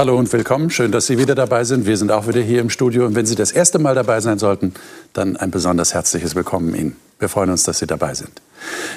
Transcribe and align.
Hallo 0.00 0.16
und 0.16 0.32
willkommen. 0.32 0.70
Schön, 0.70 0.92
dass 0.92 1.08
Sie 1.08 1.18
wieder 1.18 1.34
dabei 1.34 1.62
sind. 1.64 1.84
Wir 1.84 1.98
sind 1.98 2.10
auch 2.10 2.26
wieder 2.26 2.40
hier 2.40 2.62
im 2.62 2.70
Studio. 2.70 3.04
Und 3.04 3.16
wenn 3.16 3.26
Sie 3.26 3.34
das 3.34 3.52
erste 3.52 3.78
Mal 3.78 3.94
dabei 3.94 4.22
sein 4.22 4.38
sollten, 4.38 4.72
dann 5.12 5.36
ein 5.36 5.50
besonders 5.50 5.92
herzliches 5.92 6.34
Willkommen 6.34 6.74
Ihnen. 6.74 6.96
Wir 7.18 7.28
freuen 7.28 7.50
uns, 7.50 7.64
dass 7.64 7.80
Sie 7.80 7.86
dabei 7.86 8.14
sind. 8.14 8.30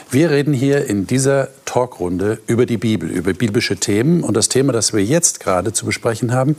Wir 0.09 0.29
reden 0.29 0.53
hier 0.53 0.85
in 0.85 1.05
dieser 1.05 1.49
Talkrunde 1.65 2.39
über 2.47 2.65
die 2.65 2.77
Bibel, 2.77 3.09
über 3.09 3.33
biblische 3.33 3.75
Themen. 3.75 4.23
Und 4.23 4.37
das 4.37 4.47
Thema, 4.47 4.71
das 4.71 4.93
wir 4.93 5.03
jetzt 5.03 5.41
gerade 5.41 5.73
zu 5.73 5.85
besprechen 5.85 6.31
haben, 6.31 6.55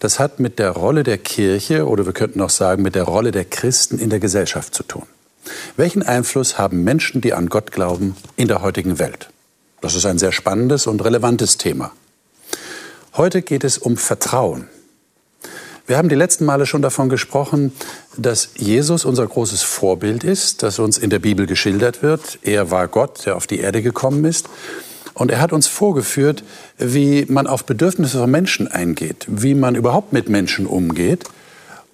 das 0.00 0.18
hat 0.18 0.40
mit 0.40 0.58
der 0.58 0.70
Rolle 0.72 1.04
der 1.04 1.18
Kirche 1.18 1.86
oder 1.86 2.04
wir 2.04 2.14
könnten 2.14 2.40
auch 2.40 2.50
sagen 2.50 2.82
mit 2.82 2.96
der 2.96 3.04
Rolle 3.04 3.30
der 3.30 3.44
Christen 3.44 4.00
in 4.00 4.10
der 4.10 4.18
Gesellschaft 4.18 4.74
zu 4.74 4.82
tun. 4.82 5.04
Welchen 5.76 6.02
Einfluss 6.02 6.58
haben 6.58 6.82
Menschen, 6.82 7.20
die 7.20 7.32
an 7.32 7.48
Gott 7.48 7.70
glauben, 7.70 8.16
in 8.34 8.48
der 8.48 8.60
heutigen 8.60 8.98
Welt? 8.98 9.28
Das 9.82 9.94
ist 9.94 10.04
ein 10.04 10.18
sehr 10.18 10.32
spannendes 10.32 10.88
und 10.88 11.04
relevantes 11.04 11.58
Thema. 11.58 11.92
Heute 13.16 13.42
geht 13.42 13.62
es 13.62 13.78
um 13.78 13.96
Vertrauen. 13.96 14.66
Wir 15.86 15.98
haben 15.98 16.08
die 16.08 16.16
letzten 16.16 16.44
Male 16.46 16.66
schon 16.66 16.82
davon 16.82 17.08
gesprochen, 17.08 17.72
dass 18.16 18.50
Jesus 18.56 19.04
unser 19.04 19.24
großes 19.24 19.62
Vorbild 19.62 20.24
ist, 20.24 20.64
das 20.64 20.80
uns 20.80 20.98
in 20.98 21.10
der 21.10 21.20
Bibel 21.20 21.46
geschildert 21.46 22.02
wird. 22.02 22.40
Er 22.42 22.72
war 22.72 22.88
Gott, 22.88 23.24
der 23.24 23.36
auf 23.36 23.46
die 23.46 23.60
Erde 23.60 23.82
gekommen 23.82 24.24
ist. 24.24 24.48
Und 25.12 25.30
er 25.30 25.40
hat 25.40 25.52
uns 25.52 25.68
vorgeführt, 25.68 26.42
wie 26.76 27.24
man 27.28 27.46
auf 27.46 27.64
Bedürfnisse 27.64 28.18
von 28.18 28.28
Menschen 28.32 28.66
eingeht, 28.66 29.26
wie 29.28 29.54
man 29.54 29.76
überhaupt 29.76 30.12
mit 30.12 30.28
Menschen 30.28 30.66
umgeht. 30.66 31.22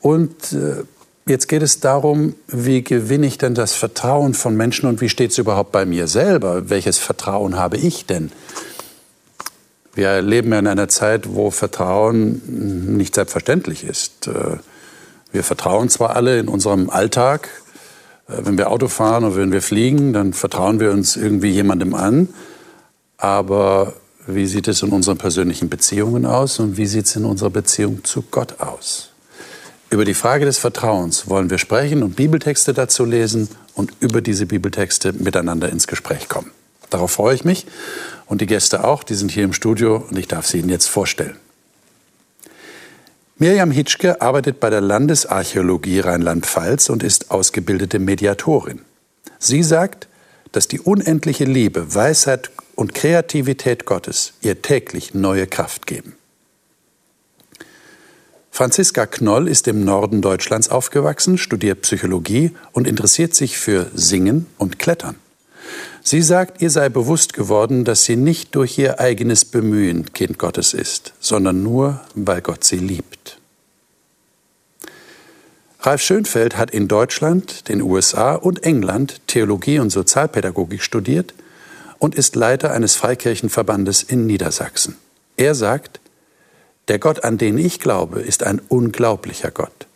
Und 0.01 0.55
äh, 0.55 0.85
jetzt 1.27 1.49
geht 1.49 1.61
es 1.61 1.81
darum, 1.81 2.35
wie 2.47 2.83
gewinne 2.83 3.27
ich 3.27 3.37
denn 3.37 3.55
das 3.55 3.75
Vertrauen 3.75 4.33
von 4.33 4.57
Menschen 4.57 4.89
und 4.89 5.03
wie 5.03 5.11
steht 5.11 5.33
es 5.33 5.39
überhaupt 5.39 5.71
bei 5.71 5.85
mir 5.85 6.07
selber? 6.07 6.71
Welches 6.71 6.97
Vertrauen 6.97 7.59
habe 7.59 7.77
ich 7.77 8.07
denn? 8.07 8.33
Wir 10.01 10.23
leben 10.23 10.51
ja 10.51 10.59
in 10.59 10.67
einer 10.67 10.89
Zeit, 10.89 11.35
wo 11.35 11.51
Vertrauen 11.51 12.41
nicht 12.97 13.17
selbstverständlich 13.17 13.85
ist. 13.85 14.29
Äh, 14.29 14.57
wir 15.31 15.45
vertrauen 15.45 15.91
zwar 15.91 16.17
alle 16.17 16.39
in 16.39 16.49
unserem 16.49 16.89
Alltag, 16.89 17.51
äh, 18.27 18.33
wenn 18.39 18.57
wir 18.57 18.71
Auto 18.71 18.89
fahren 18.89 19.25
oder 19.25 19.37
wenn 19.37 19.53
wir 19.53 19.61
fliegen, 19.61 20.15
dann 20.15 20.33
vertrauen 20.33 20.81
wir 20.81 20.91
uns 20.91 21.17
irgendwie 21.17 21.51
jemandem 21.51 21.95
an. 21.95 22.31
Aber 23.19 23.93
wie 24.27 24.47
sieht 24.47 24.69
es 24.69 24.83
in 24.83 24.89
unseren 24.89 25.19
persönlichen 25.19 25.69
Beziehungen 25.69 26.25
aus 26.25 26.61
und 26.61 26.79
wie 26.79 26.87
sieht 26.87 27.05
es 27.05 27.17
in 27.17 27.27
unserer 27.27 27.51
Beziehung 27.51 28.03
zu 28.03 28.23
Gott 28.23 28.59
aus? 28.59 29.11
Über 29.91 30.07
die 30.07 30.15
Frage 30.15 30.47
des 30.47 30.57
Vertrauens 30.57 31.29
wollen 31.29 31.51
wir 31.51 31.59
sprechen 31.59 32.03
und 32.03 32.17
Bibeltexte 32.17 32.73
dazu 32.73 33.05
lesen 33.05 33.51
und 33.75 33.93
über 34.01 34.23
diese 34.23 34.47
Bibeltexte 34.47 35.13
miteinander 35.13 35.69
ins 35.69 35.87
Gespräch 35.87 36.31
kommen. 36.31 36.53
Darauf 36.89 37.11
freue 37.11 37.35
ich 37.35 37.45
mich 37.45 37.67
und 38.31 38.41
die 38.41 38.47
Gäste 38.47 38.85
auch, 38.85 39.03
die 39.03 39.15
sind 39.15 39.33
hier 39.33 39.43
im 39.43 39.53
Studio 39.53 40.07
und 40.09 40.17
ich 40.17 40.29
darf 40.29 40.47
sie 40.47 40.61
Ihnen 40.61 40.69
jetzt 40.69 40.89
vorstellen. 40.89 41.37
Mirjam 43.39 43.73
Hitschke 43.73 44.21
arbeitet 44.21 44.61
bei 44.61 44.71
der 44.71 44.81
Landesarchäologie 44.81 45.99
Rheinland-Pfalz 45.99 46.91
und 46.91 47.03
ist 47.03 47.33
ausgebildete 47.33 47.99
Mediatorin. 47.99 48.83
Sie 49.41 49.65
sagt, 49.65 50.07
dass 50.53 50.69
die 50.69 50.79
unendliche 50.79 51.45
Liebe, 51.45 51.93
Weisheit 51.95 52.53
und 52.77 52.95
Kreativität 52.95 53.85
Gottes 53.85 54.35
ihr 54.43 54.63
täglich 54.63 55.13
neue 55.13 55.49
Kraft 55.49 55.89
geben. 55.89 56.15
Franziska 58.53 59.07
Knoll 59.07 59.49
ist 59.49 59.67
im 59.67 59.85
Norden 59.85 60.23
Deutschlands 60.23 60.69
aufgewachsen, 60.69 61.37
studiert 61.37 61.83
Psychologie 61.83 62.53
und 62.73 62.87
interessiert 62.87 63.35
sich 63.35 63.59
für 63.59 63.91
Singen 63.93 64.47
und 64.57 64.79
Klettern. 64.79 65.17
Sie 66.03 66.23
sagt, 66.23 66.63
ihr 66.63 66.71
sei 66.71 66.89
bewusst 66.89 67.35
geworden, 67.35 67.85
dass 67.85 68.05
sie 68.05 68.17
nicht 68.17 68.55
durch 68.55 68.79
ihr 68.79 69.01
eigenes 69.01 69.45
Bemühen 69.45 70.13
Kind 70.13 70.39
Gottes 70.39 70.75
ist, 70.75 71.13
sondern 71.21 71.63
nur, 71.63 72.01
weil 72.15 72.41
Gott 72.41 72.65
sie 72.65 72.79
liebt. 72.79 73.39
Ralf 75.83 76.03
Schönfeld 76.03 76.59
hat 76.59 76.71
in 76.71 76.89
Deutschland, 76.89 77.69
den 77.69 77.81
USA 77.81 78.35
und 78.35 78.65
England 78.65 79.21
Theologie 79.27 79.79
und 79.79 79.91
Sozialpädagogik 79.91 80.83
studiert 80.83 81.33
und 81.99 82.15
ist 82.15 82.37
Leiter 82.37 82.73
eines 82.73 82.97
Freikirchenverbandes 82.97 84.03
in 84.03 84.27
Niedersachsen. 84.27 84.97
Er 85.37 85.55
sagt, 85.55 86.01
der 86.89 86.99
Gott, 86.99 87.25
an 87.25 87.39
den 87.39 87.57
ich 87.57 87.79
glaube, 87.81 88.21
ist 88.21 88.43
ein 88.43 88.61
unglaublicher 88.69 89.51
Gott, 89.51 89.87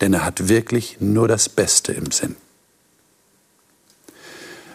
denn 0.00 0.14
er 0.14 0.24
hat 0.24 0.48
wirklich 0.48 0.98
nur 1.00 1.28
das 1.28 1.48
Beste 1.48 1.92
im 1.92 2.10
Sinn. 2.10 2.36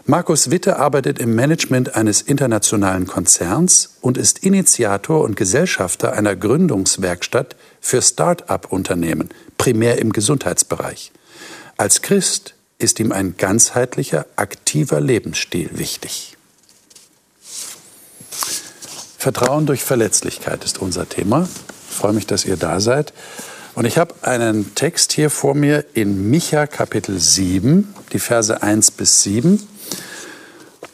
Markus 0.09 0.49
Witte 0.49 0.77
arbeitet 0.77 1.19
im 1.19 1.35
Management 1.35 1.93
eines 1.93 2.23
internationalen 2.23 3.05
Konzerns 3.05 3.91
und 4.01 4.17
ist 4.17 4.39
Initiator 4.39 5.21
und 5.21 5.35
Gesellschafter 5.35 6.13
einer 6.13 6.35
Gründungswerkstatt 6.35 7.55
für 7.79 8.01
Start-up-Unternehmen, 8.01 9.29
primär 9.59 9.99
im 9.99 10.11
Gesundheitsbereich. 10.11 11.11
Als 11.77 12.01
Christ 12.01 12.55
ist 12.79 12.99
ihm 12.99 13.11
ein 13.11 13.37
ganzheitlicher, 13.37 14.25
aktiver 14.35 14.99
Lebensstil 14.99 15.69
wichtig. 15.73 16.37
Vertrauen 19.19 19.67
durch 19.67 19.83
Verletzlichkeit 19.83 20.65
ist 20.65 20.79
unser 20.79 21.07
Thema. 21.07 21.47
Ich 21.87 21.95
freue 21.95 22.13
mich, 22.13 22.25
dass 22.25 22.45
ihr 22.45 22.57
da 22.57 22.79
seid. 22.79 23.13
Und 23.75 23.85
ich 23.85 23.99
habe 23.99 24.15
einen 24.23 24.73
Text 24.73 25.13
hier 25.13 25.29
vor 25.29 25.53
mir 25.53 25.85
in 25.93 26.31
Micha 26.31 26.65
Kapitel 26.65 27.19
7, 27.19 27.93
die 28.11 28.17
Verse 28.17 28.63
1 28.63 28.89
bis 28.89 29.21
7. 29.21 29.67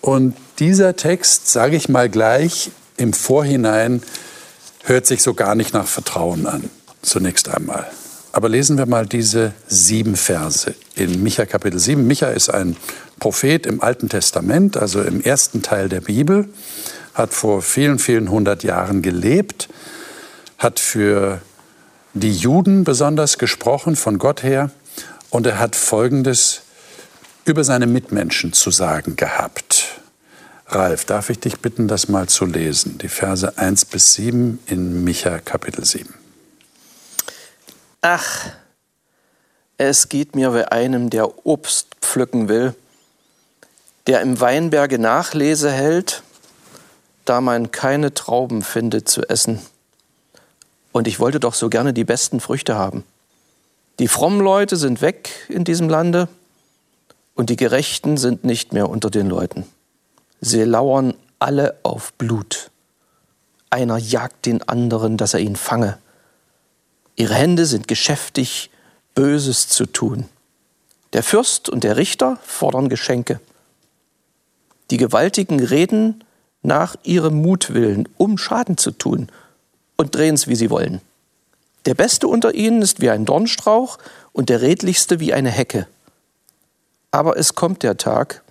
Und 0.02 0.36
dieser 0.60 0.96
Text, 0.96 1.50
sage 1.50 1.76
ich 1.76 1.90
mal 1.90 2.10
gleich 2.10 2.72
im 2.98 3.14
Vorhinein, 3.14 4.02
hört 4.84 5.06
sich 5.06 5.22
so 5.22 5.34
gar 5.34 5.56
nicht 5.56 5.74
nach 5.74 5.88
Vertrauen 5.88 6.46
an, 6.48 6.70
zunächst 7.02 7.50
einmal. 7.50 7.88
Aber 8.32 8.50
lesen 8.50 8.78
wir 8.78 8.86
mal 8.86 9.06
diese 9.06 9.54
sieben 9.68 10.16
Verse 10.16 10.76
in 10.96 11.24
Micha 11.24 11.46
Kapitel 11.46 11.80
7. 11.80 12.06
Micha 12.06 12.28
ist 12.28 12.50
ein 12.50 12.76
Prophet 13.20 13.66
im 13.66 13.82
Alten 13.82 14.10
Testament, 14.10 14.78
also 14.78 15.02
im 15.02 15.22
ersten 15.22 15.62
Teil 15.62 15.88
der 15.88 16.02
Bibel, 16.02 16.50
hat 17.14 17.34
vor 17.34 17.62
vielen, 17.62 17.98
vielen 17.98 18.30
hundert 18.30 18.64
Jahren 18.64 19.02
gelebt, 19.02 19.70
hat 20.58 20.80
für 20.80 21.42
die 22.14 22.34
Juden 22.34 22.84
besonders 22.84 23.38
gesprochen 23.38 23.96
von 23.96 24.18
Gott 24.18 24.44
her 24.44 24.70
und 25.30 25.48
er 25.48 25.60
hat 25.60 25.76
Folgendes 25.76 26.62
über 27.46 27.64
seine 27.64 27.88
Mitmenschen 27.88 28.54
zu 28.54 28.72
sagen 28.72 29.16
gehabt. 29.16 30.02
Ralf, 30.68 31.06
darf 31.06 31.30
ich 31.30 31.40
dich 31.40 31.60
bitten, 31.60 31.88
das 31.88 32.10
mal 32.10 32.28
zu 32.28 32.46
lesen, 32.46 32.98
die 32.98 33.08
Verse 33.08 33.58
1 33.58 33.86
bis 33.86 34.14
7 34.14 34.60
in 34.66 35.04
Micha 35.04 35.38
Kapitel 35.38 35.86
7. 35.86 36.12
Ach, 38.02 38.48
es 39.78 40.10
geht 40.10 40.36
mir 40.36 40.56
wie 40.56 40.64
einem, 40.64 41.12
der 41.12 41.46
Obst 41.46 41.88
pflücken 42.02 42.50
will, 42.50 42.74
der 44.08 44.22
im 44.22 44.40
Weinberge 44.40 44.98
Nachlese 44.98 45.72
hält, 45.72 46.24
da 47.26 47.42
man 47.42 47.72
keine 47.72 48.14
Trauben 48.14 48.64
findet 48.64 49.08
zu 49.08 49.22
essen. 49.30 49.60
Und 50.92 51.08
ich 51.08 51.20
wollte 51.20 51.40
doch 51.40 51.54
so 51.54 51.70
gerne 51.70 51.94
die 51.94 52.06
besten 52.06 52.40
Früchte 52.40 52.76
haben. 52.76 53.04
Die 54.00 54.08
frommen 54.08 54.40
Leute 54.40 54.78
sind 54.78 55.02
weg 55.02 55.30
in 55.48 55.64
diesem 55.64 55.90
Lande 55.90 56.28
und 57.36 57.50
die 57.50 57.58
Gerechten 57.58 58.18
sind 58.18 58.44
nicht 58.44 58.74
mehr 58.74 58.90
unter 58.90 59.10
den 59.10 59.28
Leuten. 59.28 59.66
Sie 60.42 60.64
lauern 60.64 61.14
alle 61.38 61.78
auf 61.84 62.14
Blut. 62.14 62.72
Einer 63.70 63.98
jagt 63.98 64.46
den 64.46 64.68
anderen, 64.68 65.18
dass 65.18 65.34
er 65.34 65.42
ihn 65.42 65.56
fange. 65.56 65.98
Ihre 67.16 67.36
Hände 67.36 67.66
sind 67.66 67.88
geschäftig, 67.88 68.70
Böses 69.14 69.68
zu 69.68 69.86
tun. 69.86 70.26
Der 71.14 71.24
Fürst 71.24 71.70
und 71.70 71.84
der 71.84 71.98
Richter 71.98 72.38
fordern 72.44 72.90
Geschenke. 72.90 73.40
Die 74.92 74.98
Gewaltigen 74.98 75.60
reden 75.62 76.24
nach 76.62 76.96
ihrem 77.04 77.42
Mutwillen, 77.42 78.10
um 78.18 78.38
Schaden 78.38 78.78
zu 78.78 78.92
tun, 78.92 79.30
und 79.98 80.14
drehen 80.16 80.36
es, 80.36 80.48
wie 80.48 80.56
sie 80.56 80.70
wollen. 80.70 81.00
Der 81.86 81.94
Beste 81.94 82.28
unter 82.28 82.54
ihnen 82.54 82.82
ist 82.82 83.00
wie 83.00 83.10
ein 83.10 83.26
Dornstrauch 83.26 83.98
und 84.34 84.50
der 84.50 84.62
Redlichste 84.62 85.20
wie 85.20 85.34
eine 85.34 85.52
Hecke. 85.52 85.88
Aber 87.16 87.38
es 87.38 87.56
kommt 87.56 87.82
der 87.82 87.96
Tag, 87.96 88.44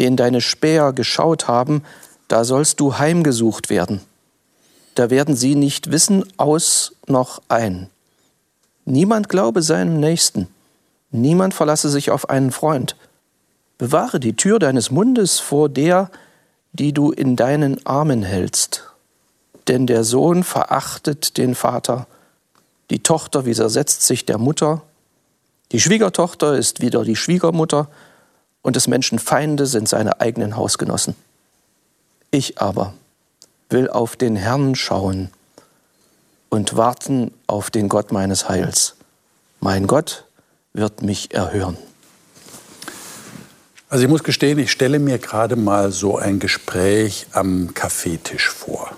den 0.00 0.16
deine 0.16 0.40
Späher 0.40 0.92
geschaut 0.92 1.46
haben, 1.46 1.84
da 2.26 2.42
sollst 2.42 2.80
du 2.80 2.98
heimgesucht 2.98 3.70
werden. 3.70 4.00
Da 4.96 5.10
werden 5.10 5.36
sie 5.36 5.54
nicht 5.54 5.92
wissen 5.92 6.24
aus 6.38 6.96
noch 7.06 7.40
ein. 7.46 7.88
Niemand 8.84 9.28
glaube 9.28 9.62
seinem 9.62 10.00
Nächsten, 10.00 10.48
niemand 11.12 11.54
verlasse 11.54 11.88
sich 11.88 12.10
auf 12.10 12.28
einen 12.30 12.50
Freund. 12.50 12.96
Bewahre 13.78 14.18
die 14.18 14.34
Tür 14.34 14.58
deines 14.58 14.90
Mundes 14.90 15.38
vor 15.38 15.68
der, 15.68 16.10
die 16.72 16.92
du 16.92 17.12
in 17.12 17.36
deinen 17.36 17.86
Armen 17.86 18.24
hältst. 18.24 18.90
Denn 19.68 19.86
der 19.86 20.02
Sohn 20.02 20.42
verachtet 20.42 21.38
den 21.38 21.54
Vater, 21.54 22.08
die 22.90 23.04
Tochter 23.04 23.44
widersetzt 23.44 24.02
sich 24.02 24.26
der 24.26 24.38
Mutter, 24.38 24.82
die 25.72 25.80
Schwiegertochter 25.80 26.56
ist 26.56 26.80
wieder 26.80 27.04
die 27.04 27.16
Schwiegermutter 27.16 27.88
und 28.62 28.76
des 28.76 28.88
Menschen 28.88 29.18
Feinde 29.18 29.66
sind 29.66 29.88
seine 29.88 30.20
eigenen 30.20 30.56
Hausgenossen. 30.56 31.14
Ich 32.30 32.60
aber 32.60 32.94
will 33.70 33.88
auf 33.90 34.16
den 34.16 34.36
Herrn 34.36 34.74
schauen 34.74 35.30
und 36.48 36.76
warten 36.76 37.32
auf 37.46 37.70
den 37.70 37.88
Gott 37.88 38.12
meines 38.12 38.48
Heils. 38.48 38.96
Mein 39.60 39.86
Gott 39.86 40.24
wird 40.72 41.02
mich 41.02 41.34
erhören. 41.34 41.76
Also 43.90 44.04
ich 44.04 44.10
muss 44.10 44.22
gestehen, 44.22 44.58
ich 44.58 44.70
stelle 44.70 44.98
mir 44.98 45.18
gerade 45.18 45.56
mal 45.56 45.92
so 45.92 46.18
ein 46.18 46.38
Gespräch 46.38 47.26
am 47.32 47.72
Kaffeetisch 47.72 48.50
vor. 48.50 48.90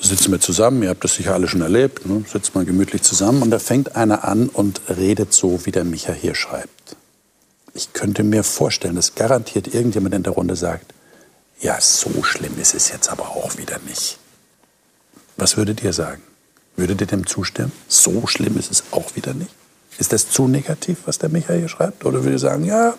Sitzen 0.00 0.32
wir 0.32 0.40
zusammen, 0.40 0.82
ihr 0.82 0.90
habt 0.90 1.04
das 1.04 1.14
sicher 1.14 1.34
alle 1.34 1.48
schon 1.48 1.62
erlebt, 1.62 2.06
ne? 2.06 2.24
sitzt 2.30 2.54
mal 2.54 2.64
gemütlich 2.64 3.02
zusammen 3.02 3.42
und 3.42 3.50
da 3.50 3.58
fängt 3.58 3.96
einer 3.96 4.24
an 4.24 4.48
und 4.48 4.80
redet 4.88 5.32
so, 5.32 5.64
wie 5.64 5.72
der 5.72 5.84
Micha 5.84 6.12
hier 6.12 6.34
schreibt. 6.34 6.96
Ich 7.74 7.92
könnte 7.92 8.22
mir 8.22 8.44
vorstellen, 8.44 8.96
dass 8.96 9.14
garantiert 9.14 9.74
irgendjemand 9.74 10.14
in 10.14 10.22
der 10.22 10.32
Runde 10.32 10.56
sagt, 10.56 10.92
ja, 11.60 11.80
so 11.80 12.22
schlimm 12.22 12.58
ist 12.60 12.74
es 12.74 12.90
jetzt 12.90 13.08
aber 13.10 13.30
auch 13.30 13.56
wieder 13.56 13.78
nicht. 13.86 14.18
Was 15.36 15.56
würdet 15.56 15.82
ihr 15.82 15.92
sagen? 15.92 16.22
Würdet 16.76 17.00
ihr 17.00 17.06
dem 17.06 17.26
zustimmen? 17.26 17.72
So 17.88 18.26
schlimm 18.26 18.58
ist 18.58 18.70
es 18.70 18.84
auch 18.90 19.16
wieder 19.16 19.34
nicht? 19.34 19.54
Ist 19.98 20.12
das 20.12 20.28
zu 20.28 20.46
negativ, 20.46 20.98
was 21.06 21.18
der 21.18 21.30
Michael 21.30 21.60
hier 21.60 21.68
schreibt? 21.68 22.04
Oder 22.04 22.22
würde 22.22 22.32
ihr 22.32 22.38
sagen, 22.38 22.64
ja, 22.64 22.94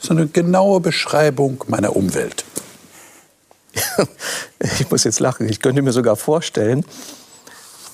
so 0.00 0.10
eine 0.10 0.28
genaue 0.28 0.80
Beschreibung 0.80 1.64
meiner 1.66 1.96
Umwelt? 1.96 2.44
ich 4.58 4.90
muss 4.90 5.04
jetzt 5.04 5.20
lachen. 5.20 5.48
Ich 5.48 5.60
könnte 5.60 5.82
mir 5.82 5.92
sogar 5.92 6.16
vorstellen, 6.16 6.84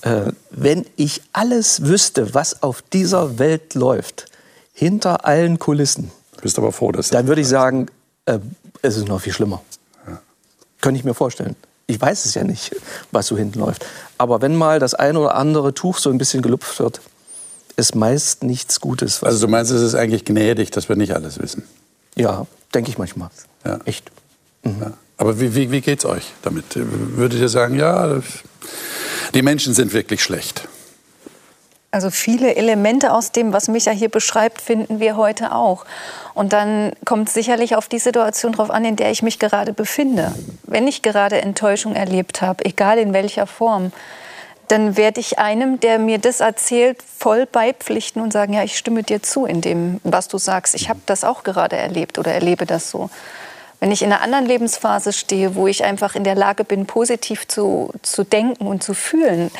äh, 0.02 0.32
wenn 0.50 0.87
ich 0.96 1.23
alles 1.32 1.84
wüsste, 1.84 2.34
was 2.34 2.62
auf 2.62 2.82
dieser 2.82 3.38
Welt 3.38 3.75
läuft, 3.75 4.26
hinter 4.73 5.25
allen 5.26 5.58
Kulissen, 5.58 6.11
bist 6.40 6.58
aber 6.58 6.73
froh, 6.73 6.93
dass 6.93 7.11
dann 7.11 7.29
würde 7.29 7.40
ich 7.40 7.49
sagen, 7.49 7.87
äh, 8.26 8.38
es 8.82 8.96
ist 8.96 9.08
noch 9.08 9.20
viel 9.20 9.32
schlimmer. 9.32 9.62
Ja. 10.06 10.20
Könnte 10.81 10.99
ich 10.99 11.05
mir 11.05 11.14
vorstellen. 11.14 11.56
Ich 11.87 12.00
weiß 12.00 12.25
es 12.25 12.34
ja 12.34 12.44
nicht, 12.44 12.75
was 13.11 13.26
so 13.26 13.37
hinten 13.37 13.61
läuft. 13.61 13.84
Aber 14.19 14.40
wenn 14.40 14.56
mal 14.56 14.79
das 14.79 14.94
eine 14.94 15.19
oder 15.19 15.34
andere 15.34 15.75
Tuch 15.75 15.99
so 15.99 16.11
ein 16.11 16.19
bisschen 16.19 16.43
gelupft 16.43 16.79
wird, 16.79 17.00
ist 17.76 17.94
meist 17.94 18.43
nichts 18.43 18.81
Gutes. 18.81 19.23
Also 19.23 19.46
du 19.46 19.50
meinst, 19.50 19.70
es 19.70 19.82
ist 19.82 19.94
eigentlich 19.94 20.25
gnädig, 20.25 20.70
dass 20.70 20.88
wir 20.88 20.96
nicht 20.96 21.14
alles 21.14 21.38
wissen? 21.38 21.64
Ja, 22.17 22.46
denke 22.75 22.90
ich 22.90 22.99
manchmal. 22.99 23.31
Ja. 23.64 23.79
Echt. 23.84 24.11
Mhm. 24.62 24.76
Ja. 24.81 24.93
Aber 25.22 25.38
wie, 25.38 25.54
wie, 25.54 25.70
wie 25.70 25.80
geht 25.80 26.00
es 26.00 26.04
euch 26.04 26.32
damit? 26.42 26.64
Würdet 26.74 27.38
ihr 27.38 27.48
sagen, 27.48 27.78
ja, 27.78 28.20
die 29.34 29.42
Menschen 29.42 29.72
sind 29.72 29.92
wirklich 29.92 30.20
schlecht? 30.20 30.66
Also 31.92 32.10
viele 32.10 32.56
Elemente 32.56 33.12
aus 33.12 33.30
dem, 33.30 33.52
was 33.52 33.69
Micha 33.69 33.92
hier 33.92 34.08
beschreibt, 34.08 34.60
finden 34.60 34.98
wir 34.98 35.16
heute 35.16 35.54
auch. 35.54 35.84
Und 36.34 36.52
dann 36.52 36.90
kommt 37.04 37.28
es 37.28 37.34
sicherlich 37.34 37.76
auf 37.76 37.86
die 37.86 38.00
Situation 38.00 38.50
drauf 38.50 38.69
an, 38.72 38.84
in 38.84 38.96
der 38.96 39.12
ich 39.12 39.22
mich 39.22 39.38
gerade 39.38 39.72
befinde. 39.72 40.34
Wenn 40.64 40.88
ich 40.88 41.02
gerade 41.02 41.40
Enttäuschung 41.40 41.94
erlebt 41.94 42.42
habe, 42.42 42.64
egal 42.64 42.98
in 42.98 43.12
welcher 43.12 43.46
Form, 43.46 43.92
dann 44.66 44.96
werde 44.96 45.20
ich 45.20 45.38
einem, 45.38 45.78
der 45.78 46.00
mir 46.00 46.19
das 46.19 46.40
erzählt, 46.40 46.98
voll 47.00 47.46
beipflichten 47.46 48.20
und 48.20 48.32
sagen, 48.32 48.54
ja, 48.54 48.64
ich 48.64 48.76
stimme 48.76 49.04
dir 49.04 49.22
zu 49.22 49.46
in 49.46 49.60
dem, 49.60 50.00
was 50.02 50.26
du 50.26 50.38
sagst. 50.38 50.74
Ich 50.74 50.88
habe 50.88 50.98
das 51.06 51.22
auch 51.22 51.44
gerade 51.44 51.76
erlebt 51.76 52.19
oder 52.19 52.32
erlebe 52.32 52.66
das 52.66 52.90
so. 52.90 53.08
Wenn 53.82 53.90
ich 53.90 54.02
in 54.02 54.12
einer 54.12 54.23
anderen 54.23 54.46
Lebensphase 54.46 55.12
stehe, 55.12 55.56
wo 55.56 55.67
ich 55.67 55.82
einfach 55.82 56.14
in 56.14 56.23
der 56.23 56.37
Lage 56.37 56.62
bin, 56.62 56.87
positiv 56.87 57.49
zu, 57.49 57.90
zu 58.02 58.23
denken 58.23 58.69
und 58.69 58.84
zu 58.84 58.94
fühlen, 58.94 59.50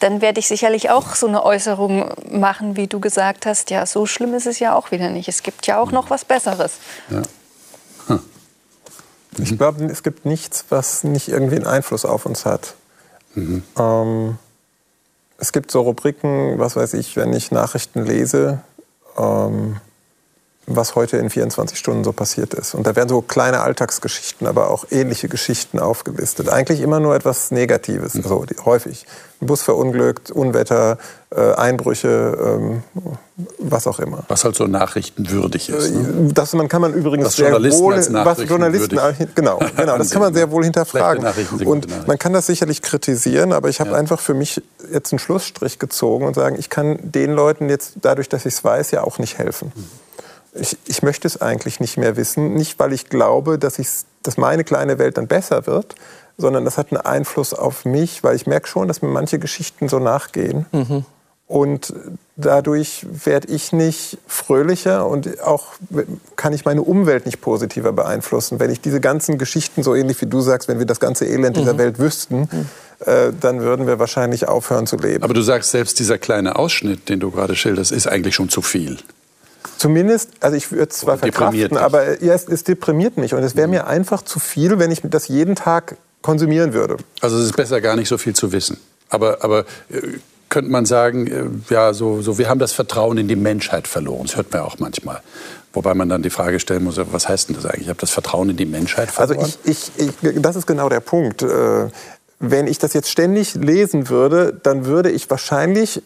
dann 0.00 0.22
werde 0.22 0.40
ich 0.40 0.48
sicherlich 0.48 0.88
auch 0.88 1.14
so 1.14 1.26
eine 1.26 1.44
Äußerung 1.44 2.10
machen, 2.30 2.78
wie 2.78 2.86
du 2.86 3.00
gesagt 3.00 3.44
hast. 3.44 3.68
Ja, 3.68 3.84
so 3.84 4.06
schlimm 4.06 4.32
ist 4.32 4.46
es 4.46 4.60
ja 4.60 4.74
auch 4.74 4.92
wieder 4.92 5.10
nicht. 5.10 5.28
Es 5.28 5.42
gibt 5.42 5.66
ja 5.66 5.78
auch 5.78 5.92
noch 5.92 6.08
was 6.08 6.24
Besseres. 6.24 6.78
Ja. 7.10 7.20
Hm. 8.06 8.20
Ich 9.36 9.58
glaube, 9.58 9.84
es 9.84 10.02
gibt 10.02 10.24
nichts, 10.24 10.64
was 10.70 11.04
nicht 11.04 11.28
irgendwie 11.28 11.56
einen 11.56 11.66
Einfluss 11.66 12.06
auf 12.06 12.24
uns 12.24 12.46
hat. 12.46 12.76
Mhm. 13.34 13.62
Ähm, 13.78 14.38
es 15.36 15.52
gibt 15.52 15.70
so 15.70 15.82
Rubriken, 15.82 16.58
was 16.58 16.76
weiß 16.76 16.94
ich, 16.94 17.14
wenn 17.16 17.34
ich 17.34 17.50
Nachrichten 17.50 18.06
lese, 18.06 18.62
ähm, 19.18 19.76
was 20.66 20.96
heute 20.96 21.16
in 21.18 21.30
24 21.30 21.78
Stunden 21.78 22.02
so 22.02 22.12
passiert 22.12 22.52
ist. 22.52 22.74
Und 22.74 22.86
da 22.86 22.96
werden 22.96 23.08
so 23.08 23.22
kleine 23.22 23.60
Alltagsgeschichten, 23.60 24.48
aber 24.48 24.70
auch 24.70 24.84
ähnliche 24.90 25.28
Geschichten 25.28 25.78
aufgelistet. 25.78 26.48
Eigentlich 26.48 26.80
immer 26.80 26.98
nur 26.98 27.14
etwas 27.14 27.52
Negatives, 27.52 28.14
mhm. 28.14 28.22
so 28.22 28.44
die, 28.44 28.56
häufig. 28.64 29.06
Ein 29.40 29.46
Bus 29.46 29.62
verunglückt, 29.62 30.30
Unwetter, 30.30 30.98
äh, 31.30 31.52
Einbrüche, 31.52 32.36
ähm, 32.42 32.82
was 33.58 33.86
auch 33.86 34.00
immer. 34.00 34.24
Was 34.28 34.44
halt 34.44 34.56
so 34.56 34.66
nachrichtenwürdig 34.66 35.68
ist. 35.68 35.94
Ne? 35.94 36.32
Das 36.32 36.52
man 36.54 36.68
kann 36.68 36.80
man 36.80 36.94
übrigens 36.94 37.26
was 37.26 37.36
sehr 37.36 37.52
wohl, 37.52 37.94
was 37.94 38.48
Journalisten, 38.48 38.98
genau, 39.34 39.60
genau, 39.76 39.98
das 39.98 40.10
kann 40.10 40.22
man 40.22 40.34
sehr 40.34 40.50
wohl 40.50 40.64
hinterfragen. 40.64 41.24
Und 41.64 42.08
man 42.08 42.18
kann 42.18 42.32
das 42.32 42.46
sicherlich 42.46 42.82
kritisieren, 42.82 43.52
aber 43.52 43.68
ich 43.68 43.78
habe 43.78 43.90
ja. 43.90 43.96
einfach 43.96 44.20
für 44.20 44.34
mich 44.34 44.62
jetzt 44.90 45.12
einen 45.12 45.18
Schlussstrich 45.18 45.78
gezogen 45.78 46.26
und 46.26 46.34
sagen, 46.34 46.56
ich 46.58 46.70
kann 46.70 46.98
den 47.02 47.32
Leuten 47.32 47.68
jetzt 47.68 47.94
dadurch, 48.00 48.28
dass 48.28 48.46
ich 48.46 48.54
es 48.54 48.64
weiß, 48.64 48.90
ja 48.90 49.04
auch 49.04 49.18
nicht 49.18 49.38
helfen. 49.38 49.70
Mhm 49.76 50.05
ich, 50.58 50.76
ich, 50.86 51.02
möchte 51.02 51.26
es 51.26 51.40
eigentlich 51.40 51.80
nicht 51.80 51.96
mehr 51.96 52.16
wissen. 52.16 52.54
Nicht, 52.54 52.78
weil 52.78 52.92
ich 52.92 53.08
glaube, 53.08 53.58
dass, 53.58 53.80
dass 54.22 54.36
meine 54.36 54.64
kleine 54.64 54.98
Welt 54.98 55.18
dann 55.18 55.26
besser 55.26 55.66
wird, 55.66 55.94
sondern 56.38 56.64
das 56.64 56.78
hat 56.78 56.92
einen 56.92 57.00
Einfluss 57.00 57.54
auf 57.54 57.84
mich, 57.84 58.22
weil 58.22 58.36
ich 58.36 58.46
merke 58.46 58.68
schon, 58.68 58.88
dass 58.88 59.02
mir 59.02 59.08
manche 59.08 59.38
Geschichten 59.38 59.88
so 59.88 59.98
nachgehen. 59.98 60.66
Mhm. 60.72 61.04
Und 61.48 61.94
dadurch 62.34 63.06
werde 63.08 63.48
ich 63.48 63.72
nicht 63.72 64.18
fröhlicher 64.26 65.06
und 65.06 65.40
auch 65.42 65.74
kann 66.34 66.52
ich 66.52 66.64
meine 66.64 66.82
Umwelt 66.82 67.24
nicht 67.24 67.40
positiver 67.40 67.92
beeinflussen. 67.92 68.58
Wenn 68.58 68.70
ich 68.70 68.80
diese 68.80 69.00
ganzen 69.00 69.38
Geschichten, 69.38 69.84
so 69.84 69.94
ähnlich 69.94 70.20
wie 70.20 70.26
du 70.26 70.40
sagst, 70.40 70.66
wenn 70.66 70.80
wir 70.80 70.86
das 70.86 70.98
ganze 70.98 71.24
Elend 71.24 71.56
mhm. 71.56 71.60
dieser 71.60 71.78
Welt 71.78 72.00
wüssten, 72.00 72.48
mhm. 72.50 72.66
äh, 73.06 73.32
dann 73.40 73.60
würden 73.60 73.86
wir 73.86 74.00
wahrscheinlich 74.00 74.48
aufhören 74.48 74.88
zu 74.88 74.96
leben. 74.96 75.22
Aber 75.22 75.34
du 75.34 75.42
sagst 75.42 75.70
selbst, 75.70 76.00
dieser 76.00 76.18
kleine 76.18 76.56
Ausschnitt, 76.56 77.08
den 77.08 77.20
du 77.20 77.30
gerade 77.30 77.54
schilderst, 77.54 77.92
ist 77.92 78.08
eigentlich 78.08 78.34
schon 78.34 78.48
zu 78.48 78.60
viel. 78.60 78.98
Zumindest, 79.78 80.30
also 80.40 80.56
ich 80.56 80.72
würde 80.72 80.88
es 80.90 80.98
zwar 80.98 81.18
verkraften, 81.18 81.76
aber 81.76 82.22
ja, 82.22 82.34
es, 82.34 82.48
es, 82.48 82.64
deprimiert 82.64 83.16
mich 83.18 83.34
und 83.34 83.42
es 83.42 83.56
wäre 83.56 83.66
mhm. 83.66 83.74
mir 83.74 83.86
einfach 83.86 84.22
zu 84.22 84.38
viel, 84.38 84.78
wenn 84.78 84.90
ich 84.90 85.02
das 85.04 85.28
jeden 85.28 85.54
Tag 85.54 85.96
konsumieren 86.22 86.72
würde. 86.72 86.96
Also 87.20 87.36
es 87.38 87.44
ist 87.44 87.56
besser, 87.56 87.80
gar 87.80 87.96
nicht 87.96 88.08
so 88.08 88.18
viel 88.18 88.34
zu 88.34 88.52
wissen. 88.52 88.78
Aber, 89.10 89.44
aber 89.44 89.60
äh, 89.90 90.00
könnte 90.48 90.70
man 90.70 90.86
sagen, 90.86 91.26
äh, 91.26 91.72
ja, 91.72 91.92
so, 91.92 92.22
so, 92.22 92.38
wir 92.38 92.48
haben 92.48 92.58
das 92.58 92.72
Vertrauen 92.72 93.18
in 93.18 93.28
die 93.28 93.36
Menschheit 93.36 93.86
verloren. 93.86 94.22
Das 94.26 94.36
hört 94.36 94.52
man 94.52 94.62
auch 94.62 94.78
manchmal. 94.78 95.20
Wobei 95.72 95.94
man 95.94 96.08
dann 96.08 96.22
die 96.22 96.30
Frage 96.30 96.58
stellen 96.58 96.84
muss, 96.84 96.98
was 96.98 97.28
heißt 97.28 97.48
denn 97.48 97.56
das 97.56 97.66
eigentlich? 97.66 97.82
Ich 97.82 97.88
habe 97.88 98.00
das 98.00 98.10
Vertrauen 98.10 98.48
in 98.48 98.56
die 98.56 98.64
Menschheit 98.64 99.10
verloren. 99.10 99.40
Also 99.40 99.58
ich, 99.64 99.92
ich, 99.98 100.12
ich, 100.22 100.40
das 100.40 100.56
ist 100.56 100.66
genau 100.66 100.88
der 100.88 101.00
Punkt. 101.00 101.42
Äh, 101.42 101.88
wenn 102.38 102.66
ich 102.66 102.78
das 102.78 102.92
jetzt 102.92 103.10
ständig 103.10 103.54
lesen 103.54 104.08
würde, 104.08 104.58
dann 104.62 104.86
würde 104.86 105.10
ich 105.10 105.28
wahrscheinlich 105.30 106.02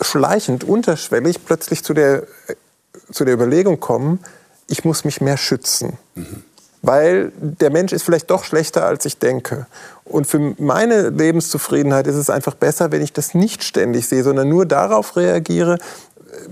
schleichend, 0.00 0.64
unterschwellig 0.64 1.44
plötzlich 1.44 1.84
zu 1.84 1.94
der 1.94 2.24
zu 3.12 3.24
der 3.24 3.34
Überlegung 3.34 3.80
kommen, 3.80 4.20
ich 4.68 4.84
muss 4.84 5.04
mich 5.04 5.20
mehr 5.20 5.36
schützen. 5.36 5.98
Mhm. 6.14 6.44
Weil 6.84 7.30
der 7.36 7.70
Mensch 7.70 7.92
ist 7.92 8.02
vielleicht 8.02 8.28
doch 8.30 8.42
schlechter, 8.42 8.84
als 8.84 9.04
ich 9.04 9.18
denke. 9.18 9.66
Und 10.04 10.26
für 10.26 10.54
meine 10.58 11.10
Lebenszufriedenheit 11.10 12.08
ist 12.08 12.16
es 12.16 12.28
einfach 12.28 12.54
besser, 12.54 12.90
wenn 12.90 13.02
ich 13.02 13.12
das 13.12 13.34
nicht 13.34 13.62
ständig 13.62 14.08
sehe, 14.08 14.24
sondern 14.24 14.48
nur 14.48 14.66
darauf 14.66 15.16
reagiere, 15.16 15.78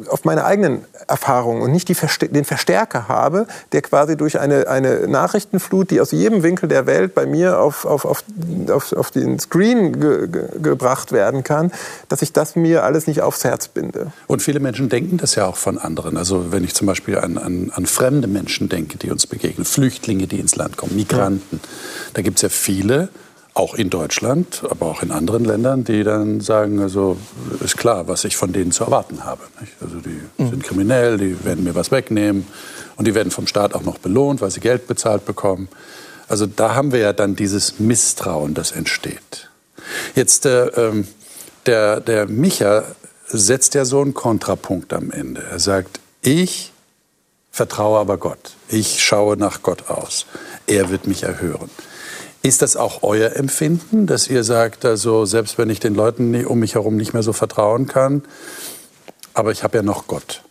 auf 0.08 0.25
meine 0.25 0.44
eigenen 0.44 0.84
Erfahrungen 1.08 1.62
und 1.62 1.72
nicht 1.72 1.88
die, 1.88 1.96
den 2.28 2.44
Verstärker 2.44 3.08
habe, 3.08 3.46
der 3.72 3.82
quasi 3.82 4.16
durch 4.16 4.38
eine, 4.38 4.68
eine 4.68 5.08
Nachrichtenflut, 5.08 5.90
die 5.90 6.00
aus 6.00 6.12
jedem 6.12 6.42
Winkel 6.42 6.68
der 6.68 6.87
Welt 6.87 7.14
bei 7.14 7.26
mir 7.26 7.60
auf, 7.60 7.84
auf, 7.84 8.04
auf, 8.04 8.22
auf, 8.68 8.92
auf 8.92 9.10
den 9.10 9.38
Screen 9.38 9.99
ge, 9.99 10.28
ge, 10.28 10.42
gebracht 10.62 11.12
werden 11.12 11.44
kann, 11.44 11.72
dass 12.08 12.22
ich 12.22 12.32
das 12.32 12.56
mir 12.56 12.84
alles 12.84 13.06
nicht 13.06 13.22
aufs 13.22 13.44
Herz 13.44 13.68
binde. 13.68 14.12
Und 14.26 14.42
viele 14.42 14.60
Menschen 14.60 14.88
denken 14.88 15.16
das 15.16 15.34
ja 15.34 15.46
auch 15.46 15.56
von 15.56 15.78
anderen. 15.78 16.16
Also 16.16 16.52
wenn 16.52 16.64
ich 16.64 16.75
zum 16.75 16.87
Beispiel 16.87 17.18
an, 17.18 17.38
an, 17.38 17.72
an 17.75 17.87
fremde 17.87 18.28
Menschen 18.28 18.68
denke, 18.68 18.99
die 18.99 19.10
uns 19.10 19.26
begegnen, 19.26 19.64
Flüchtlinge, 19.64 20.26
die 20.26 20.40
ins 20.40 20.56
Land 20.56 20.76
kommen, 20.76 20.94
Migranten, 20.96 21.60
ja. 21.62 21.68
da 22.14 22.22
gibt 22.22 22.38
es 22.38 22.42
ja 22.42 22.49
viele, 22.49 23.08
auch 23.60 23.74
in 23.74 23.90
Deutschland, 23.90 24.62
aber 24.70 24.86
auch 24.86 25.02
in 25.02 25.10
anderen 25.10 25.44
Ländern, 25.44 25.84
die 25.84 26.02
dann 26.02 26.40
sagen, 26.40 26.80
also 26.80 27.18
ist 27.62 27.76
klar, 27.76 28.08
was 28.08 28.24
ich 28.24 28.34
von 28.34 28.54
denen 28.54 28.72
zu 28.72 28.84
erwarten 28.84 29.24
habe. 29.24 29.42
Nicht? 29.60 29.74
Also 29.82 29.98
die 29.98 30.18
mhm. 30.38 30.48
sind 30.48 30.64
kriminell, 30.64 31.18
die 31.18 31.44
werden 31.44 31.64
mir 31.64 31.74
was 31.74 31.90
wegnehmen 31.90 32.46
und 32.96 33.06
die 33.06 33.14
werden 33.14 33.30
vom 33.30 33.46
Staat 33.46 33.74
auch 33.74 33.82
noch 33.82 33.98
belohnt, 33.98 34.40
weil 34.40 34.50
sie 34.50 34.60
Geld 34.60 34.86
bezahlt 34.86 35.26
bekommen. 35.26 35.68
Also 36.26 36.46
da 36.46 36.74
haben 36.74 36.90
wir 36.90 37.00
ja 37.00 37.12
dann 37.12 37.36
dieses 37.36 37.78
Misstrauen, 37.78 38.54
das 38.54 38.72
entsteht. 38.72 39.50
Jetzt 40.14 40.46
äh, 40.46 40.68
ähm, 40.68 41.06
der, 41.66 42.00
der 42.00 42.26
Micha 42.26 42.84
setzt 43.26 43.74
ja 43.74 43.84
so 43.84 44.00
einen 44.00 44.14
Kontrapunkt 44.14 44.94
am 44.94 45.10
Ende. 45.10 45.42
Er 45.50 45.58
sagt, 45.58 46.00
ich 46.22 46.72
vertraue 47.50 47.98
aber 47.98 48.16
Gott. 48.16 48.54
Ich 48.68 49.02
schaue 49.02 49.36
nach 49.36 49.60
Gott 49.60 49.90
aus. 49.90 50.24
Er 50.66 50.88
wird 50.88 51.06
mich 51.06 51.24
erhören. 51.24 51.68
Ist 52.42 52.62
das 52.62 52.76
auch 52.76 53.02
euer 53.02 53.37
Empfinden, 53.37 54.06
dass 54.06 54.28
ihr 54.28 54.44
sagt, 54.44 54.85
also 54.85 55.26
selbst 55.26 55.59
wenn 55.59 55.68
ich 55.68 55.78
den 55.78 55.94
Leuten 55.94 56.47
um 56.47 56.59
mich 56.59 56.75
herum 56.75 56.97
nicht 56.97 57.12
mehr 57.12 57.23
so 57.23 57.35
vertrauen 57.35 57.87
kann, 57.87 58.23
aber 59.35 59.52
ich 59.52 59.62
habe 59.62 59.76
ja 59.76 59.82
noch 59.82 60.06
Gott? 60.06 60.42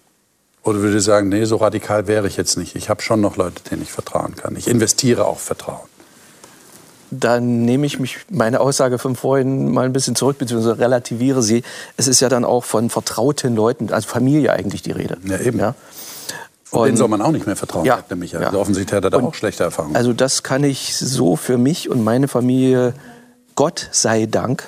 Oder 0.63 0.79
würde 0.79 0.95
ihr 0.95 1.01
sagen, 1.01 1.29
nee, 1.29 1.45
so 1.45 1.55
radikal 1.55 2.07
wäre 2.07 2.27
ich 2.27 2.37
jetzt 2.37 2.57
nicht. 2.57 2.75
Ich 2.75 2.89
habe 2.89 3.01
schon 3.01 3.21
noch 3.21 3.37
Leute, 3.37 3.63
denen 3.63 3.81
ich 3.81 3.91
vertrauen 3.91 4.35
kann. 4.35 4.55
Ich 4.55 4.67
investiere 4.67 5.25
auch 5.25 5.39
Vertrauen. 5.39 5.87
Dann 7.11 7.65
nehme 7.65 7.87
ich 7.87 7.99
mich 7.99 8.17
meine 8.29 8.59
Aussage 8.59 8.99
von 8.99 9.15
vorhin 9.15 9.71
mal 9.71 9.85
ein 9.85 9.93
bisschen 9.93 10.15
zurück, 10.15 10.37
beziehungsweise 10.37 10.77
relativiere 10.77 11.41
sie. 11.41 11.63
Es 11.97 12.07
ist 12.07 12.19
ja 12.19 12.29
dann 12.29 12.45
auch 12.45 12.65
von 12.65 12.91
vertrauten 12.91 13.55
Leuten, 13.55 13.91
also 13.91 14.07
Familie 14.07 14.53
eigentlich 14.53 14.83
die 14.83 14.91
Rede. 14.91 15.17
Ja, 15.25 15.39
eben. 15.39 15.57
Ja? 15.57 15.73
Und 16.71 16.85
denen 16.85 16.97
soll 16.97 17.07
man 17.07 17.21
auch 17.21 17.31
nicht 17.31 17.45
mehr 17.45 17.55
vertrauen, 17.55 17.85
ja, 17.85 17.95
sagt 17.97 18.11
nämlich. 18.11 18.35
Also 18.35 18.55
ja. 18.55 18.61
offensichtlich 18.61 18.95
hat 18.95 19.03
er 19.03 19.09
da 19.09 19.17
und 19.17 19.25
auch 19.25 19.33
schlechte 19.33 19.63
Erfahrungen. 19.63 19.95
Also 19.95 20.13
das 20.13 20.43
kann 20.43 20.63
ich 20.63 20.95
so 20.95 21.35
für 21.35 21.57
mich 21.57 21.89
und 21.89 22.03
meine 22.03 22.27
Familie, 22.27 22.93
Gott 23.55 23.89
sei 23.91 24.25
Dank, 24.25 24.67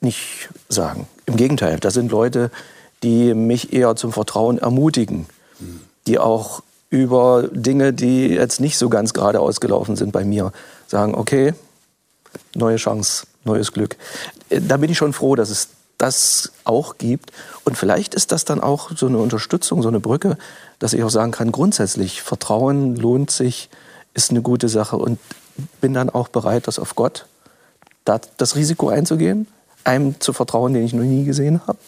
nicht 0.00 0.48
sagen. 0.68 1.06
Im 1.26 1.36
Gegenteil, 1.36 1.78
da 1.78 1.90
sind 1.90 2.10
Leute, 2.10 2.50
die 3.02 3.34
mich 3.34 3.72
eher 3.72 3.96
zum 3.96 4.12
Vertrauen 4.12 4.58
ermutigen, 4.58 5.26
die 6.06 6.18
auch 6.18 6.62
über 6.90 7.48
Dinge, 7.52 7.92
die 7.92 8.28
jetzt 8.28 8.60
nicht 8.60 8.78
so 8.78 8.88
ganz 8.88 9.12
gerade 9.12 9.40
ausgelaufen 9.40 9.96
sind 9.96 10.12
bei 10.12 10.24
mir, 10.24 10.52
sagen, 10.86 11.14
okay, 11.14 11.54
neue 12.54 12.76
Chance, 12.76 13.26
neues 13.44 13.72
Glück. 13.72 13.96
Da 14.48 14.76
bin 14.76 14.90
ich 14.90 14.98
schon 14.98 15.12
froh, 15.12 15.34
dass 15.34 15.50
es 15.50 15.68
das 15.98 16.52
auch 16.64 16.98
gibt. 16.98 17.32
Und 17.64 17.76
vielleicht 17.76 18.14
ist 18.14 18.32
das 18.32 18.44
dann 18.44 18.60
auch 18.60 18.90
so 18.94 19.06
eine 19.06 19.18
Unterstützung, 19.18 19.82
so 19.82 19.88
eine 19.88 20.00
Brücke, 20.00 20.36
dass 20.78 20.92
ich 20.92 21.02
auch 21.02 21.10
sagen 21.10 21.32
kann, 21.32 21.52
grundsätzlich, 21.52 22.22
Vertrauen 22.22 22.96
lohnt 22.96 23.30
sich, 23.30 23.70
ist 24.14 24.30
eine 24.30 24.42
gute 24.42 24.68
Sache 24.68 24.96
und 24.96 25.18
bin 25.80 25.94
dann 25.94 26.10
auch 26.10 26.28
bereit, 26.28 26.66
das 26.66 26.78
auf 26.78 26.96
Gott, 26.96 27.26
das 28.04 28.56
Risiko 28.56 28.88
einzugehen, 28.88 29.46
einem 29.84 30.20
zu 30.20 30.32
vertrauen, 30.32 30.74
den 30.74 30.84
ich 30.84 30.92
noch 30.92 31.02
nie 31.02 31.24
gesehen 31.24 31.60
habe. 31.66 31.78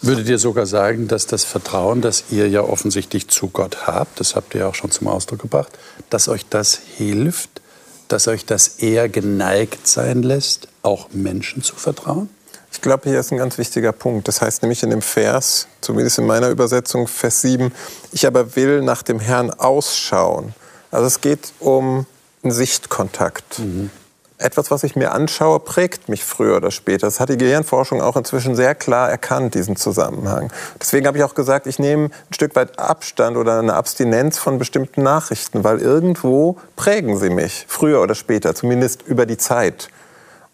Würdet 0.00 0.28
ihr 0.28 0.38
sogar 0.38 0.66
sagen, 0.66 1.06
dass 1.06 1.26
das 1.26 1.44
Vertrauen, 1.44 2.00
das 2.00 2.24
ihr 2.30 2.48
ja 2.48 2.62
offensichtlich 2.62 3.28
zu 3.28 3.48
Gott 3.48 3.86
habt, 3.86 4.18
das 4.18 4.34
habt 4.34 4.54
ihr 4.54 4.68
auch 4.68 4.74
schon 4.74 4.90
zum 4.90 5.06
Ausdruck 5.06 5.40
gebracht, 5.40 5.78
dass 6.10 6.28
euch 6.28 6.44
das 6.48 6.74
hilft, 6.96 7.60
dass 8.08 8.26
euch 8.26 8.44
das 8.44 8.78
eher 8.78 9.08
geneigt 9.08 9.86
sein 9.86 10.22
lässt, 10.22 10.66
auch 10.82 11.10
Menschen 11.12 11.62
zu 11.62 11.76
vertrauen? 11.76 12.28
Ich 12.72 12.80
glaube, 12.80 13.08
hier 13.08 13.20
ist 13.20 13.30
ein 13.30 13.38
ganz 13.38 13.58
wichtiger 13.58 13.92
Punkt. 13.92 14.26
Das 14.26 14.40
heißt 14.40 14.62
nämlich 14.62 14.82
in 14.82 14.90
dem 14.90 15.02
Vers, 15.02 15.68
zumindest 15.82 16.18
in 16.18 16.26
meiner 16.26 16.48
Übersetzung, 16.48 17.06
Vers 17.06 17.42
7, 17.42 17.72
ich 18.12 18.26
aber 18.26 18.56
will 18.56 18.80
nach 18.80 19.02
dem 19.02 19.20
Herrn 19.20 19.50
ausschauen. 19.50 20.54
Also 20.90 21.06
es 21.06 21.20
geht 21.20 21.52
um 21.60 22.06
einen 22.42 22.52
Sichtkontakt. 22.52 23.58
Mhm. 23.58 23.90
Etwas, 24.38 24.72
was 24.72 24.82
ich 24.82 24.96
mir 24.96 25.12
anschaue, 25.12 25.60
prägt 25.60 26.08
mich 26.08 26.24
früher 26.24 26.56
oder 26.56 26.72
später. 26.72 27.06
Das 27.06 27.20
hat 27.20 27.28
die 27.28 27.36
Gehirnforschung 27.36 28.02
auch 28.02 28.16
inzwischen 28.16 28.56
sehr 28.56 28.74
klar 28.74 29.08
erkannt, 29.08 29.54
diesen 29.54 29.76
Zusammenhang. 29.76 30.52
Deswegen 30.80 31.06
habe 31.06 31.16
ich 31.16 31.22
auch 31.22 31.34
gesagt, 31.34 31.68
ich 31.68 31.78
nehme 31.78 32.06
ein 32.06 32.34
Stück 32.34 32.56
weit 32.56 32.78
Abstand 32.78 33.36
oder 33.36 33.60
eine 33.60 33.74
Abstinenz 33.74 34.38
von 34.38 34.58
bestimmten 34.58 35.02
Nachrichten, 35.02 35.62
weil 35.62 35.78
irgendwo 35.78 36.56
prägen 36.74 37.18
sie 37.18 37.30
mich, 37.30 37.66
früher 37.68 38.02
oder 38.02 38.16
später, 38.16 38.54
zumindest 38.54 39.02
über 39.02 39.26
die 39.26 39.36
Zeit. 39.36 39.90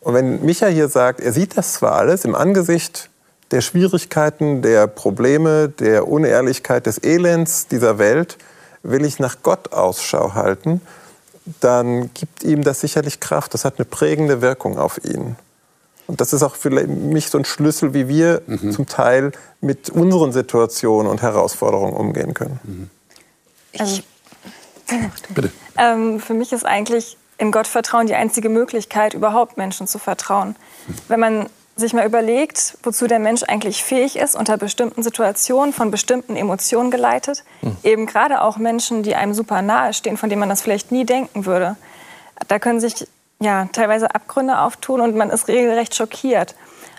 Und 0.09 0.15
wenn 0.15 0.43
Micha 0.43 0.69
hier 0.69 0.89
sagt, 0.89 1.21
er 1.21 1.35
sieht 1.35 1.59
das 1.59 1.75
zwar 1.75 1.93
alles 1.93 2.25
im 2.25 2.35
Angesicht 2.35 3.11
der 3.51 3.61
Schwierigkeiten, 3.61 4.63
der 4.63 4.87
Probleme, 4.87 5.69
der 5.69 6.09
Unehrlichkeit, 6.09 6.87
des 6.87 6.97
Elends 6.97 7.67
dieser 7.67 7.99
Welt, 7.99 8.39
will 8.83 9.05
ich 9.05 9.19
nach 9.19 9.43
Gott 9.43 9.75
Ausschau 9.75 10.33
halten, 10.33 10.81
dann 11.61 12.09
gibt 12.15 12.43
ihm 12.43 12.65
das 12.65 12.81
sicherlich 12.81 13.21
Kraft. 13.21 13.53
Das 13.53 13.67
hat 13.67 13.75
eine 13.77 13.85
prägende 13.85 14.41
Wirkung 14.41 14.79
auf 14.79 14.97
ihn. 15.05 15.37
Und 16.07 16.23
das 16.23 16.33
ist 16.33 16.43
auch 16.43 16.57
für 16.57 16.71
mich 16.71 17.29
so 17.29 17.37
ein 17.37 17.45
Schlüssel, 17.45 17.93
wie 17.93 18.09
wir 18.09 18.41
mhm. 18.47 18.73
zum 18.73 18.87
Teil 18.87 19.33
mit 19.61 19.91
unseren 19.91 20.33
Situationen 20.33 21.11
und 21.11 21.21
Herausforderungen 21.21 21.93
umgehen 21.93 22.33
können. 22.33 22.59
Mhm. 22.63 22.91
Also, 23.79 24.01
Bitte. 25.35 25.51
Ähm, 25.77 26.19
für 26.19 26.33
mich 26.33 26.55
ist 26.55 26.65
eigentlich 26.65 27.18
in 27.39 27.53
Gott 27.53 27.67
vertrauen 27.67 28.07
die 28.07 28.15
einzige 28.15 28.49
Möglichkeit, 28.49 29.15
überhaupt 29.15 29.57
Menschen 29.57 29.87
zu 29.87 29.99
vertrauen. 29.99 30.57
Wenn 31.07 31.21
man 31.21 31.47
sich 31.77 31.93
mal 31.93 32.05
überlegt, 32.05 32.77
wozu 32.83 33.07
der 33.07 33.21
Mensch 33.21 33.45
eigentlich 33.45 33.85
fähig 33.85 34.17
ist, 34.17 34.35
unter 34.35 34.57
bestimmten 34.57 35.05
Situationen, 35.05 35.73
von 35.73 35.93
bestimmten 35.93 36.35
Emotionen 36.35 36.91
geleitet, 36.91 37.45
mhm. 37.63 37.77
eben 37.85 38.07
gerade 38.07 38.43
auch 38.43 38.57
Menschen, 38.57 39.05
die 39.05 39.15
einem 39.15 39.33
super 39.33 39.63
nahe 39.63 39.95
stehen, 39.95 40.17
von 40.17 40.29
denen 40.29 40.41
man 40.41 40.49
das 40.49 40.61
vielleicht 40.61 40.91
nie 40.91 41.05
denken 41.05 41.47
würde. 41.47 41.77
Da 42.49 42.59
können 42.59 42.81
sich 42.81 43.07
ja 43.41 43.69
teilweise 43.73 44.13
Abgründe 44.13 44.59
auftun 44.59 45.01
und 45.01 45.15
man 45.15 45.31
ist 45.31 45.47
regelrecht 45.47 45.95
schockiert. 45.95 46.57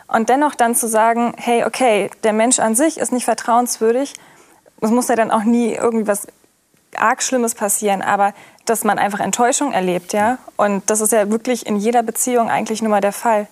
Und 0.08 0.30
dennoch 0.30 0.56
dann 0.56 0.74
zu 0.74 0.88
sagen, 0.88 1.34
hey, 1.38 1.66
okay, 1.66 2.10
der 2.24 2.34
Mensch 2.34 2.60
an 2.60 2.74
sich 2.74 2.98
ist 2.98 3.12
nicht 3.12 3.26
vertrauenswürdig, 3.26 4.14
es 4.82 4.92
muss 4.92 5.10
ja 5.10 5.16
dann 5.16 5.30
auch 5.30 5.44
nie 5.44 5.74
irgendwas 5.74 6.28
arg 6.96 7.22
Schlimmes 7.22 7.54
passieren, 7.54 8.02
aber 8.02 8.34
dass 8.70 8.84
man 8.84 9.00
einfach 9.00 9.20
Enttäuschung 9.20 9.72
erlebt, 9.72 10.14
ja. 10.14 10.38
Und 10.58 10.90
das 10.90 11.02
ist 11.02 11.12
ja 11.12 11.30
wirklich 11.30 11.66
in 11.66 11.76
jeder 11.76 12.04
Beziehung 12.04 12.50
eigentlich 12.50 12.82
nur 12.82 12.92
mal 12.92 13.02
der 13.02 13.14
Fall. 13.14 13.48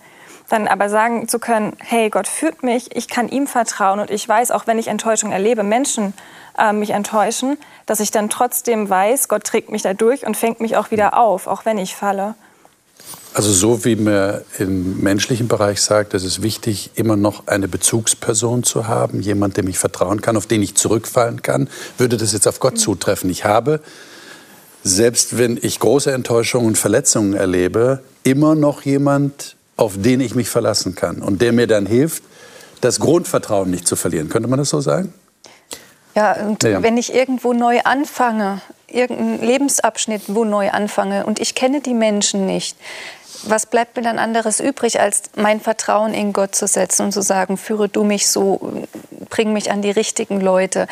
Dann 0.50 0.68
aber 0.68 0.90
sagen 0.90 1.28
zu 1.28 1.40
können, 1.40 1.76
hey, 1.80 2.10
Gott 2.10 2.28
führt 2.28 2.64
mich, 2.64 2.96
ich 2.96 3.08
kann 3.10 3.28
ihm 3.28 3.48
vertrauen 3.48 4.00
und 4.00 4.12
ich 4.12 4.28
weiß, 4.28 4.52
auch 4.52 4.66
wenn 4.68 4.80
ich 4.80 4.88
Enttäuschung 4.88 5.32
erlebe, 5.32 5.64
Menschen 5.64 6.14
äh, 6.58 6.72
mich 6.72 6.92
enttäuschen, 6.92 7.58
dass 7.86 8.00
ich 8.00 8.12
dann 8.12 8.30
trotzdem 8.30 8.90
weiß, 8.90 9.28
Gott 9.28 9.44
trägt 9.44 9.70
mich 9.70 9.82
da 9.82 9.94
durch 9.94 10.26
und 10.26 10.38
fängt 10.38 10.62
mich 10.62 10.78
auch 10.78 10.92
wieder 10.92 11.18
auf, 11.18 11.48
auch 11.48 11.66
wenn 11.66 11.78
ich 11.78 11.96
falle. 11.96 12.36
Also 13.34 13.52
so 13.52 13.86
wie 13.86 13.96
man 13.96 14.42
im 14.58 15.02
menschlichen 15.02 15.48
Bereich 15.48 15.82
sagt, 15.82 16.14
es 16.14 16.24
ist 16.24 16.42
wichtig, 16.42 16.92
immer 16.96 17.16
noch 17.16 17.48
eine 17.48 17.68
Bezugsperson 17.68 18.64
zu 18.64 18.88
haben, 18.88 19.22
jemand, 19.22 19.58
dem 19.58 19.68
ich 19.68 19.78
vertrauen 19.78 20.22
kann, 20.22 20.38
auf 20.38 20.48
den 20.48 20.64
ich 20.64 20.76
zurückfallen 20.76 21.42
kann, 21.42 21.70
würde 21.98 22.18
das 22.18 22.34
jetzt 22.34 22.48
auf 22.48 22.60
Gott 22.60 22.80
zutreffen. 22.80 23.30
Ich 23.30 23.46
habe, 23.46 23.82
selbst 24.88 25.38
wenn 25.38 25.60
ich 25.62 25.80
große 25.80 26.12
Enttäuschungen 26.12 26.68
und 26.68 26.78
Verletzungen 26.78 27.34
erlebe, 27.34 28.02
immer 28.24 28.56
noch 28.56 28.84
jemand, 28.84 29.56
auf 29.76 29.94
den 29.98 30.22
ich 30.22 30.34
mich 30.34 30.50
verlassen 30.50 30.96
kann 30.96 31.22
und 31.22 31.42
der 31.42 31.54
mir 31.54 31.68
dann 31.68 31.86
hilft, 31.86 32.24
das 32.82 33.00
Grundvertrauen 33.00 33.70
nicht 33.70 33.88
zu 33.88 33.96
verlieren. 33.96 34.30
Könnte 34.30 34.50
man 34.50 34.60
das 34.60 34.70
so 34.70 34.82
sagen? 34.82 35.14
Ja, 36.16 36.34
und 36.34 36.64
ja. 36.64 36.82
wenn 36.82 36.98
ich 36.98 37.14
irgendwo 37.14 37.54
neu 37.54 37.82
anfange, 37.84 38.62
irgendeinen 38.88 39.42
Lebensabschnitt 39.42 40.24
wo 40.28 40.46
neu 40.46 40.72
anfange 40.72 41.26
und 41.26 41.40
ich 41.40 41.54
kenne 41.54 41.82
die 41.82 41.94
Menschen 41.94 42.46
nicht, 42.46 42.76
was 43.44 43.66
bleibt 43.66 43.96
mir 43.96 44.04
dann 44.04 44.20
anderes 44.20 44.60
übrig, 44.60 45.00
als 45.00 45.24
mein 45.36 45.60
Vertrauen 45.60 46.14
in 46.14 46.34
Gott 46.34 46.56
zu 46.56 46.68
setzen 46.68 47.04
und 47.04 47.12
zu 47.12 47.22
sagen, 47.22 47.58
führe 47.58 47.90
du 47.90 48.04
mich 48.04 48.28
so, 48.28 48.86
bring 49.30 49.54
mich 49.54 49.72
an 49.72 49.82
die 49.82 49.92
richtigen 49.92 50.42
Leute. 50.42 50.88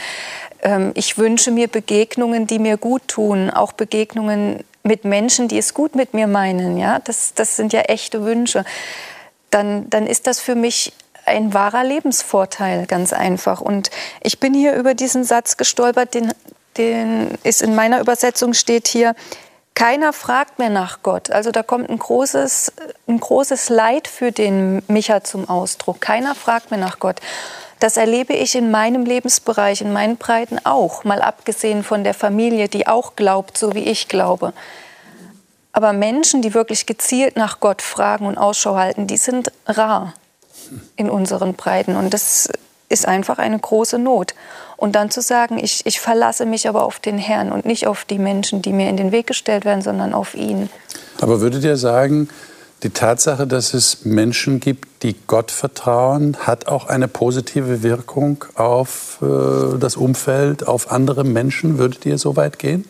Ähm, 0.62 0.92
ich 0.96 1.18
wünsche 1.18 1.52
mir 1.52 1.68
Begegnungen, 1.68 2.48
die 2.48 2.60
mir 2.60 2.78
gut 2.78 3.08
tun, 3.08 3.50
auch 3.50 3.74
Begegnungen 3.74 4.64
mit 4.84 5.06
Menschen, 5.06 5.48
die 5.48 5.58
es 5.58 5.74
gut 5.74 5.96
mit 5.96 6.14
mir 6.14 6.28
meinen. 6.28 6.78
Ja, 6.78 7.00
das, 7.00 7.34
das 7.34 7.56
sind 7.56 7.74
ja 7.74 7.82
echte 7.82 8.24
Wünsche. 8.24 8.66
Dann, 9.50 9.90
dann 9.90 10.06
ist 10.08 10.28
das 10.28 10.40
für 10.40 10.56
mich 10.56 10.94
ein 11.25 11.54
wahrer 11.54 11.84
Lebensvorteil, 11.84 12.86
ganz 12.86 13.12
einfach. 13.12 13.62
Und 13.62 13.90
ich 14.22 14.40
bin 14.40 14.54
hier 14.54 14.74
über 14.75 14.94
diesen 14.94 15.24
Satz 15.24 15.58
gestolpert, 15.58 16.14
den, 16.14 16.32
den 16.78 17.32
ist 17.44 17.62
in 17.62 17.74
meiner 17.74 18.00
Übersetzung 18.00 18.54
steht 18.54 18.88
hier, 18.88 19.16
keiner 19.75 20.13
fragt 20.13 20.58
mehr 20.58 20.70
nach 20.70 21.03
Gott. 21.03 21.29
Also 21.29 21.51
da 21.51 21.62
kommt 21.62 21.89
ein 21.89 22.00
großes, 22.00 22.72
ein 23.08 23.20
großes 23.20 23.70
Leid 23.70 24.08
für 24.08 24.32
den 24.32 24.82
Micha 24.88 25.24
zum 25.24 25.48
Ausdruck. 25.50 26.01
Keiner 26.01 26.34
fragt 26.34 26.72
mehr 26.72 26.79
nach 26.79 27.00
Gott. 27.00 27.20
Das 27.79 27.98
erlebe 27.98 28.34
ich 28.34 28.55
in 28.55 28.72
meinem 28.72 29.05
Lebensbereich, 29.05 29.82
in 29.82 29.91
meinen 29.91 30.15
Breiten 30.15 30.60
auch, 30.63 31.03
mal 31.03 31.22
abgesehen 31.22 31.84
von 31.84 32.05
der 32.05 32.13
Familie, 32.13 32.70
die 32.70 32.88
auch 32.88 33.17
glaubt, 33.17 33.58
so 33.58 33.74
wie 33.74 33.84
ich 33.84 34.08
glaube. 34.08 34.53
Aber 35.74 35.91
Menschen, 35.91 36.41
die 36.41 36.53
wirklich 36.53 36.86
gezielt 36.86 37.36
nach 37.36 37.60
Gott 37.60 37.82
fragen 37.82 38.27
und 38.27 38.38
Ausschau 38.38 38.77
halten, 38.77 39.08
die 39.08 39.17
sind 39.17 39.51
rar 39.65 40.13
in 40.96 41.10
unseren 41.10 41.53
Breiten. 41.53 41.98
Und 41.98 42.13
das 42.13 42.50
ist 42.88 43.05
einfach 43.05 43.39
eine 43.39 43.60
große 43.60 44.00
Not. 44.00 44.36
Und 44.77 44.96
dann 44.96 45.10
zu 45.10 45.22
sagen, 45.22 45.58
ich, 45.58 45.86
ich 45.86 46.00
verlasse 46.00 46.46
mich 46.46 46.67
aber 46.67 46.84
auf 46.84 47.00
den 47.00 47.17
Herrn 47.17 47.51
und 47.51 47.65
nicht 47.65 47.88
auf 47.88 48.05
die 48.05 48.20
Menschen, 48.20 48.62
die 48.62 48.74
mir 48.74 48.89
in 48.89 48.98
den 48.98 49.12
Weg 49.12 49.27
gestellt 49.27 49.65
werden, 49.65 49.82
sondern 49.82 50.13
auf 50.13 50.36
ihn. 50.36 50.70
Aber 51.22 51.39
würdet 51.41 51.63
ihr 51.63 51.77
sagen, 51.77 52.29
die 52.84 52.89
Tatsache, 52.89 53.48
dass 53.48 53.74
es 53.74 54.03
Menschen 54.05 54.60
gibt, 54.60 55.03
die 55.03 55.15
Gott 55.27 55.50
vertrauen, 55.50 56.38
hat 56.41 56.67
auch 56.67 56.88
eine 56.88 57.08
positive 57.08 57.84
Wirkung 57.84 58.44
auf 58.55 59.20
äh, 59.22 59.77
das 59.79 59.96
Umfeld, 59.96 60.67
auf 60.67 60.91
andere 60.91 61.24
Menschen? 61.24 61.77
Würdet 61.77 62.05
ihr 62.05 62.17
so 62.17 62.36
weit 62.36 62.60
gehen? 62.60 62.86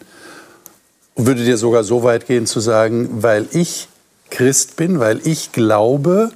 Würdet 1.15 1.45
ihr 1.47 1.57
sogar 1.57 1.83
so 1.83 2.03
weit 2.03 2.25
gehen 2.25 2.45
zu 2.45 2.59
sagen, 2.59 3.23
weil 3.23 3.47
ich 3.51 3.87
Christ 4.31 4.75
bin, 4.75 4.99
weil 4.99 5.25
ich 5.25 5.51
glaube, 5.51 6.31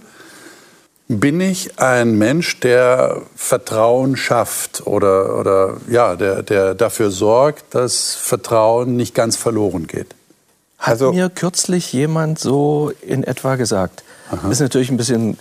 bin 1.10 1.42
ich 1.42 1.80
ein 1.80 2.18
Mensch, 2.20 2.60
der 2.60 3.24
Vertrauen 3.36 4.16
schafft 4.16 4.86
oder, 4.86 5.40
oder 5.40 5.78
ja, 5.90 6.16
der, 6.16 6.44
der 6.44 6.76
dafür 6.76 7.10
sorgt, 7.10 7.74
dass 7.74 8.14
Vertrauen 8.14 8.96
nicht 8.96 9.16
ganz 9.16 9.36
verloren 9.36 9.88
geht? 9.88 10.16
Hat 10.78 10.92
also, 10.94 11.12
mir 11.12 11.30
kürzlich 11.30 11.92
jemand 11.92 12.38
so 12.40 12.94
in 13.02 13.24
etwa 13.24 13.56
gesagt. 13.56 14.04
Aha. 14.30 14.38
Das 14.44 14.52
ist 14.52 14.60
natürlich 14.60 14.92
ein 14.92 14.98
bisschen, 14.98 15.36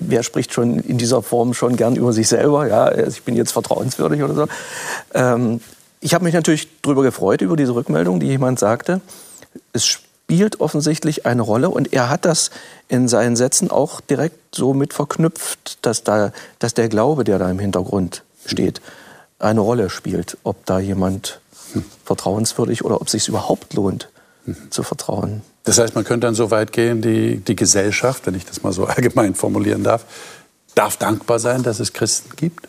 wer 0.00 0.24
spricht 0.24 0.52
schon 0.52 0.80
in 0.80 0.98
dieser 0.98 1.22
Form 1.22 1.54
schon 1.54 1.76
gern 1.76 1.94
über 1.94 2.12
sich 2.12 2.26
selber, 2.26 2.66
ja, 2.66 2.92
ich 3.06 3.22
bin 3.22 3.36
jetzt 3.36 3.52
vertrauenswürdig 3.52 4.24
oder 4.24 4.34
so. 4.34 4.46
Ähm, 5.14 5.60
ich 6.00 6.14
habe 6.14 6.24
mich 6.24 6.34
natürlich 6.34 6.68
darüber 6.82 7.04
gefreut, 7.04 7.42
über 7.42 7.56
diese 7.56 7.76
Rückmeldung, 7.76 8.18
die 8.18 8.26
jemand 8.26 8.58
sagte. 8.58 9.00
Es 9.72 10.00
spielt 10.26 10.60
offensichtlich 10.60 11.24
eine 11.24 11.42
Rolle 11.42 11.70
und 11.70 11.92
er 11.92 12.10
hat 12.10 12.24
das 12.24 12.50
in 12.88 13.06
seinen 13.06 13.36
Sätzen 13.36 13.70
auch 13.70 14.00
direkt 14.00 14.56
so 14.56 14.74
mit 14.74 14.92
verknüpft, 14.92 15.78
dass, 15.82 16.02
da, 16.02 16.32
dass 16.58 16.74
der 16.74 16.88
Glaube, 16.88 17.22
der 17.22 17.38
da 17.38 17.48
im 17.48 17.60
Hintergrund 17.60 18.24
steht, 18.44 18.80
eine 19.38 19.60
Rolle 19.60 19.88
spielt, 19.88 20.36
ob 20.42 20.66
da 20.66 20.80
jemand 20.80 21.40
vertrauenswürdig 22.04 22.84
oder 22.84 23.00
ob 23.00 23.06
es 23.06 23.12
sich 23.12 23.28
überhaupt 23.28 23.74
lohnt, 23.74 24.08
zu 24.70 24.82
vertrauen. 24.82 25.42
Das 25.62 25.78
heißt, 25.78 25.94
man 25.94 26.02
könnte 26.02 26.26
dann 26.26 26.34
so 26.34 26.50
weit 26.50 26.72
gehen, 26.72 27.02
die, 27.02 27.36
die 27.36 27.54
Gesellschaft, 27.54 28.26
wenn 28.26 28.34
ich 28.34 28.44
das 28.44 28.64
mal 28.64 28.72
so 28.72 28.84
allgemein 28.86 29.36
formulieren 29.36 29.84
darf, 29.84 30.06
darf 30.74 30.96
dankbar 30.96 31.38
sein, 31.38 31.62
dass 31.62 31.78
es 31.78 31.92
Christen 31.92 32.34
gibt? 32.34 32.66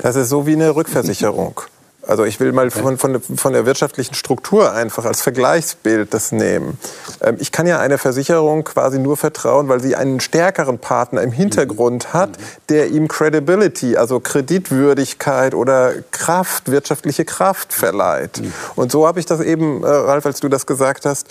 Das 0.00 0.16
ist 0.16 0.30
so 0.30 0.46
wie 0.46 0.52
eine 0.52 0.74
Rückversicherung. 0.74 1.60
Also 2.04 2.24
ich 2.24 2.40
will 2.40 2.52
mal 2.52 2.70
von, 2.70 2.98
von, 2.98 3.20
von, 3.20 3.52
der 3.52 3.64
wirtschaftlichen 3.64 4.14
Struktur 4.14 4.72
einfach 4.72 5.04
als 5.04 5.22
Vergleichsbild 5.22 6.12
das 6.12 6.32
nehmen. 6.32 6.78
Ähm, 7.20 7.36
ich 7.38 7.52
kann 7.52 7.66
ja 7.66 7.78
einer 7.78 7.98
Versicherung 7.98 8.64
quasi 8.64 8.98
nur 8.98 9.16
vertrauen, 9.16 9.68
weil 9.68 9.80
sie 9.80 9.94
einen 9.94 10.18
stärkeren 10.18 10.78
Partner 10.78 11.22
im 11.22 11.30
Hintergrund 11.30 12.12
hat, 12.12 12.30
der 12.68 12.88
ihm 12.90 13.06
Credibility, 13.06 13.96
also 13.96 14.18
Kreditwürdigkeit 14.18 15.54
oder 15.54 15.92
Kraft, 16.10 16.70
wirtschaftliche 16.70 17.24
Kraft 17.24 17.72
verleiht. 17.72 18.42
Und 18.74 18.90
so 18.90 19.06
habe 19.06 19.20
ich 19.20 19.26
das 19.26 19.40
eben, 19.40 19.84
äh, 19.84 19.86
Ralf, 19.86 20.26
als 20.26 20.40
du 20.40 20.48
das 20.48 20.66
gesagt 20.66 21.06
hast, 21.06 21.28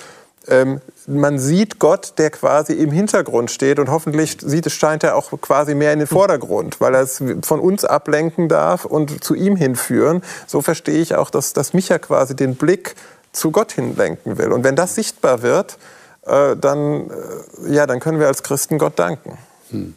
ähm, 0.48 0.82
man 1.08 1.40
sieht 1.40 1.80
Gott, 1.80 2.14
der 2.18 2.32
quasi 2.32 2.74
im 2.74 2.92
Hintergrund 2.92 3.52
steht 3.52 3.80
und 3.80 3.90
hoffentlich 3.90 4.38
sieht 4.42 4.66
es 4.66 4.74
scheint 4.74 5.04
er 5.04 5.16
auch 5.16 5.32
quasi 5.42 5.76
mehr 5.76 5.94
in 5.94 6.00
den 6.00 6.08
Vordergrund, 6.08 6.82
weil 6.82 6.96
er 6.96 7.02
es 7.02 7.24
von 7.44 7.60
uns 7.60 7.86
ablenken 7.86 8.50
darf 8.50 8.86
und 8.86 9.24
zu 9.24 9.36
ihm 9.36 9.56
hinführen. 9.56 10.24
So 10.48 10.62
verstehe 10.62 11.00
ich 11.00 11.16
auch, 11.16 11.30
dass, 11.30 11.54
dass 11.54 11.74
Micha 11.74 12.00
quasi 12.00 12.36
den 12.36 12.56
Blick 12.56 12.96
zu 13.32 13.52
Gott 13.52 13.72
hinlenken 13.72 14.38
will. 14.38 14.52
Und 14.52 14.64
wenn 14.64 14.76
das 14.76 14.96
sichtbar 14.96 15.42
wird, 15.42 15.78
äh, 16.26 16.56
dann, 16.56 17.10
äh, 17.10 17.74
ja, 17.74 17.88
dann 17.88 18.00
können 18.00 18.20
wir 18.20 18.28
als 18.28 18.44
Christen 18.44 18.78
Gott 18.78 18.98
danken. 18.98 19.38
Hm. 19.70 19.96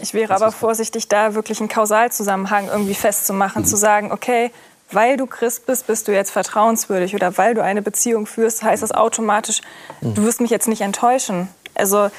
Ich 0.00 0.14
wäre 0.14 0.34
aber 0.34 0.52
vorsichtig, 0.52 1.08
da 1.08 1.34
wirklich 1.34 1.58
einen 1.60 1.68
Kausalzusammenhang 1.68 2.68
irgendwie 2.68 2.94
festzumachen, 2.94 3.62
hm. 3.62 3.68
zu 3.68 3.76
sagen, 3.76 4.12
okay, 4.12 4.52
weil 4.90 5.16
du 5.16 5.26
Christ 5.26 5.66
bist, 5.66 5.86
bist 5.86 6.08
du 6.08 6.12
jetzt 6.12 6.30
vertrauenswürdig 6.30 7.14
oder 7.14 7.36
weil 7.38 7.54
du 7.54 7.62
eine 7.62 7.82
Beziehung 7.82 8.26
führst, 8.26 8.62
heißt 8.62 8.82
das 8.82 8.92
automatisch, 8.92 9.60
du 10.00 10.24
wirst 10.24 10.40
mich 10.40 10.50
jetzt 10.50 10.68
nicht 10.68 10.80
enttäuschen. 10.80 11.48
Also 11.74 12.10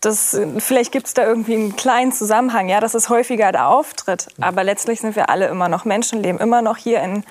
das, 0.00 0.38
vielleicht 0.58 0.92
gibt 0.92 1.06
es 1.08 1.14
da 1.14 1.24
irgendwie 1.24 1.54
einen 1.54 1.76
kleinen 1.76 2.12
Zusammenhang, 2.12 2.68
ja, 2.68 2.80
dass 2.80 2.94
es 2.94 3.08
häufiger 3.08 3.50
da 3.50 3.66
auftritt. 3.68 4.28
Aber 4.40 4.62
letztlich 4.62 5.00
sind 5.00 5.16
wir 5.16 5.30
alle 5.30 5.48
immer 5.48 5.68
noch 5.68 5.84
Menschen, 5.84 6.22
leben 6.22 6.38
immer 6.38 6.62
noch 6.62 6.76
hier 6.76 7.02
in 7.02 7.24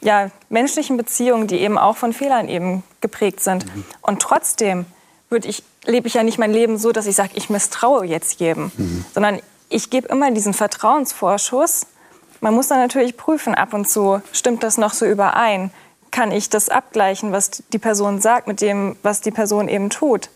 ja, 0.00 0.30
menschlichen 0.48 0.96
Beziehungen, 0.96 1.46
die 1.46 1.60
eben 1.60 1.78
auch 1.78 1.96
von 1.96 2.12
Fehlern 2.12 2.48
eben 2.48 2.82
geprägt 3.00 3.40
sind. 3.40 3.66
Und 4.00 4.20
trotzdem 4.20 4.86
ich, 5.30 5.62
lebe 5.84 6.06
ich 6.06 6.14
ja 6.14 6.22
nicht 6.22 6.38
mein 6.38 6.52
Leben 6.52 6.78
so, 6.78 6.92
dass 6.92 7.06
ich 7.06 7.16
sage, 7.16 7.30
ich 7.34 7.50
misstraue 7.50 8.06
jetzt 8.06 8.40
jedem, 8.40 8.70
mhm. 8.76 9.04
sondern 9.12 9.40
ich 9.68 9.90
gebe 9.90 10.08
immer 10.08 10.30
diesen 10.30 10.54
Vertrauensvorschuss 10.54 11.86
man 12.40 12.54
muss 12.54 12.68
dann 12.68 12.78
natürlich 12.78 13.16
prüfen 13.16 13.54
ab 13.54 13.74
und 13.74 13.88
zu, 13.88 14.20
stimmt 14.32 14.62
das 14.62 14.78
noch 14.78 14.92
so 14.92 15.06
überein? 15.06 15.70
Kann 16.10 16.32
ich 16.32 16.48
das 16.48 16.68
abgleichen, 16.68 17.32
was 17.32 17.62
die 17.72 17.78
Person 17.78 18.20
sagt, 18.20 18.46
mit 18.46 18.60
dem, 18.60 18.96
was 19.02 19.20
die 19.20 19.30
Person 19.30 19.68
eben 19.68 19.90
tut? 19.90 20.30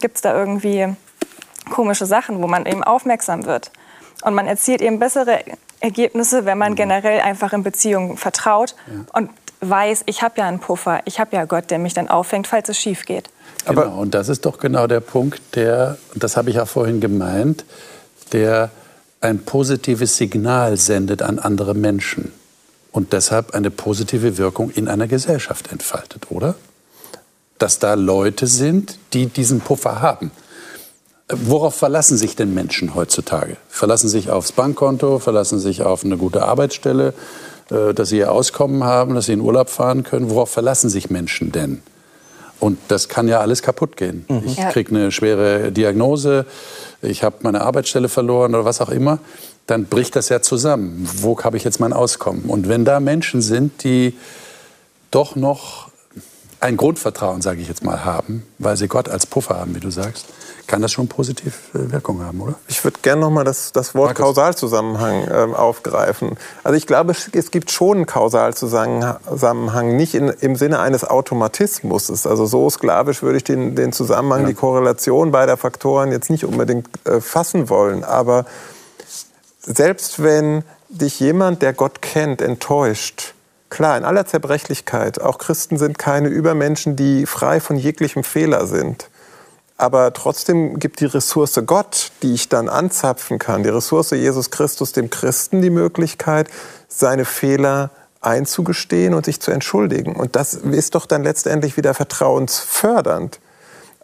Gibt 0.00 0.16
es 0.16 0.22
da 0.22 0.36
irgendwie 0.36 0.94
komische 1.70 2.06
Sachen, 2.06 2.42
wo 2.42 2.46
man 2.46 2.66
eben 2.66 2.82
aufmerksam 2.82 3.46
wird? 3.46 3.70
Und 4.22 4.34
man 4.34 4.46
erzielt 4.46 4.82
eben 4.82 4.98
bessere 4.98 5.40
Ergebnisse, 5.80 6.44
wenn 6.44 6.58
man 6.58 6.72
mhm. 6.72 6.76
generell 6.76 7.20
einfach 7.20 7.52
in 7.52 7.62
Beziehungen 7.62 8.16
vertraut 8.16 8.74
ja. 8.86 9.04
und 9.12 9.30
weiß, 9.60 10.02
ich 10.06 10.22
habe 10.22 10.34
ja 10.38 10.48
einen 10.48 10.58
Puffer, 10.58 11.00
ich 11.04 11.20
habe 11.20 11.36
ja 11.36 11.44
Gott, 11.44 11.70
der 11.70 11.78
mich 11.78 11.94
dann 11.94 12.08
auffängt, 12.08 12.46
falls 12.46 12.68
es 12.68 12.78
schief 12.78 13.04
geht. 13.06 13.30
Genau, 13.64 14.00
und 14.00 14.12
das 14.12 14.28
ist 14.28 14.44
doch 14.44 14.58
genau 14.58 14.88
der 14.88 15.00
Punkt, 15.00 15.40
der, 15.54 15.98
und 16.14 16.22
das 16.22 16.36
habe 16.36 16.50
ich 16.50 16.56
ja 16.56 16.66
vorhin 16.66 17.00
gemeint, 17.00 17.64
der 18.32 18.70
ein 19.22 19.38
positives 19.38 20.16
Signal 20.16 20.76
sendet 20.76 21.22
an 21.22 21.38
andere 21.38 21.74
Menschen 21.74 22.32
und 22.90 23.12
deshalb 23.12 23.54
eine 23.54 23.70
positive 23.70 24.36
Wirkung 24.36 24.70
in 24.70 24.88
einer 24.88 25.06
Gesellschaft 25.06 25.72
entfaltet, 25.72 26.26
oder? 26.30 26.56
Dass 27.58 27.78
da 27.78 27.94
Leute 27.94 28.46
sind, 28.46 28.98
die 29.12 29.26
diesen 29.26 29.60
Puffer 29.60 30.02
haben. 30.02 30.32
Worauf 31.28 31.76
verlassen 31.76 32.18
sich 32.18 32.36
denn 32.36 32.52
Menschen 32.52 32.94
heutzutage? 32.94 33.56
Verlassen 33.68 34.08
sich 34.08 34.28
aufs 34.28 34.52
Bankkonto, 34.52 35.20
verlassen 35.20 35.60
sich 35.60 35.82
auf 35.82 36.04
eine 36.04 36.16
gute 36.16 36.42
Arbeitsstelle, 36.42 37.14
äh, 37.70 37.94
dass 37.94 38.10
sie 38.10 38.18
ihr 38.18 38.32
Auskommen 38.32 38.84
haben, 38.84 39.14
dass 39.14 39.26
sie 39.26 39.32
in 39.32 39.40
Urlaub 39.40 39.70
fahren 39.70 40.02
können. 40.02 40.28
Worauf 40.28 40.50
verlassen 40.50 40.90
sich 40.90 41.10
Menschen 41.10 41.52
denn? 41.52 41.80
Und 42.58 42.78
das 42.88 43.08
kann 43.08 43.28
ja 43.28 43.40
alles 43.40 43.62
kaputt 43.62 43.96
gehen. 43.96 44.24
Mhm. 44.28 44.42
Ich 44.46 44.56
kriege 44.68 44.94
eine 44.94 45.10
schwere 45.10 45.72
Diagnose, 45.72 46.46
ich 47.02 47.24
habe 47.24 47.36
meine 47.42 47.62
Arbeitsstelle 47.62 48.08
verloren 48.08 48.54
oder 48.54 48.64
was 48.64 48.80
auch 48.80 48.88
immer. 48.88 49.18
Dann 49.66 49.86
bricht 49.86 50.16
das 50.16 50.28
ja 50.28 50.40
zusammen. 50.40 51.08
Wo 51.16 51.38
habe 51.42 51.56
ich 51.56 51.64
jetzt 51.64 51.80
mein 51.80 51.92
Auskommen? 51.92 52.44
Und 52.46 52.68
wenn 52.68 52.84
da 52.84 53.00
Menschen 53.00 53.42
sind, 53.42 53.82
die 53.84 54.16
doch 55.10 55.36
noch 55.36 55.90
ein 56.60 56.76
Grundvertrauen, 56.76 57.42
sage 57.42 57.60
ich 57.60 57.68
jetzt 57.68 57.84
mal, 57.84 58.04
haben, 58.04 58.44
weil 58.58 58.76
sie 58.76 58.86
Gott 58.86 59.08
als 59.08 59.26
Puffer 59.26 59.56
haben, 59.56 59.74
wie 59.74 59.80
du 59.80 59.90
sagst, 59.90 60.26
kann 60.72 60.80
das 60.80 60.90
schon 60.92 61.06
positive 61.06 61.52
Wirkung 61.74 62.24
haben, 62.24 62.40
oder? 62.40 62.54
Ich 62.66 62.82
würde 62.82 62.98
gerne 63.02 63.20
noch 63.20 63.28
mal 63.30 63.44
das, 63.44 63.72
das 63.72 63.94
Wort 63.94 64.18
Markus. 64.18 64.24
Kausalzusammenhang 64.24 65.28
äh, 65.28 65.54
aufgreifen. 65.54 66.38
Also 66.64 66.78
ich 66.78 66.86
glaube, 66.86 67.12
es 67.12 67.50
gibt 67.50 67.70
schon 67.70 67.98
einen 67.98 68.06
Kausalzusammenhang, 68.06 69.96
nicht 69.96 70.14
in, 70.14 70.28
im 70.28 70.56
Sinne 70.56 70.78
eines 70.78 71.04
Automatismus. 71.04 72.26
Also 72.26 72.46
so 72.46 72.70
sklavisch 72.70 73.22
würde 73.22 73.36
ich 73.36 73.44
den, 73.44 73.76
den 73.76 73.92
Zusammenhang, 73.92 74.44
ja. 74.44 74.46
die 74.46 74.54
Korrelation 74.54 75.30
beider 75.30 75.58
Faktoren 75.58 76.10
jetzt 76.10 76.30
nicht 76.30 76.46
unbedingt 76.46 76.88
äh, 77.06 77.20
fassen 77.20 77.68
wollen. 77.68 78.02
Aber 78.02 78.46
selbst 79.60 80.22
wenn 80.22 80.64
dich 80.88 81.20
jemand, 81.20 81.60
der 81.60 81.74
Gott 81.74 82.00
kennt, 82.00 82.40
enttäuscht, 82.40 83.34
Klar, 83.68 83.96
in 83.96 84.04
aller 84.04 84.26
Zerbrechlichkeit. 84.26 85.18
Auch 85.18 85.38
Christen 85.38 85.78
sind 85.78 85.98
keine 85.98 86.28
Übermenschen, 86.28 86.94
die 86.94 87.24
frei 87.24 87.58
von 87.58 87.76
jeglichem 87.76 88.22
Fehler 88.22 88.66
sind. 88.66 89.08
Aber 89.82 90.12
trotzdem 90.12 90.78
gibt 90.78 91.00
die 91.00 91.06
Ressource 91.06 91.60
Gott, 91.66 92.12
die 92.22 92.34
ich 92.34 92.48
dann 92.48 92.68
anzapfen 92.68 93.40
kann, 93.40 93.64
die 93.64 93.68
Ressource 93.68 94.12
Jesus 94.12 94.52
Christus 94.52 94.92
dem 94.92 95.10
Christen 95.10 95.60
die 95.60 95.70
Möglichkeit, 95.70 96.48
seine 96.86 97.24
Fehler 97.24 97.90
einzugestehen 98.20 99.12
und 99.12 99.24
sich 99.24 99.40
zu 99.40 99.50
entschuldigen. 99.50 100.14
Und 100.14 100.36
das 100.36 100.54
ist 100.54 100.94
doch 100.94 101.04
dann 101.04 101.24
letztendlich 101.24 101.76
wieder 101.76 101.94
vertrauensfördernd. 101.94 103.40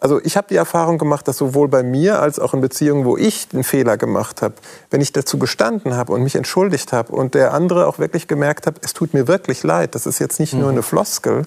Also 0.01 0.21
ich 0.23 0.37
habe 0.37 0.47
die 0.49 0.55
Erfahrung 0.55 0.97
gemacht, 0.97 1.27
dass 1.27 1.37
sowohl 1.37 1.67
bei 1.67 1.83
mir 1.83 2.21
als 2.21 2.39
auch 2.39 2.53
in 2.53 2.61
Beziehungen, 2.61 3.03
wo 3.05 3.17
ich 3.17 3.49
den 3.49 3.63
Fehler 3.63 3.97
gemacht 3.97 4.41
habe, 4.41 4.55
wenn 4.91 5.01
ich 5.01 5.11
dazu 5.11 5.37
gestanden 5.37 5.95
habe 5.95 6.13
und 6.13 6.23
mich 6.23 6.35
entschuldigt 6.35 6.93
habe 6.93 7.11
und 7.11 7.33
der 7.33 7.53
andere 7.53 7.85
auch 7.87 7.99
wirklich 7.99 8.27
gemerkt 8.27 8.65
hat, 8.65 8.75
es 8.81 8.93
tut 8.93 9.13
mir 9.13 9.27
wirklich 9.27 9.63
leid, 9.63 9.95
das 9.95 10.05
ist 10.05 10.19
jetzt 10.19 10.39
nicht 10.39 10.53
mhm. 10.53 10.61
nur 10.61 10.69
eine 10.69 10.83
Floskel, 10.83 11.45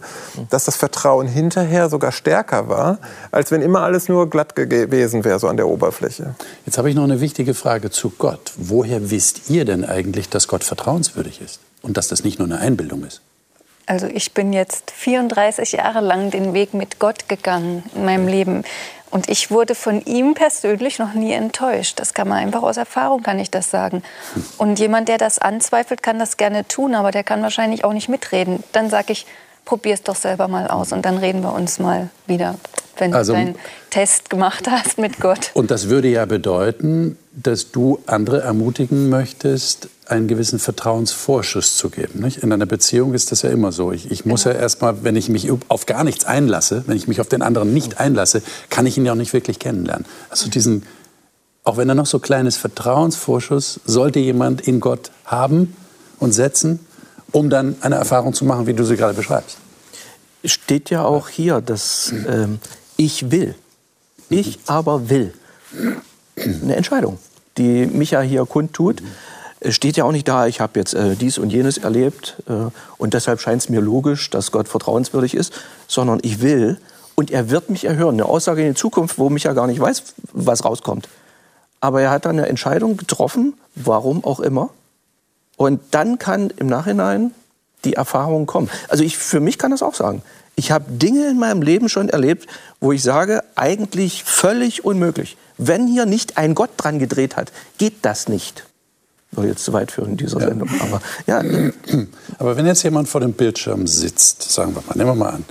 dass 0.51 0.67
das 0.67 0.77
Vertrauen 0.77 1.27
hinterher 1.27 1.89
sogar 1.89 2.13
stärker 2.13 2.69
war, 2.69 2.99
als 3.31 3.51
wenn 3.51 3.63
immer 3.63 3.81
alles 3.81 4.09
nur 4.09 4.29
glatt 4.29 4.55
gewesen 4.55 5.25
wäre, 5.25 5.39
so 5.39 5.49
an 5.49 5.57
der 5.57 5.69
Oberfläche. 5.69 6.35
Jetzt 6.67 6.77
habe 6.77 6.91
ich 6.91 6.95
noch 6.95 7.05
eine 7.05 7.21
wichtige 7.21 7.55
Frage 7.55 7.91
zu 7.91 8.11
Gott. 8.19 8.53
Woher 8.57 9.11
wisst 9.11 9.51
ihr 9.51 9.65
denn 9.65 9.85
eigentlich, 9.85 10.29
dass 10.29 10.47
Gott 10.47 10.65
vertrauenswürdig 10.65 11.41
ist 11.41 11.61
und 11.81 11.97
dass 11.97 12.09
das 12.09 12.23
nicht 12.23 12.39
nur 12.39 12.47
eine 12.47 12.59
Einbildung 12.59 13.05
ist? 13.05 13.23
Also 13.93 14.07
ich 14.07 14.33
bin 14.33 14.55
jetzt 14.55 14.91
34 14.91 15.73
Jahre 15.73 16.01
lang 16.01 16.31
den 16.31 16.55
Weg 16.55 16.73
mit 16.73 16.99
Gott 16.99 17.29
gegangen 17.29 17.83
in 17.95 18.07
meinem 18.07 18.27
Leben. 18.27 18.65
Und 19.11 19.29
ich 19.29 19.51
wurde 19.51 19.75
von 19.75 20.03
ihm 20.07 20.33
persönlich 20.33 20.99
noch 20.99 21.13
nie 21.13 21.33
enttäuscht. 21.33 22.01
Das 22.01 22.15
kann 22.15 22.27
man 22.27 22.39
einfach 22.39 22.63
aus 22.63 22.79
Erfahrung, 22.79 23.23
kann 23.23 23.39
ich 23.39 23.51
das 23.51 23.71
sagen. 23.71 24.03
Und 24.57 24.79
jemand, 24.79 25.11
der 25.11 25.19
das 25.19 25.39
anzweifelt, 25.39 26.03
kann 26.03 26.19
das 26.19 26.39
gerne 26.39 26.67
tun, 26.67 26.95
aber 26.95 27.11
der 27.11 27.23
kann 27.23 27.43
wahrscheinlich 27.43 27.85
auch 27.85 27.93
nicht 27.93 28.09
mitreden. 28.09 28.65
Dann 28.73 28.89
sage 28.89 29.13
ich, 29.13 29.27
probier 29.67 29.93
es 29.93 30.03
doch 30.03 30.17
selber 30.17 30.49
mal 30.49 30.69
aus 30.69 30.93
und 30.93 31.05
dann 31.05 31.19
reden 31.19 31.43
wir 31.43 31.53
uns 31.53 31.79
mal 31.79 32.09
wieder, 32.27 32.55
wenn 32.97 33.13
also, 33.13 33.35
du 33.35 33.39
deinen 33.39 33.57
Test 33.91 34.31
gemacht 34.31 34.71
hast 34.71 34.97
mit 34.97 35.21
Gott. 35.21 35.51
Und 35.53 35.71
das 35.71 35.91
würde 35.91 36.09
ja 36.09 36.25
bedeuten, 36.25 37.19
dass 37.33 37.73
du 37.73 38.01
andere 38.07 38.41
ermutigen 38.41 39.11
möchtest, 39.11 39.91
einen 40.13 40.29
gewissen 40.29 40.59
Vertrauensvorschuss 40.59 41.77
zu 41.77 41.91
geben. 41.91 42.21
Nicht? 42.21 42.39
In 42.39 42.53
einer 42.53 42.67
Beziehung 42.67 43.15
ist 43.15 43.33
das 43.33 43.43
ja 43.43 43.51
immer 43.51 43.73
so. 43.73 43.93
Ich, 43.93 44.11
ich 44.11 44.25
muss 44.25 44.45
genau. 44.45 44.57
ja 44.57 44.63
erstmal, 44.63 45.03
wenn 45.05 45.17
ich 45.17 45.29
mich 45.29 45.51
auf 45.69 45.87
gar 45.87 46.05
nichts 46.05 46.25
einlasse, 46.25 46.85
wenn 46.87 46.97
ich 46.97 47.09
mich 47.09 47.21
auf 47.21 47.29
den 47.29 47.43
anderen 47.43 47.73
nicht 47.73 47.99
einlasse, 47.99 48.43
kann 48.71 48.87
ich 48.87 48.97
ihn 48.97 49.05
ja 49.05 49.13
auch 49.13 49.17
nicht 49.17 49.33
wirklich 49.33 49.59
kennenlernen. 49.59 50.07
Also 50.31 50.49
diesen 50.49 50.85
auch 51.65 51.77
wenn 51.77 51.89
er 51.89 51.95
noch 51.95 52.07
so 52.07 52.19
kleines 52.19 52.57
Vertrauensvorschuss, 52.57 53.81
sollte 53.85 54.19
jemand 54.19 54.63
in 54.63 54.81
Gott 54.81 55.13
haben 55.25 55.77
und 56.19 56.33
setzen, 56.33 56.81
um 57.31 57.51
dann 57.51 57.77
eine 57.81 57.95
Erfahrung 57.95 58.35
zu 58.35 58.45
machen, 58.45 58.67
wie 58.67 58.75
du 58.75 58.85
sie 58.85 58.97
gerade 58.97 59.15
beschreibst. 59.15 59.59
Steht 60.45 60.91
ja 60.91 61.05
auch 61.05 61.29
hier, 61.29 61.61
dass 61.61 62.13
ähm, 62.29 62.59
ich 62.97 63.31
will. 63.31 63.55
Ich 64.29 64.59
aber 64.67 65.09
will. 65.09 65.35
Eine 66.37 66.75
Entscheidung, 66.75 67.19
die 67.59 67.87
Micha 67.87 68.21
hier 68.23 68.45
kundtut. 68.45 69.03
Es 69.65 69.77
steht 69.77 69.97
ja 69.97 70.05
auch 70.05 70.13
nicht 70.13 70.27
da, 70.27 70.47
ich 70.47 70.61
habe 70.61 70.79
jetzt 70.79 70.93
äh, 70.93 71.15
dies 71.15 71.39
und 71.39 71.51
jenes 71.51 71.79
erlebt 71.79 72.43
äh, 72.49 72.71
und 72.99 73.15
deshalb 73.15 73.41
scheint 73.41 73.63
es 73.63 73.69
mir 73.69 73.81
logisch, 73.81 74.29
dass 74.31 74.51
Gott 74.51 74.69
vertrauenswürdig 74.69 75.35
ist, 75.35 75.53
sondern 75.87 76.19
ich 76.23 76.41
will 76.41 76.79
und 77.15 77.31
er 77.31 77.51
wird 77.51 77.71
mich 77.71 77.85
erhören. 77.85 78.17
Eine 78.17 78.25
Aussage 78.25 78.63
in 78.63 78.69
die 78.69 78.75
Zukunft, 78.75 79.19
wo 79.19 79.31
Micha 79.31 79.53
gar 79.53 79.69
nicht 79.69 79.81
weiß, 79.81 80.03
was 80.33 80.65
rauskommt. 80.65 81.09
Aber 81.81 82.01
er 82.03 82.11
hat 82.11 82.25
dann 82.25 82.39
eine 82.39 82.49
Entscheidung 82.49 82.97
getroffen, 82.97 83.55
warum 83.75 84.25
auch 84.25 84.41
immer. 84.41 84.71
Und 85.57 85.81
dann 85.93 86.19
kann 86.19 86.53
im 86.57 86.67
Nachhinein 86.67 87.33
die 87.85 87.95
Erfahrung 87.95 88.47
kommen. 88.47 88.71
Also 88.89 89.05
ich, 89.05 89.17
für 89.17 89.41
mich 89.41 89.59
kann 89.59 89.71
das 89.71 89.83
auch 89.83 89.95
sagen. 89.95 90.23
Ich 90.57 90.71
habe 90.71 90.91
Dinge 90.91 91.29
in 91.29 91.39
meinem 91.39 91.63
Leben 91.63 91.89
schon 91.89 92.09
erlebt, 92.09 92.49
wo 92.81 92.93
ich 92.93 93.03
sage, 93.03 93.43
eigentlich 93.55 94.25
völlig 94.25 94.85
unmöglich. 94.85 95.37
Wenn 95.57 95.87
hier 95.87 96.07
nicht 96.07 96.37
ein 96.37 96.55
Gott 96.55 96.71
dran 96.77 96.99
gedreht 96.99 97.37
hat, 97.37 97.53
geht 97.79 97.95
das 98.03 98.29
nicht. 98.29 98.65
Soll 99.35 99.47
jetzt 99.47 99.65
zu 99.65 99.73
weit 99.73 99.91
führen 99.91 100.11
in 100.11 100.17
dieser 100.19 100.41
ja. 100.41 100.49
Sendung. 100.49 100.69
Aber, 100.81 101.01
ja. 101.27 101.43
Aber 102.39 102.57
wenn 102.57 102.67
jetzt 102.67 102.83
jemand 102.83 103.09
vor 103.09 103.21
dem 103.21 103.33
Bildschirm 103.33 103.87
sitzt, 103.87 104.43
sagen 104.53 104.75
wir 104.75 104.83
mal, 104.87 104.95
nehmen 104.95 105.11
wir 105.11 105.15
mal 105.15 105.31
an, 105.31 105.45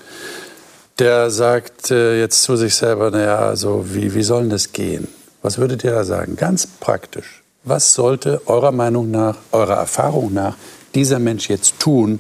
der 1.00 1.32
sagt 1.32 1.90
äh, 1.90 2.20
jetzt 2.20 2.44
zu 2.44 2.56
sich 2.56 2.76
selber, 2.76 3.10
naja, 3.10 3.40
also 3.40 3.86
wie, 3.94 4.14
wie 4.14 4.24
soll 4.24 4.42
denn 4.42 4.52
das 4.52 4.72
gehen? 4.72 5.08
Was 5.42 5.58
würdet 5.58 5.84
ihr 5.84 5.92
da 5.92 6.04
sagen? 6.04 6.36
Ganz 6.36 6.68
praktisch. 6.68 7.42
Was 7.64 7.94
sollte 7.94 8.42
eurer 8.48 8.72
Meinung 8.72 9.10
nach, 9.10 9.38
eurer 9.52 9.78
Erfahrung 9.78 10.34
nach 10.34 10.56
dieser 10.94 11.20
Mensch 11.20 11.50
jetzt 11.50 11.80
tun, 11.80 12.20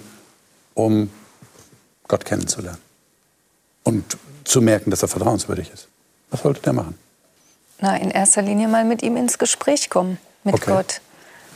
um 0.73 1.11
Gott 2.07 2.25
kennenzulernen? 2.25 2.79
Und 3.83 4.17
zu 4.43 4.61
merken, 4.61 4.89
dass 4.89 5.03
er 5.03 5.07
vertrauenswürdig 5.07 5.71
ist? 5.71 5.87
Was 6.31 6.41
sollte 6.41 6.61
der 6.61 6.73
machen? 6.73 6.97
Na, 7.79 7.97
in 7.97 8.11
erster 8.11 8.41
Linie 8.41 8.67
mal 8.67 8.85
mit 8.85 9.01
ihm 9.03 9.17
ins 9.17 9.37
Gespräch 9.37 9.89
kommen, 9.89 10.17
mit 10.43 10.55
okay. 10.55 10.71
Gott. 10.71 11.01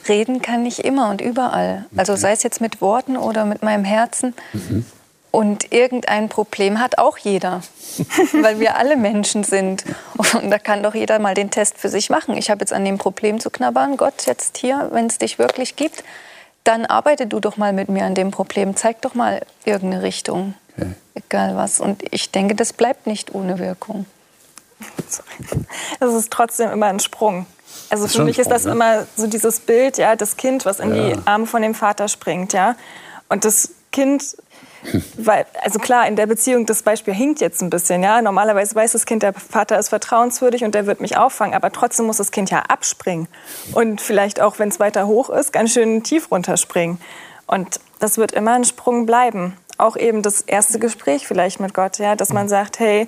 Reden 0.07 0.41
kann 0.41 0.65
ich 0.65 0.83
immer 0.85 1.09
und 1.09 1.21
überall. 1.21 1.85
Also 1.95 2.15
sei 2.15 2.31
es 2.31 2.43
jetzt 2.43 2.61
mit 2.61 2.81
Worten 2.81 3.17
oder 3.17 3.45
mit 3.45 3.63
meinem 3.63 3.83
Herzen. 3.83 4.33
Mhm. 4.53 4.85
Und 5.31 5.73
irgendein 5.73 6.29
Problem 6.29 6.79
hat 6.79 6.97
auch 6.97 7.17
jeder, 7.17 7.61
weil 8.41 8.61
wir 8.61 8.77
alle 8.77 8.95
Menschen 8.95 9.43
sind. 9.43 9.83
Und 10.15 10.49
da 10.49 10.59
kann 10.59 10.81
doch 10.81 10.95
jeder 10.95 11.19
mal 11.19 11.33
den 11.33 11.51
Test 11.51 11.77
für 11.77 11.89
sich 11.89 12.09
machen. 12.09 12.37
Ich 12.37 12.49
habe 12.49 12.61
jetzt 12.61 12.71
an 12.71 12.85
dem 12.85 12.97
Problem 12.97 13.41
zu 13.41 13.49
knabbern. 13.49 13.97
Gott, 13.97 14.27
jetzt 14.27 14.57
hier, 14.57 14.89
wenn 14.93 15.07
es 15.07 15.17
dich 15.17 15.37
wirklich 15.37 15.75
gibt, 15.75 16.05
dann 16.63 16.85
arbeite 16.85 17.27
du 17.27 17.41
doch 17.41 17.57
mal 17.57 17.73
mit 17.73 17.89
mir 17.89 18.05
an 18.05 18.15
dem 18.15 18.31
Problem. 18.31 18.77
Zeig 18.77 19.01
doch 19.01 19.13
mal 19.13 19.41
irgendeine 19.65 20.03
Richtung. 20.03 20.53
Okay. 20.77 20.91
Egal 21.15 21.55
was. 21.57 21.81
Und 21.81 22.03
ich 22.13 22.31
denke, 22.31 22.55
das 22.55 22.71
bleibt 22.71 23.05
nicht 23.05 23.35
ohne 23.35 23.59
Wirkung. 23.59 24.05
Es 25.99 26.13
ist 26.13 26.31
trotzdem 26.31 26.71
immer 26.71 26.87
ein 26.87 26.99
Sprung. 26.99 27.45
Also 27.89 28.07
für 28.07 28.23
mich 28.23 28.35
Sprung, 28.35 28.41
ist 28.43 28.51
das 28.51 28.65
ne? 28.65 28.71
immer 28.71 29.07
so 29.15 29.27
dieses 29.27 29.59
Bild, 29.59 29.97
ja, 29.97 30.15
das 30.15 30.37
Kind, 30.37 30.65
was 30.65 30.79
in 30.79 30.95
ja. 30.95 31.09
die 31.09 31.19
Arme 31.25 31.45
von 31.45 31.61
dem 31.61 31.75
Vater 31.75 32.07
springt, 32.07 32.53
ja. 32.53 32.75
Und 33.29 33.45
das 33.45 33.71
Kind 33.91 34.35
weil, 35.17 35.45
also 35.61 35.79
klar, 35.79 36.07
in 36.07 36.15
der 36.15 36.27
Beziehung, 36.27 36.65
das 36.65 36.83
Beispiel 36.83 37.13
hinkt 37.13 37.41
jetzt 37.41 37.61
ein 37.61 37.69
bisschen, 37.69 38.03
ja. 38.03 38.21
Normalerweise 38.21 38.75
weiß 38.75 38.91
das 38.91 39.05
Kind, 39.05 39.23
der 39.23 39.33
Vater 39.33 39.79
ist 39.79 39.89
vertrauenswürdig 39.89 40.63
und 40.63 40.75
der 40.75 40.85
wird 40.85 41.01
mich 41.01 41.17
auffangen, 41.17 41.55
aber 41.55 41.71
trotzdem 41.71 42.05
muss 42.05 42.17
das 42.17 42.31
Kind 42.31 42.49
ja 42.51 42.59
abspringen. 42.59 43.27
Und 43.73 44.01
vielleicht 44.01 44.41
auch, 44.41 44.59
wenn 44.59 44.69
es 44.69 44.79
weiter 44.79 45.07
hoch 45.07 45.29
ist, 45.29 45.53
ganz 45.53 45.73
schön 45.73 46.03
tief 46.03 46.31
runterspringen. 46.31 46.99
Und 47.47 47.79
das 47.99 48.17
wird 48.17 48.31
immer 48.31 48.53
ein 48.53 48.65
Sprung 48.65 49.05
bleiben. 49.05 49.55
Auch 49.77 49.97
eben 49.97 50.21
das 50.21 50.41
erste 50.41 50.79
Gespräch 50.79 51.27
vielleicht 51.27 51.59
mit 51.59 51.73
Gott, 51.73 51.97
ja, 51.97 52.15
dass 52.15 52.31
man 52.31 52.47
sagt, 52.47 52.79
hey, 52.79 53.07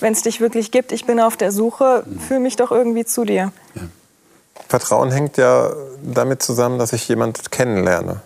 wenn 0.00 0.12
es 0.12 0.22
dich 0.22 0.40
wirklich 0.40 0.70
gibt, 0.70 0.92
ich 0.92 1.04
bin 1.04 1.20
auf 1.20 1.36
der 1.36 1.52
Suche, 1.52 2.04
fühle 2.26 2.40
mich 2.40 2.56
doch 2.56 2.70
irgendwie 2.70 3.04
zu 3.04 3.24
dir. 3.24 3.52
Ja. 3.74 3.82
Vertrauen 4.68 5.10
hängt 5.10 5.36
ja 5.36 5.72
damit 6.02 6.42
zusammen, 6.42 6.78
dass 6.78 6.92
ich 6.92 7.08
jemanden 7.08 7.42
kennenlerne. 7.50 8.20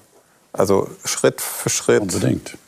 Also 0.53 0.89
Schritt 1.05 1.41
für 1.41 1.71
Schritt. 1.71 2.03
Unbedingt. 2.03 2.59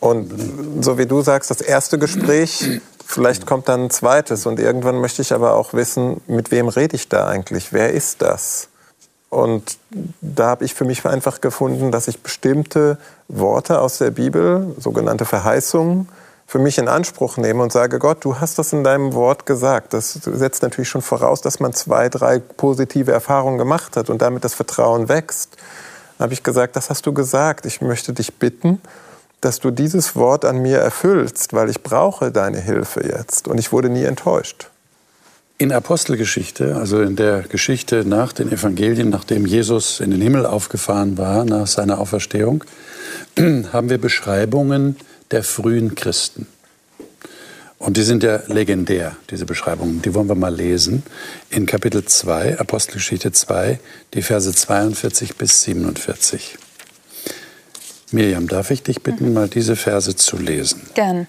Und 0.00 0.84
so 0.84 0.98
wie 0.98 1.06
du 1.06 1.22
sagst, 1.22 1.50
das 1.50 1.60
erste 1.60 1.98
Gespräch, 1.98 2.80
vielleicht 3.06 3.46
kommt 3.46 3.68
dann 3.68 3.84
ein 3.84 3.90
zweites. 3.90 4.46
Und 4.46 4.58
irgendwann 4.58 5.00
möchte 5.00 5.22
ich 5.22 5.32
aber 5.32 5.54
auch 5.54 5.74
wissen, 5.74 6.20
mit 6.26 6.50
wem 6.50 6.68
rede 6.68 6.96
ich 6.96 7.08
da 7.08 7.26
eigentlich? 7.26 7.72
Wer 7.72 7.92
ist 7.92 8.20
das? 8.20 8.68
Und 9.30 9.78
da 10.20 10.48
habe 10.48 10.64
ich 10.64 10.74
für 10.74 10.84
mich 10.84 11.06
einfach 11.06 11.40
gefunden, 11.40 11.90
dass 11.90 12.08
ich 12.08 12.20
bestimmte 12.20 12.98
Worte 13.28 13.80
aus 13.80 13.98
der 13.98 14.10
Bibel, 14.10 14.74
sogenannte 14.78 15.24
Verheißungen, 15.24 16.08
für 16.46 16.58
mich 16.58 16.78
in 16.78 16.88
Anspruch 16.88 17.36
nehme 17.36 17.62
und 17.62 17.72
sage, 17.72 17.98
Gott, 17.98 18.24
du 18.24 18.38
hast 18.40 18.58
das 18.58 18.72
in 18.72 18.84
deinem 18.84 19.14
Wort 19.14 19.46
gesagt. 19.46 19.94
Das 19.94 20.12
setzt 20.12 20.62
natürlich 20.62 20.88
schon 20.88 21.02
voraus, 21.02 21.40
dass 21.40 21.60
man 21.60 21.72
zwei, 21.72 22.08
drei 22.08 22.38
positive 22.38 23.12
Erfahrungen 23.12 23.58
gemacht 23.58 23.96
hat 23.96 24.10
und 24.10 24.20
damit 24.20 24.44
das 24.44 24.54
Vertrauen 24.54 25.08
wächst. 25.08 25.56
Da 26.18 26.24
habe 26.24 26.34
ich 26.34 26.42
gesagt, 26.42 26.76
das 26.76 26.90
hast 26.90 27.06
du 27.06 27.12
gesagt. 27.12 27.66
Ich 27.66 27.80
möchte 27.80 28.12
dich 28.12 28.34
bitten, 28.34 28.80
dass 29.40 29.58
du 29.58 29.70
dieses 29.70 30.14
Wort 30.14 30.44
an 30.44 30.58
mir 30.62 30.78
erfüllst, 30.78 31.52
weil 31.52 31.68
ich 31.68 31.82
brauche 31.82 32.30
deine 32.30 32.60
Hilfe 32.60 33.04
jetzt. 33.06 33.48
Und 33.48 33.58
ich 33.58 33.72
wurde 33.72 33.88
nie 33.88 34.04
enttäuscht. 34.04 34.68
In 35.58 35.72
Apostelgeschichte, 35.72 36.76
also 36.76 37.00
in 37.02 37.16
der 37.16 37.42
Geschichte 37.42 38.04
nach 38.04 38.32
den 38.32 38.50
Evangelien, 38.50 39.10
nachdem 39.10 39.46
Jesus 39.46 40.00
in 40.00 40.10
den 40.10 40.20
Himmel 40.20 40.44
aufgefahren 40.44 41.18
war, 41.18 41.44
nach 41.44 41.66
seiner 41.66 41.98
Auferstehung, 41.98 42.64
haben 43.38 43.88
wir 43.88 43.98
Beschreibungen 43.98 44.96
der 45.32 45.42
frühen 45.42 45.94
Christen. 45.94 46.46
Und 47.78 47.96
die 47.96 48.02
sind 48.02 48.22
ja 48.22 48.40
legendär, 48.46 49.16
diese 49.30 49.44
Beschreibungen. 49.44 50.02
Die 50.02 50.14
wollen 50.14 50.28
wir 50.28 50.36
mal 50.36 50.54
lesen. 50.54 51.02
In 51.50 51.66
Kapitel 51.66 52.04
2, 52.04 52.60
Apostelgeschichte 52.60 53.32
2, 53.32 53.80
die 54.14 54.22
Verse 54.22 54.54
42 54.54 55.36
bis 55.36 55.62
47. 55.62 56.58
Miriam, 58.12 58.46
darf 58.46 58.70
ich 58.70 58.84
dich 58.84 59.02
bitten, 59.02 59.32
mal 59.32 59.48
diese 59.48 59.74
Verse 59.74 60.14
zu 60.14 60.36
lesen? 60.36 60.82
Gern. 60.94 61.26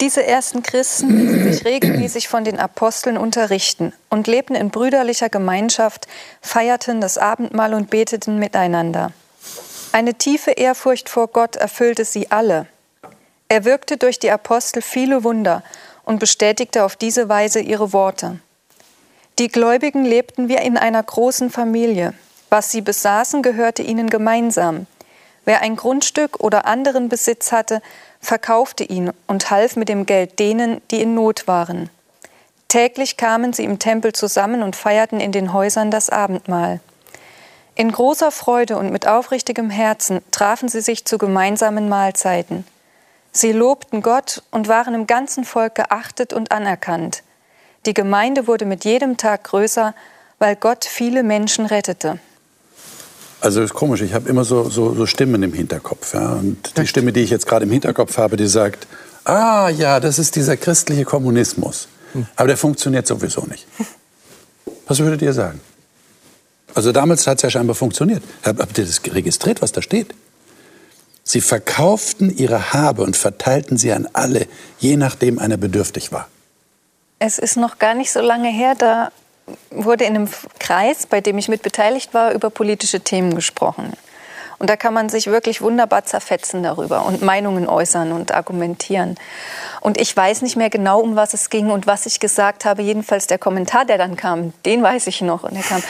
Diese 0.00 0.24
ersten 0.24 0.62
Christen 0.62 1.18
ließen 1.18 1.52
sich 1.52 1.64
regelmäßig 1.64 2.28
von 2.28 2.44
den 2.44 2.60
Aposteln 2.60 3.16
unterrichten 3.16 3.92
und 4.08 4.28
lebten 4.28 4.54
in 4.54 4.70
brüderlicher 4.70 5.30
Gemeinschaft, 5.30 6.06
feierten 6.40 7.00
das 7.00 7.18
Abendmahl 7.18 7.74
und 7.74 7.90
beteten 7.90 8.38
miteinander. 8.38 9.12
Eine 9.90 10.14
tiefe 10.14 10.52
Ehrfurcht 10.52 11.08
vor 11.08 11.28
Gott 11.28 11.56
erfüllte 11.56 12.04
sie 12.04 12.30
alle. 12.30 12.66
Er 13.52 13.66
wirkte 13.66 13.98
durch 13.98 14.18
die 14.18 14.30
Apostel 14.30 14.80
viele 14.80 15.24
Wunder 15.24 15.62
und 16.06 16.18
bestätigte 16.18 16.84
auf 16.84 16.96
diese 16.96 17.28
Weise 17.28 17.60
ihre 17.60 17.92
Worte. 17.92 18.38
Die 19.38 19.48
Gläubigen 19.48 20.06
lebten 20.06 20.48
wie 20.48 20.54
in 20.54 20.78
einer 20.78 21.02
großen 21.02 21.50
Familie. 21.50 22.14
Was 22.48 22.70
sie 22.70 22.80
besaßen, 22.80 23.42
gehörte 23.42 23.82
ihnen 23.82 24.08
gemeinsam. 24.08 24.86
Wer 25.44 25.60
ein 25.60 25.76
Grundstück 25.76 26.40
oder 26.40 26.64
anderen 26.64 27.10
Besitz 27.10 27.52
hatte, 27.52 27.82
verkaufte 28.22 28.84
ihn 28.84 29.10
und 29.26 29.50
half 29.50 29.76
mit 29.76 29.90
dem 29.90 30.06
Geld 30.06 30.38
denen, 30.38 30.80
die 30.90 31.02
in 31.02 31.14
Not 31.14 31.46
waren. 31.46 31.90
Täglich 32.68 33.18
kamen 33.18 33.52
sie 33.52 33.64
im 33.64 33.78
Tempel 33.78 34.14
zusammen 34.14 34.62
und 34.62 34.76
feierten 34.76 35.20
in 35.20 35.30
den 35.30 35.52
Häusern 35.52 35.90
das 35.90 36.08
Abendmahl. 36.08 36.80
In 37.74 37.92
großer 37.92 38.30
Freude 38.30 38.78
und 38.78 38.90
mit 38.92 39.06
aufrichtigem 39.06 39.68
Herzen 39.68 40.22
trafen 40.30 40.70
sie 40.70 40.80
sich 40.80 41.04
zu 41.04 41.18
gemeinsamen 41.18 41.90
Mahlzeiten. 41.90 42.64
Sie 43.32 43.52
lobten 43.52 44.02
Gott 44.02 44.42
und 44.50 44.68
waren 44.68 44.94
im 44.94 45.06
ganzen 45.06 45.44
Volk 45.44 45.74
geachtet 45.74 46.34
und 46.34 46.52
anerkannt. 46.52 47.22
Die 47.86 47.94
Gemeinde 47.94 48.46
wurde 48.46 48.66
mit 48.66 48.84
jedem 48.84 49.16
Tag 49.16 49.44
größer, 49.44 49.94
weil 50.38 50.54
Gott 50.54 50.84
viele 50.84 51.22
Menschen 51.22 51.66
rettete. 51.66 52.18
Also 53.40 53.60
ist 53.62 53.74
komisch, 53.74 54.02
ich 54.02 54.14
habe 54.14 54.28
immer 54.28 54.44
so, 54.44 54.68
so, 54.68 54.94
so, 54.94 55.06
Stimmen 55.06 55.42
im 55.42 55.52
Hinterkopf. 55.52 56.14
Ja? 56.14 56.34
Und 56.34 56.76
die 56.76 56.86
Stimme, 56.86 57.12
die 57.12 57.20
ich 57.20 57.30
jetzt 57.30 57.46
gerade 57.46 57.64
im 57.64 57.72
Hinterkopf 57.72 58.16
habe, 58.18 58.36
die 58.36 58.46
sagt, 58.46 58.86
ah 59.24 59.68
ja, 59.68 59.98
das 59.98 60.20
ist 60.20 60.36
dieser 60.36 60.56
christliche 60.56 61.04
Kommunismus. 61.04 61.88
Aber 62.36 62.48
der 62.48 62.56
funktioniert 62.56 63.06
sowieso 63.06 63.44
nicht. 63.46 63.66
Was 64.86 65.00
würdet 65.00 65.22
ihr 65.22 65.32
sagen? 65.32 65.60
Also 66.74 66.92
damals 66.92 67.26
hat 67.26 67.38
es 67.38 67.42
ja 67.42 67.50
scheinbar 67.50 67.74
funktioniert. 67.74 68.22
Habt 68.44 68.78
ihr 68.78 68.84
das 68.84 69.00
registriert, 69.06 69.60
was 69.60 69.72
da 69.72 69.82
steht? 69.82 70.14
Sie 71.24 71.40
verkauften 71.40 72.36
ihre 72.36 72.72
Habe 72.72 73.02
und 73.02 73.16
verteilten 73.16 73.76
sie 73.76 73.92
an 73.92 74.08
alle, 74.12 74.46
je 74.78 74.96
nachdem 74.96 75.38
einer 75.38 75.56
bedürftig 75.56 76.12
war. 76.12 76.28
Es 77.18 77.38
ist 77.38 77.56
noch 77.56 77.78
gar 77.78 77.94
nicht 77.94 78.10
so 78.10 78.20
lange 78.20 78.48
her, 78.48 78.74
da 78.76 79.10
wurde 79.70 80.04
in 80.04 80.16
einem 80.16 80.28
Kreis, 80.58 81.06
bei 81.06 81.20
dem 81.20 81.38
ich 81.38 81.48
mit 81.48 81.62
beteiligt 81.62 82.14
war, 82.14 82.32
über 82.32 82.50
politische 82.50 83.00
Themen 83.00 83.34
gesprochen. 83.34 83.92
Und 84.58 84.70
da 84.70 84.76
kann 84.76 84.94
man 84.94 85.08
sich 85.08 85.26
wirklich 85.26 85.60
wunderbar 85.60 86.04
zerfetzen 86.04 86.62
darüber 86.62 87.04
und 87.04 87.20
Meinungen 87.20 87.68
äußern 87.68 88.12
und 88.12 88.30
argumentieren. 88.30 89.16
Und 89.80 90.00
ich 90.00 90.16
weiß 90.16 90.42
nicht 90.42 90.54
mehr 90.56 90.70
genau, 90.70 91.00
um 91.00 91.16
was 91.16 91.34
es 91.34 91.50
ging 91.50 91.70
und 91.70 91.88
was 91.88 92.06
ich 92.06 92.20
gesagt 92.20 92.64
habe. 92.64 92.80
Jedenfalls 92.82 93.26
der 93.26 93.38
Kommentar, 93.38 93.84
der 93.86 93.98
dann 93.98 94.14
kam, 94.14 94.52
den 94.64 94.80
weiß 94.80 95.08
ich 95.08 95.20
noch. 95.20 95.42
Und 95.42 95.56
er 95.56 95.64
kam, 95.64 95.82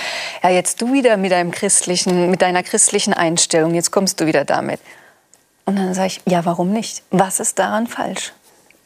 ja, 0.42 0.48
jetzt 0.48 0.80
du 0.80 0.90
wieder 0.94 1.18
mit 1.18 1.32
deinem 1.32 1.50
christlichen, 1.50 2.30
mit 2.30 2.40
deiner 2.40 2.62
christlichen 2.62 3.12
Einstellung, 3.12 3.74
jetzt 3.74 3.90
kommst 3.90 4.20
du 4.20 4.26
wieder 4.26 4.46
damit. 4.46 4.80
Und 5.72 5.86
dann 5.86 5.94
sage 5.94 6.08
ich, 6.08 6.20
ja, 6.26 6.44
warum 6.44 6.70
nicht? 6.70 7.02
Was 7.10 7.40
ist 7.40 7.58
daran 7.58 7.86
falsch? 7.86 8.34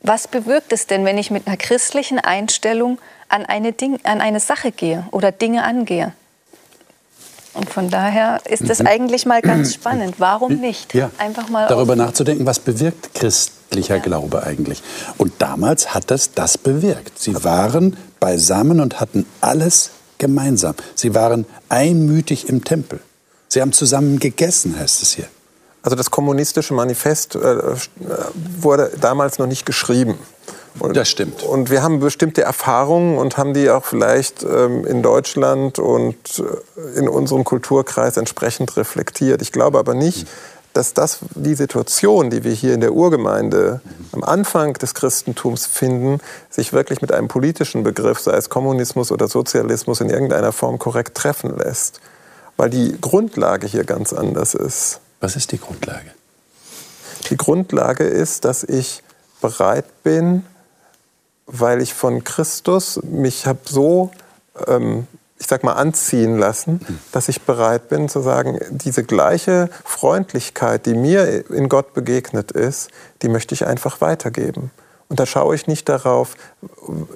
Was 0.02 0.28
bewirkt 0.28 0.72
es 0.72 0.86
denn, 0.86 1.04
wenn 1.04 1.18
ich 1.18 1.32
mit 1.32 1.48
einer 1.48 1.56
christlichen 1.56 2.20
Einstellung 2.20 2.98
an 3.28 3.44
eine, 3.44 3.72
Ding, 3.72 3.98
an 4.04 4.20
eine 4.20 4.38
Sache 4.38 4.70
gehe 4.70 5.04
oder 5.10 5.32
Dinge 5.32 5.64
angehe? 5.64 6.12
Und 7.54 7.68
von 7.68 7.90
daher 7.90 8.40
ist 8.44 8.70
es 8.70 8.78
mhm. 8.78 8.86
eigentlich 8.86 9.26
mal 9.26 9.42
ganz 9.42 9.74
spannend. 9.74 10.16
Warum 10.18 10.60
nicht? 10.60 10.94
Ja. 10.94 11.10
Einfach 11.18 11.48
mal 11.48 11.66
darüber 11.66 11.96
nachzudenken, 11.96 12.46
was 12.46 12.60
bewirkt 12.60 13.14
christlicher 13.14 13.96
ja. 13.96 14.02
Glaube 14.02 14.44
eigentlich? 14.44 14.80
Und 15.18 15.32
damals 15.38 15.92
hat 15.92 16.12
das 16.12 16.34
das 16.34 16.56
bewirkt. 16.56 17.18
Sie 17.18 17.42
waren 17.42 17.96
beisammen 18.20 18.78
und 18.78 19.00
hatten 19.00 19.26
alles 19.40 19.90
gemeinsam. 20.18 20.76
Sie 20.94 21.16
waren 21.16 21.46
einmütig 21.68 22.48
im 22.48 22.62
Tempel. 22.62 23.00
Sie 23.48 23.60
haben 23.60 23.72
zusammen 23.72 24.20
gegessen, 24.20 24.78
heißt 24.78 25.02
es 25.02 25.14
hier. 25.14 25.26
Also 25.86 25.94
das 25.94 26.10
kommunistische 26.10 26.74
Manifest 26.74 27.36
äh, 27.36 27.58
wurde 28.58 28.90
damals 29.00 29.38
noch 29.38 29.46
nicht 29.46 29.64
geschrieben. 29.64 30.18
Und, 30.80 30.96
das 30.96 31.08
stimmt. 31.08 31.44
Und 31.44 31.70
wir 31.70 31.80
haben 31.84 32.00
bestimmte 32.00 32.42
Erfahrungen 32.42 33.18
und 33.18 33.38
haben 33.38 33.54
die 33.54 33.70
auch 33.70 33.84
vielleicht 33.84 34.42
ähm, 34.42 34.84
in 34.84 35.04
Deutschland 35.04 35.78
und 35.78 36.16
äh, 36.40 36.98
in 36.98 37.08
unserem 37.08 37.44
Kulturkreis 37.44 38.16
entsprechend 38.16 38.76
reflektiert. 38.76 39.40
Ich 39.42 39.52
glaube 39.52 39.78
aber 39.78 39.94
nicht, 39.94 40.26
dass 40.72 40.92
das 40.92 41.20
die 41.36 41.54
Situation, 41.54 42.30
die 42.30 42.42
wir 42.42 42.52
hier 42.52 42.74
in 42.74 42.80
der 42.80 42.92
Urgemeinde 42.92 43.80
am 44.10 44.24
Anfang 44.24 44.72
des 44.72 44.92
Christentums 44.92 45.66
finden, 45.66 46.18
sich 46.50 46.72
wirklich 46.72 47.00
mit 47.00 47.12
einem 47.12 47.28
politischen 47.28 47.84
Begriff, 47.84 48.18
sei 48.18 48.32
es 48.32 48.50
Kommunismus 48.50 49.12
oder 49.12 49.28
Sozialismus, 49.28 50.00
in 50.00 50.10
irgendeiner 50.10 50.50
Form 50.50 50.80
korrekt 50.80 51.16
treffen 51.16 51.56
lässt. 51.56 52.00
Weil 52.56 52.70
die 52.70 53.00
Grundlage 53.00 53.68
hier 53.68 53.84
ganz 53.84 54.12
anders 54.12 54.54
ist. 54.56 55.00
Was 55.26 55.34
ist 55.34 55.50
die 55.50 55.58
Grundlage? 55.58 56.12
Die 57.30 57.36
Grundlage 57.36 58.04
ist, 58.04 58.44
dass 58.44 58.62
ich 58.62 59.02
bereit 59.40 60.04
bin, 60.04 60.46
weil 61.46 61.82
ich 61.82 61.94
von 61.94 62.22
Christus 62.22 63.00
mich 63.02 63.44
habe 63.44 63.58
so, 63.64 64.12
ähm, 64.68 65.08
ich 65.40 65.48
sag 65.48 65.64
mal, 65.64 65.72
anziehen 65.72 66.38
lassen, 66.38 66.80
dass 67.10 67.28
ich 67.28 67.42
bereit 67.42 67.88
bin 67.88 68.08
zu 68.08 68.20
sagen, 68.20 68.60
diese 68.70 69.02
gleiche 69.02 69.68
Freundlichkeit, 69.84 70.86
die 70.86 70.94
mir 70.94 71.50
in 71.50 71.68
Gott 71.68 71.92
begegnet 71.92 72.52
ist, 72.52 72.90
die 73.22 73.28
möchte 73.28 73.52
ich 73.52 73.66
einfach 73.66 74.00
weitergeben. 74.00 74.70
Und 75.08 75.18
da 75.18 75.26
schaue 75.26 75.56
ich 75.56 75.66
nicht 75.66 75.88
darauf, 75.88 76.36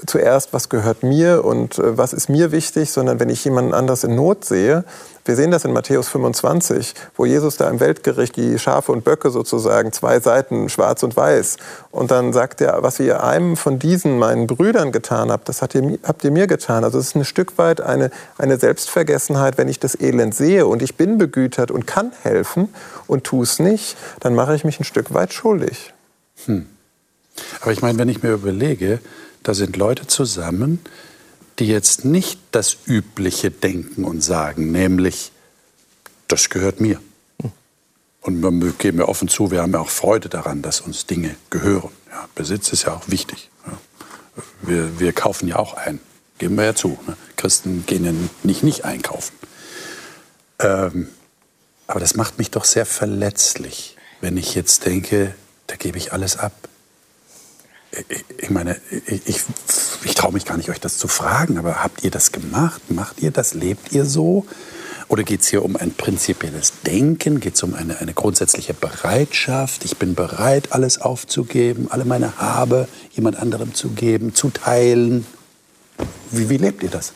zuerst, 0.07 0.53
was 0.53 0.69
gehört 0.69 1.05
mir 1.05 1.45
und 1.45 1.79
äh, 1.79 1.97
was 1.97 2.13
ist 2.13 2.29
mir 2.29 2.51
wichtig, 2.51 2.91
sondern 2.91 3.21
wenn 3.21 3.29
ich 3.29 3.45
jemanden 3.45 3.73
anders 3.73 4.03
in 4.03 4.17
Not 4.17 4.45
sehe, 4.45 4.85
wir 5.31 5.37
sehen 5.37 5.53
das 5.53 5.65
in 5.65 5.73
Matthäus 5.73 6.09
25, 6.09 6.93
wo 7.15 7.25
Jesus 7.25 7.57
da 7.57 7.71
im 7.71 7.79
Weltgericht 7.79 8.35
die 8.35 8.59
Schafe 8.59 8.91
und 8.91 9.05
Böcke 9.05 9.31
sozusagen, 9.31 9.93
zwei 9.93 10.19
Seiten, 10.19 10.69
schwarz 10.69 11.05
und 11.05 11.17
weiß. 11.17 11.57
Und 11.93 12.11
dann 12.11 12.33
sagt 12.33 12.61
er, 12.61 12.83
was 12.83 12.99
ihr 12.99 13.23
einem 13.23 13.57
von 13.57 13.79
diesen, 13.79 14.19
meinen 14.19 14.49
Brüdern 14.49 14.91
getan 14.91 15.31
habt, 15.31 15.49
das 15.49 15.63
habt 15.63 15.77
ihr, 15.77 16.01
habt 16.03 16.25
ihr 16.25 16.33
mir 16.33 16.49
getan. 16.49 16.83
Also 16.83 16.99
es 16.99 17.07
ist 17.07 17.15
ein 17.15 17.25
Stück 17.25 17.59
weit 17.59 17.81
eine, 17.81 18.11
eine 18.39 18.59
Selbstvergessenheit, 18.59 19.57
wenn 19.57 19.69
ich 19.69 19.79
das 19.79 19.95
Elend 20.01 20.35
sehe 20.35 20.67
und 20.67 20.83
ich 20.83 20.97
bin 20.97 21.17
begütert 21.17 21.71
und 21.71 21.87
kann 21.87 22.11
helfen 22.25 22.69
und 23.07 23.23
tue 23.23 23.45
es 23.45 23.61
nicht, 23.61 23.97
dann 24.19 24.35
mache 24.35 24.57
ich 24.57 24.65
mich 24.65 24.81
ein 24.81 24.85
Stück 24.85 25.15
weit 25.15 25.33
schuldig. 25.33 25.95
Hm. 26.47 26.67
Aber 27.61 27.71
ich 27.71 27.83
meine, 27.83 27.97
wenn 27.99 28.09
ich 28.09 28.25
mir 28.25 28.33
überlege, 28.33 28.99
da 29.45 29.55
sind 29.55 29.77
Leute 29.77 30.09
zusammen, 30.09 30.81
die 31.61 31.67
jetzt 31.67 32.05
nicht 32.05 32.41
das 32.51 32.77
Übliche 32.87 33.51
denken 33.51 34.05
und 34.05 34.23
sagen, 34.23 34.73
nämlich, 34.73 35.31
das 36.27 36.49
gehört 36.49 36.81
mir. 36.81 37.01
Und 38.23 38.43
wir 38.43 38.73
geben 38.73 38.99
ja 38.99 39.07
offen 39.07 39.29
zu, 39.29 39.51
wir 39.51 39.63
haben 39.63 39.73
ja 39.73 39.79
auch 39.79 39.89
Freude 39.89 40.29
daran, 40.29 40.63
dass 40.63 40.81
uns 40.81 41.07
Dinge 41.07 41.37
gehören. 41.49 41.91
Ja, 42.11 42.29
Besitz 42.35 42.73
ist 42.73 42.85
ja 42.85 42.95
auch 42.95 43.09
wichtig. 43.09 43.51
Ja. 43.67 43.79
Wir, 44.63 45.01
wir, 45.01 45.13
kaufen 45.13 45.49
ja 45.49 45.57
auch 45.57 45.75
ein, 45.75 46.01
geben 46.39 46.57
wir 46.57 46.65
ja 46.65 46.75
zu. 46.75 46.99
Ne? 47.07 47.17
Christen 47.37 47.85
gehen 47.87 48.05
ja 48.05 48.13
nicht 48.43 48.63
nicht 48.63 48.85
einkaufen. 48.85 49.35
Ähm, 50.59 51.09
aber 51.87 52.01
das 52.01 52.15
macht 52.15 52.39
mich 52.39 52.51
doch 52.51 52.65
sehr 52.65 52.87
verletzlich, 52.87 53.97
wenn 54.21 54.37
ich 54.37 54.55
jetzt 54.55 54.85
denke, 54.85 55.35
da 55.67 55.77
gebe 55.77 55.97
ich 55.97 56.13
alles 56.13 56.37
ab 56.37 56.53
ich 58.39 58.51
meine, 58.51 58.81
ich, 59.07 59.27
ich, 59.27 59.41
ich 60.05 60.15
traue 60.15 60.33
mich 60.33 60.45
gar 60.45 60.57
nicht, 60.57 60.71
euch 60.71 60.81
das 60.81 60.99
zu 60.99 61.09
fragen, 61.09 61.59
aber 61.59 61.83
habt 61.83 62.05
ihr 62.05 62.11
das 62.11 62.33
gemacht? 62.33 62.91
Macht 62.91 63.21
ihr 63.21 63.31
das? 63.31 63.55
Lebt 63.55 63.93
ihr 63.93 64.05
so? 64.05 64.47
Oder 65.09 65.25
geht 65.25 65.41
es 65.41 65.49
hier 65.49 65.65
um 65.65 65.77
ein 65.77 65.93
prinzipielles 65.93 66.73
Denken? 66.87 67.41
Geht 67.41 67.57
es 67.57 67.63
um 67.65 67.75
eine, 67.75 67.99
eine 67.99 68.15
grundsätzliche 68.15 68.75
Bereitschaft? 68.75 69.85
Ich 69.85 69.97
bin 69.97 70.15
bereit, 70.15 70.69
alles 70.71 71.01
aufzugeben, 71.01 71.89
alle 71.91 72.05
meine 72.05 72.39
Habe 72.39 72.87
jemand 73.11 73.37
anderem 73.37 73.75
zu 73.75 73.89
geben, 73.89 74.35
zu 74.37 74.51
teilen. 74.51 75.27
Wie, 76.31 76.49
wie 76.49 76.59
lebt 76.59 76.85
ihr 76.85 76.91
das? 76.91 77.13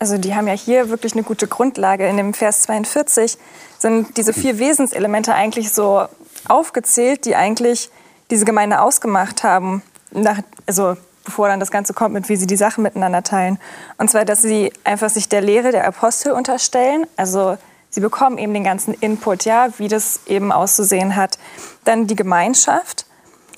Also 0.00 0.18
die 0.18 0.34
haben 0.34 0.48
ja 0.48 0.54
hier 0.54 0.90
wirklich 0.90 1.12
eine 1.12 1.22
gute 1.22 1.46
Grundlage. 1.46 2.08
In 2.08 2.16
dem 2.16 2.34
Vers 2.34 2.62
42 2.62 3.38
sind 3.78 4.16
diese 4.16 4.32
vier 4.32 4.58
Wesenselemente 4.58 5.32
eigentlich 5.32 5.70
so 5.70 6.06
aufgezählt, 6.48 7.24
die 7.26 7.36
eigentlich 7.36 7.90
diese 8.30 8.44
Gemeinde 8.44 8.80
ausgemacht 8.80 9.44
haben 9.44 9.82
nach, 10.12 10.40
also 10.66 10.96
bevor 11.24 11.48
dann 11.48 11.60
das 11.60 11.70
Ganze 11.70 11.94
kommt, 11.94 12.14
mit 12.14 12.28
wie 12.28 12.36
sie 12.36 12.46
die 12.46 12.56
Sachen 12.56 12.82
miteinander 12.82 13.22
teilen. 13.22 13.58
Und 13.98 14.10
zwar, 14.10 14.24
dass 14.24 14.42
sie 14.42 14.72
einfach 14.84 15.10
sich 15.10 15.28
der 15.28 15.40
Lehre 15.40 15.70
der 15.70 15.86
Apostel 15.86 16.32
unterstellen. 16.32 17.06
Also 17.16 17.58
sie 17.90 18.00
bekommen 18.00 18.38
eben 18.38 18.54
den 18.54 18.64
ganzen 18.64 18.94
Input, 18.94 19.44
ja, 19.44 19.68
wie 19.78 19.88
das 19.88 20.20
eben 20.26 20.52
auszusehen 20.52 21.16
hat. 21.16 21.38
Dann 21.84 22.06
die 22.06 22.16
Gemeinschaft 22.16 23.06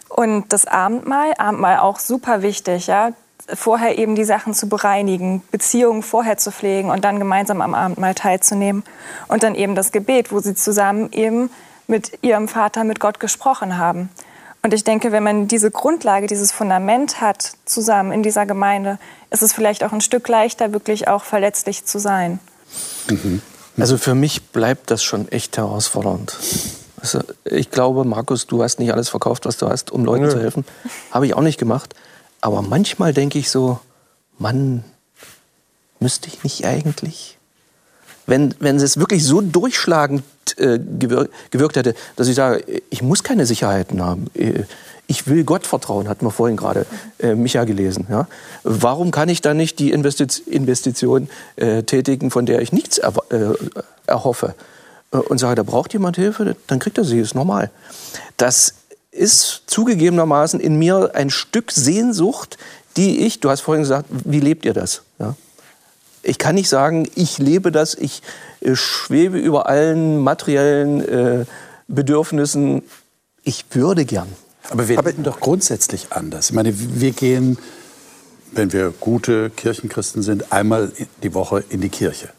und 0.09 0.53
das 0.53 0.67
Abendmahl. 0.67 1.35
Abendmahl 1.39 1.79
auch 1.79 1.99
super 1.99 2.43
wichtig, 2.43 2.89
ja. 2.89 3.13
Vorher 3.55 3.99
eben 3.99 4.15
die 4.15 4.25
Sachen 4.25 4.55
zu 4.55 4.69
bereinigen, 4.69 5.43
Beziehungen 5.51 6.03
vorher 6.05 6.37
zu 6.37 6.53
pflegen 6.53 6.91
und 6.91 7.05
dann 7.05 7.19
gemeinsam 7.19 7.61
am 7.61 7.75
Abendmahl 7.75 8.15
teilzunehmen. 8.15 8.85
Und 9.27 9.43
dann 9.43 9.57
eben 9.57 9.75
das 9.75 9.91
Gebet, 9.91 10.31
wo 10.31 10.39
sie 10.39 10.55
zusammen 10.55 11.11
eben 11.11 11.51
mit 11.89 12.23
ihrem 12.23 12.47
Vater, 12.47 12.85
mit 12.85 13.01
Gott 13.01 13.19
gesprochen 13.19 13.79
haben. 13.79 14.11
Und 14.63 14.73
ich 14.73 14.85
denke, 14.85 15.11
wenn 15.11 15.25
man 15.25 15.49
diese 15.49 15.73
Grundlage, 15.73 16.29
dieses 16.29 16.53
Fundament 16.53 17.21
hat 17.21 17.53
zusammen 17.65 18.13
in 18.13 18.23
dieser 18.23 18.47
Gemeinde, 18.47 18.99
ist 19.31 19.43
es 19.43 19.53
vielleicht 19.53 19.83
auch 19.83 19.93
ein 19.93 20.01
Stück 20.01 20.29
leichter, 20.29 20.73
wirklich 20.73 21.09
auch 21.09 21.25
verletzlich 21.25 21.85
zu 21.85 21.99
sein. 21.99 22.39
Mhm. 23.11 23.43
Also 23.77 23.99
für 23.99 24.15
mich 24.15 24.51
bleibt 24.51 24.91
das 24.91 25.03
schon 25.03 25.29
echt 25.29 25.57
herausfordernd. 25.57 26.37
Also 27.01 27.21
ich 27.45 27.71
glaube, 27.73 28.05
Markus, 28.05 28.47
du 28.47 28.63
hast 28.63 28.79
nicht 28.79 28.93
alles 28.93 29.09
verkauft, 29.09 29.47
was 29.47 29.57
du 29.57 29.69
hast, 29.69 29.91
um 29.91 30.05
Leuten 30.05 30.25
Nö. 30.25 30.31
zu 30.31 30.41
helfen. 30.41 30.65
Habe 31.11 31.27
ich 31.27 31.35
auch 31.35 31.41
nicht 31.41 31.59
gemacht. 31.59 31.95
Aber 32.41 32.63
manchmal 32.63 33.13
denke 33.13 33.41
ich 33.41 33.51
so, 33.51 33.81
Mann, 34.39 34.85
müsste 35.99 36.29
ich 36.29 36.45
nicht 36.45 36.65
eigentlich? 36.65 37.39
Wenn, 38.33 38.55
wenn 38.61 38.77
es 38.77 38.99
wirklich 38.99 39.27
so 39.27 39.43
durchschlagend 39.43 40.23
äh, 40.57 40.79
gewirkt 40.79 41.77
hätte, 41.77 41.95
dass 42.17 42.29
ich 42.29 42.35
sage, 42.35 42.65
ich 42.89 43.03
muss 43.03 43.23
keine 43.23 43.45
Sicherheiten 43.45 44.03
haben. 44.03 44.29
Äh, 44.33 44.63
ich 45.07 45.27
will 45.27 45.45
Gott 45.45 45.67
vertrauen, 45.67 46.09
hatten 46.09 46.25
wir 46.25 46.31
vorhin 46.31 46.57
gerade 46.57 46.87
äh, 47.19 47.35
Micha 47.35 47.65
gelesen. 47.65 48.07
Ja? 48.09 48.29
Warum 48.63 49.11
kann 49.11 49.29
ich 49.29 49.43
dann 49.43 49.59
nicht 49.59 49.79
die 49.79 49.91
Investition 49.91 51.29
äh, 51.57 51.83
tätigen, 51.83 52.31
von 52.31 52.47
der 52.47 52.63
ich 52.63 52.73
nichts 52.73 52.97
er, 52.97 53.13
äh, 53.29 53.53
erhoffe? 54.07 54.55
Äh, 55.13 55.19
und 55.19 55.37
sage, 55.37 55.57
da 55.57 55.63
braucht 55.63 55.93
jemand 55.93 56.17
Hilfe, 56.17 56.57
dann 56.69 56.79
kriegt 56.79 56.97
er 56.97 57.05
sie, 57.05 57.19
ist 57.19 57.35
normal. 57.35 57.71
Das 58.39 58.77
ist 59.11 59.65
zugegebenermaßen 59.67 60.59
in 60.59 60.79
mir 60.79 61.11
ein 61.13 61.29
Stück 61.29 61.71
Sehnsucht, 61.71 62.57
die 62.97 63.27
ich, 63.27 63.41
du 63.41 63.51
hast 63.51 63.61
vorhin 63.61 63.83
gesagt, 63.83 64.07
wie 64.25 64.41
lebt 64.41 64.65
ihr 64.65 64.73
das? 64.73 65.03
Ja? 65.19 65.35
Ich 66.23 66.39
kann 66.39 66.55
nicht 66.55 66.69
sagen, 66.69 67.09
ich 67.15 67.39
lebe 67.39 67.73
das, 67.73 67.95
ich 67.95 68.23
äh, 68.61 68.75
schwebe 68.75 69.39
über 69.39 69.69
allen 69.69 70.19
materiellen 70.19 71.01
äh, 71.01 71.45
Bedürfnissen. 71.89 72.83
Ich 73.43 73.65
würde 73.71 74.05
gern. 74.05 74.29
Aber 74.71 74.89
wir 74.89 75.03
leben 75.03 75.25
doch 75.25 75.41
grundsätzlich 75.41 76.09
anders. 76.11 76.51
Ich 76.51 76.55
meine, 76.55 76.73
wir 76.77 77.11
gehen, 77.11 77.59
wenn 78.53 78.73
wir 78.73 78.93
gute 79.01 79.51
Kirchenchristen 79.51 80.23
sind, 80.23 80.53
einmal 80.53 80.93
die 81.23 81.35
Woche 81.35 81.65
in 81.69 81.81
die 81.81 81.89
Kirche. 81.89 82.31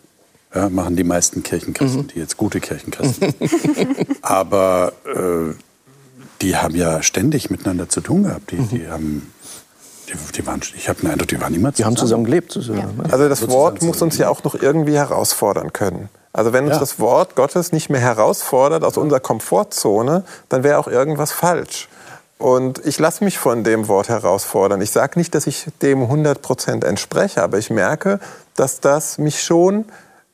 Ja, 0.56 0.70
machen 0.70 0.96
die 0.96 1.04
meisten 1.04 1.44
Kirchenchristen, 1.44 2.04
mhm. 2.04 2.08
die 2.08 2.20
jetzt 2.20 2.38
gute 2.38 2.60
Kirchenchristen. 2.60 3.34
Aber 4.22 4.94
äh, 5.06 5.56
die 6.42 6.56
haben 6.56 6.76
ja 6.76 7.02
ständig 7.02 7.50
miteinander 7.50 7.90
zu 7.90 8.02
tun 8.02 8.24
gehabt. 8.24 8.52
Die, 8.52 8.58
mhm. 8.58 8.70
die 8.70 8.88
haben 8.88 9.34
die, 10.14 10.32
die 10.32 10.48
waren, 10.48 10.62
ich 10.76 10.90
habe 10.90 11.02
den 11.02 11.12
Eindruck, 11.12 11.28
die 11.28 11.42
waren 11.42 11.54
immer 11.54 11.74
zusammen. 11.74 11.76
Die 11.76 11.84
haben 11.86 11.98
zusammen 11.98 12.24
gelebt. 12.26 12.52
Zusammen, 12.52 12.80
ja. 12.80 13.12
Also 13.12 13.30
das 13.30 13.50
Wort 13.50 13.82
muss 13.82 14.02
uns 14.02 14.18
ja 14.18 14.30
auch 14.30 14.44
noch 14.44 14.56
irgendwie 14.56 14.96
herausfordern 14.96 15.74
können. 15.74 16.10
Also 16.32 16.52
wenn 16.52 16.66
uns 16.66 16.74
ja. 16.74 16.80
das 16.80 17.00
Wort 17.00 17.36
Gottes 17.36 17.72
nicht 17.72 17.90
mehr 17.90 18.02
herausfordert 18.02 18.84
aus 18.84 18.98
unserer 18.98 19.20
Komfortzone, 19.20 20.24
dann 20.50 20.64
wäre 20.64 20.80
auch 20.80 20.88
irgendwas 20.88 21.32
falsch. 21.32 21.90
Und 22.40 22.86
ich 22.86 23.00
lasse 23.00 23.24
mich 23.24 23.38
von 23.38 23.64
dem 23.64 23.88
Wort 23.88 24.10
herausfordern. 24.10 24.82
Ich 24.82 24.92
sage 24.92 25.18
nicht, 25.20 25.36
dass 25.36 25.48
ich 25.48 25.68
dem 25.82 26.02
100 26.02 26.42
Prozent 26.42 26.84
entspreche, 26.84 27.44
aber 27.44 27.58
ich 27.58 27.70
merke, 27.70 28.20
dass 28.56 28.80
das 28.80 29.18
mich 29.18 29.44
schon 29.44 29.86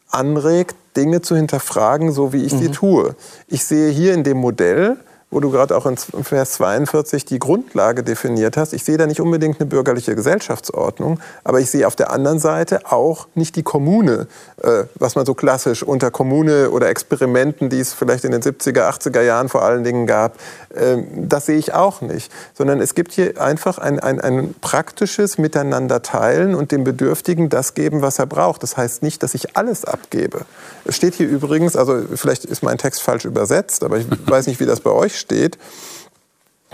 anregt, 0.09 0.75
Dinge 0.95 1.21
zu 1.21 1.35
hinterfragen, 1.35 2.11
so 2.11 2.33
wie 2.33 2.43
ich 2.43 2.53
mhm. 2.53 2.59
sie 2.59 2.69
tue. 2.69 3.15
Ich 3.47 3.65
sehe 3.65 3.91
hier 3.91 4.13
in 4.13 4.23
dem 4.23 4.37
Modell, 4.37 4.97
wo 5.31 5.39
du 5.39 5.51
gerade 5.51 5.77
auch 5.77 5.85
in 5.85 5.95
Vers 5.97 6.53
42 6.53 7.23
die 7.23 7.37
Grundlage 7.37 8.03
definiert 8.03 8.57
hast. 8.57 8.73
Ich 8.73 8.83
sehe 8.83 8.97
da 8.97 9.05
nicht 9.05 9.21
unbedingt 9.21 9.59
eine 9.59 9.69
bürgerliche 9.69 10.15
Gesellschaftsordnung, 10.15 11.19
aber 11.43 11.59
ich 11.59 11.69
sehe 11.69 11.85
auf 11.85 11.95
der 11.95 12.11
anderen 12.11 12.39
Seite 12.39 12.91
auch 12.91 13.27
nicht 13.35 13.55
die 13.55 13.61
Kommune, 13.61 14.27
äh, 14.63 14.85
was 14.95 15.15
man 15.15 15.27
so 15.27 15.35
klassisch 15.35 15.83
unter 15.83 16.09
Kommune 16.09 16.71
oder 16.71 16.89
Experimenten, 16.89 17.69
die 17.69 17.79
es 17.79 17.93
vielleicht 17.93 18.23
in 18.25 18.31
den 18.31 18.41
70er, 18.41 18.89
80er 18.89 19.21
Jahren 19.21 19.49
vor 19.49 19.61
allen 19.61 19.83
Dingen 19.83 20.07
gab, 20.07 20.35
äh, 20.73 20.97
das 21.15 21.45
sehe 21.45 21.57
ich 21.57 21.73
auch 21.73 22.01
nicht. 22.01 22.31
Sondern 22.55 22.81
es 22.81 22.95
gibt 22.95 23.11
hier 23.11 23.39
einfach 23.39 23.77
ein, 23.77 23.99
ein, 23.99 24.19
ein 24.19 24.55
praktisches 24.61 25.37
Miteinander 25.37 26.01
teilen 26.01 26.55
und 26.55 26.71
dem 26.71 26.83
Bedürftigen 26.83 27.49
das 27.49 27.75
geben, 27.75 28.01
was 28.01 28.17
er 28.17 28.25
braucht. 28.25 28.63
Das 28.63 28.77
heißt 28.77 29.03
nicht, 29.03 29.21
dass 29.21 29.35
ich 29.35 29.55
alles 29.55 29.85
abgebe. 29.85 30.41
Es 30.85 30.95
steht 30.95 31.13
hier 31.13 31.27
übrigens, 31.27 31.75
also 31.75 32.01
vielleicht 32.15 32.45
ist 32.45 32.63
mein 32.63 32.79
Text 32.79 33.03
falsch 33.03 33.25
übersetzt, 33.25 33.83
aber 33.83 33.97
ich 33.97 34.07
weiß 34.25 34.47
nicht, 34.47 34.59
wie 34.59 34.65
das 34.65 34.79
bei 34.79 34.89
euch 34.89 35.18
steht. 35.19 35.57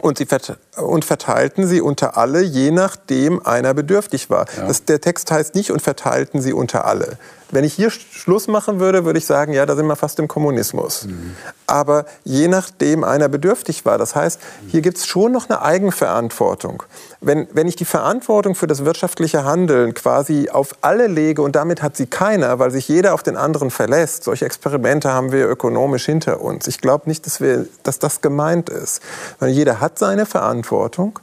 Und, 0.02 0.18
sie 0.18 0.26
vert 0.26 0.58
und 0.76 1.06
verteilten 1.06 1.68
sie 1.68 1.82
unter 1.82 2.18
alle, 2.18 2.42
je 2.42 2.72
nachdem 2.72 3.46
einer 3.46 3.74
bedürftig 3.74 4.30
war. 4.30 4.46
Ja. 4.58 4.68
Das, 4.68 4.84
der 4.84 5.00
Text 5.00 5.32
heißt 5.32 5.56
nicht 5.56 5.72
und 5.72 5.82
verteilten 5.82 6.42
sie 6.42 6.52
unter 6.52 6.86
alle. 6.86 7.18
Wenn 7.52 7.64
ich 7.64 7.74
hier 7.74 7.90
Schluss 7.90 8.48
machen 8.48 8.80
würde, 8.80 9.06
würde 9.06 9.20
ich 9.20 9.26
sagen, 9.26 9.54
ja, 9.54 9.66
da 9.66 9.76
sind 9.76 9.86
wir 9.88 9.96
fast 9.96 10.20
im 10.20 10.28
Kommunismus. 10.28 11.06
Mhm. 11.06 11.36
Aber 11.68 12.06
je 12.24 12.48
nachdem 12.48 13.04
einer 13.04 13.30
bedürftig 13.30 13.86
war, 13.86 13.98
das 13.98 14.16
heißt, 14.16 14.40
hier 14.68 14.82
gibt 14.82 14.98
es 14.98 15.06
schon 15.06 15.32
noch 15.32 15.50
eine 15.50 15.62
Eigenverantwortung. 15.62 16.84
Wenn, 17.22 17.48
wenn 17.54 17.68
ich 17.68 17.76
die 17.76 17.86
Verantwortung 17.86 18.56
für 18.56 18.68
das 18.68 18.86
wirtschaftliche 18.86 19.44
Handeln 19.44 19.94
quasi 19.94 20.50
auf 20.50 20.76
alle 20.82 21.08
lege 21.08 21.42
und 21.42 21.56
damit 21.56 21.82
hat 21.82 21.96
sie 21.96 22.08
keiner, 22.08 22.60
weil 22.60 22.72
sich 22.72 22.88
jeder 22.88 23.14
auf 23.14 23.24
den 23.24 23.38
anderen 23.38 23.72
verlässt, 23.72 24.24
solche 24.24 24.46
Experimente 24.46 25.12
haben 25.12 25.32
wir 25.32 25.48
ökonomisch 25.48 26.06
hinter 26.06 26.42
uns. 26.42 26.68
Ich 26.68 26.82
glaube 26.82 27.08
nicht, 27.08 27.26
dass, 27.26 27.42
wir, 27.42 27.68
dass 27.84 28.00
das 28.00 28.22
gemeint 28.22 28.70
ist. 28.70 29.02
Weil 29.40 29.50
jeder 29.50 29.80
hat 29.80 30.00
seine 30.00 30.26
Verantwortung, 30.26 31.20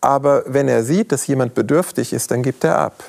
aber 0.00 0.44
wenn 0.46 0.68
er 0.68 0.84
sieht, 0.84 1.12
dass 1.12 1.26
jemand 1.26 1.54
bedürftig 1.54 2.12
ist, 2.12 2.30
dann 2.30 2.42
gibt 2.42 2.64
er 2.64 2.78
ab. 2.78 3.04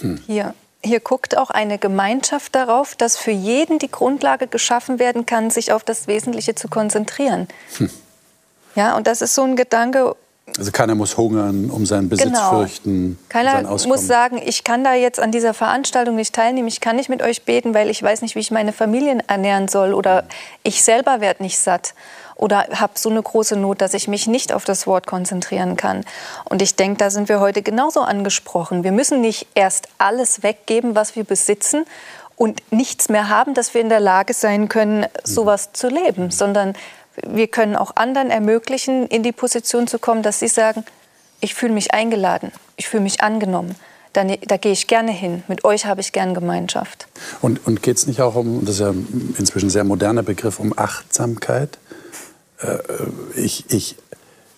Hm. 0.00 0.18
Hier 0.26 0.54
hier 0.84 1.00
guckt 1.00 1.36
auch 1.36 1.50
eine 1.50 1.78
Gemeinschaft 1.78 2.54
darauf, 2.54 2.94
dass 2.94 3.16
für 3.16 3.30
jeden 3.30 3.78
die 3.78 3.90
Grundlage 3.90 4.46
geschaffen 4.46 4.98
werden 4.98 5.26
kann, 5.26 5.50
sich 5.50 5.72
auf 5.72 5.84
das 5.84 6.06
Wesentliche 6.06 6.54
zu 6.54 6.68
konzentrieren. 6.68 7.48
Hm. 7.78 7.90
Ja, 8.74 8.96
und 8.96 9.06
das 9.06 9.22
ist 9.22 9.34
so 9.34 9.42
ein 9.42 9.56
Gedanke. 9.56 10.16
Also 10.58 10.70
keiner 10.70 10.94
muss 10.94 11.16
hungern, 11.16 11.70
um 11.70 11.86
seinen 11.86 12.08
Besitz 12.08 12.26
genau. 12.26 12.50
fürchten. 12.50 13.18
Keiner 13.28 13.62
muss 13.62 14.06
sagen, 14.06 14.40
ich 14.44 14.64
kann 14.64 14.84
da 14.84 14.94
jetzt 14.94 15.20
an 15.20 15.30
dieser 15.30 15.54
Veranstaltung 15.54 16.16
nicht 16.16 16.34
teilnehmen, 16.34 16.68
ich 16.68 16.80
kann 16.80 16.96
nicht 16.96 17.08
mit 17.08 17.22
euch 17.22 17.44
beten, 17.44 17.74
weil 17.74 17.88
ich 17.88 18.02
weiß 18.02 18.22
nicht, 18.22 18.34
wie 18.34 18.40
ich 18.40 18.50
meine 18.50 18.72
Familien 18.72 19.20
ernähren 19.28 19.68
soll 19.68 19.94
oder 19.94 20.24
ich 20.62 20.82
selber 20.82 21.20
werde 21.20 21.42
nicht 21.42 21.58
satt 21.58 21.94
oder 22.34 22.66
habe 22.74 22.94
so 22.96 23.08
eine 23.08 23.22
große 23.22 23.56
Not, 23.56 23.80
dass 23.80 23.94
ich 23.94 24.08
mich 24.08 24.26
nicht 24.26 24.52
auf 24.52 24.64
das 24.64 24.86
Wort 24.86 25.06
konzentrieren 25.06 25.76
kann. 25.76 26.04
Und 26.44 26.60
ich 26.60 26.74
denke, 26.74 26.98
da 26.98 27.10
sind 27.10 27.28
wir 27.28 27.38
heute 27.38 27.62
genauso 27.62 28.00
angesprochen. 28.00 28.82
Wir 28.82 28.92
müssen 28.92 29.20
nicht 29.20 29.46
erst 29.54 29.88
alles 29.98 30.42
weggeben, 30.42 30.96
was 30.96 31.14
wir 31.14 31.22
besitzen 31.24 31.84
und 32.34 32.60
nichts 32.72 33.08
mehr 33.08 33.28
haben, 33.28 33.54
dass 33.54 33.74
wir 33.74 33.80
in 33.80 33.88
der 33.88 34.00
Lage 34.00 34.34
sein 34.34 34.68
können, 34.68 35.06
sowas 35.22 35.72
zu 35.72 35.88
leben, 35.88 36.32
sondern 36.32 36.74
wir 37.26 37.48
können 37.48 37.76
auch 37.76 37.96
anderen 37.96 38.30
ermöglichen, 38.30 39.06
in 39.06 39.22
die 39.22 39.32
Position 39.32 39.86
zu 39.86 39.98
kommen, 39.98 40.22
dass 40.22 40.38
sie 40.38 40.48
sagen, 40.48 40.84
ich 41.40 41.54
fühle 41.54 41.72
mich 41.72 41.92
eingeladen, 41.92 42.52
ich 42.76 42.88
fühle 42.88 43.02
mich 43.02 43.20
angenommen. 43.20 43.74
Da, 44.12 44.24
da, 44.24 44.58
gehe 44.58 44.72
ich 44.72 44.88
gerne 44.88 45.10
hin. 45.10 45.42
Mit 45.48 45.64
euch 45.64 45.86
habe 45.86 46.02
ich 46.02 46.12
gern 46.12 46.34
Gemeinschaft. 46.34 47.08
Und, 47.40 47.66
und 47.66 47.82
geht 47.82 47.96
es 47.96 48.06
nicht 48.06 48.20
auch 48.20 48.34
um, 48.34 48.62
das 48.62 48.74
ist 48.74 48.80
ja 48.80 48.92
inzwischen 49.38 49.68
ein 49.68 49.70
sehr 49.70 49.84
moderner 49.84 50.22
Begriff, 50.22 50.60
um 50.60 50.76
Achtsamkeit? 50.76 51.78
Äh, 52.60 52.76
ich, 53.36 53.64
ich, 53.70 53.96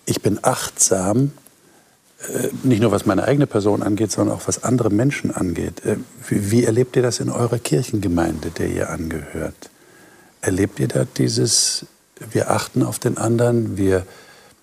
ich 0.05 0.21
bin 0.21 0.39
achtsam, 0.41 1.31
äh, 2.19 2.49
nicht 2.63 2.81
nur 2.81 2.91
was 2.91 3.05
meine 3.05 3.23
eigene 3.23 3.47
Person 3.47 3.81
angeht, 3.81 4.11
sondern 4.11 4.35
auch 4.35 4.45
was 4.45 4.63
andere 4.65 4.89
Menschen 4.89 5.33
angeht. 5.33 5.85
Äh, 5.85 5.97
wie, 6.27 6.51
wie 6.51 6.63
erlebt 6.65 6.97
ihr 6.97 7.01
das 7.01 7.21
in 7.21 7.29
eurer 7.29 7.59
Kirchengemeinde, 7.59 8.51
der 8.51 8.67
ihr 8.67 8.89
angehört? 8.89 9.69
Erlebt 10.41 10.81
ihr 10.81 10.89
da 10.89 11.05
dieses, 11.17 11.85
wir 12.31 12.51
achten 12.51 12.83
auf 12.83 12.99
den 12.99 13.17
anderen, 13.17 13.77
wir, 13.77 14.05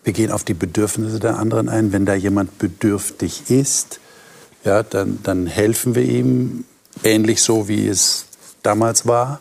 wir 0.04 0.12
gehen 0.12 0.32
auf 0.32 0.44
die 0.44 0.54
Bedürfnisse 0.54 1.20
der 1.20 1.38
anderen 1.38 1.68
ein. 1.68 1.92
Wenn 1.92 2.06
da 2.06 2.14
jemand 2.14 2.58
bedürftig 2.58 3.50
ist, 3.50 4.00
ja, 4.64 4.82
dann, 4.82 5.18
dann 5.22 5.46
helfen 5.46 5.94
wir 5.94 6.02
ihm, 6.02 6.64
ähnlich 7.04 7.42
so 7.42 7.68
wie 7.68 7.88
es 7.88 8.26
damals 8.62 9.06
war, 9.06 9.40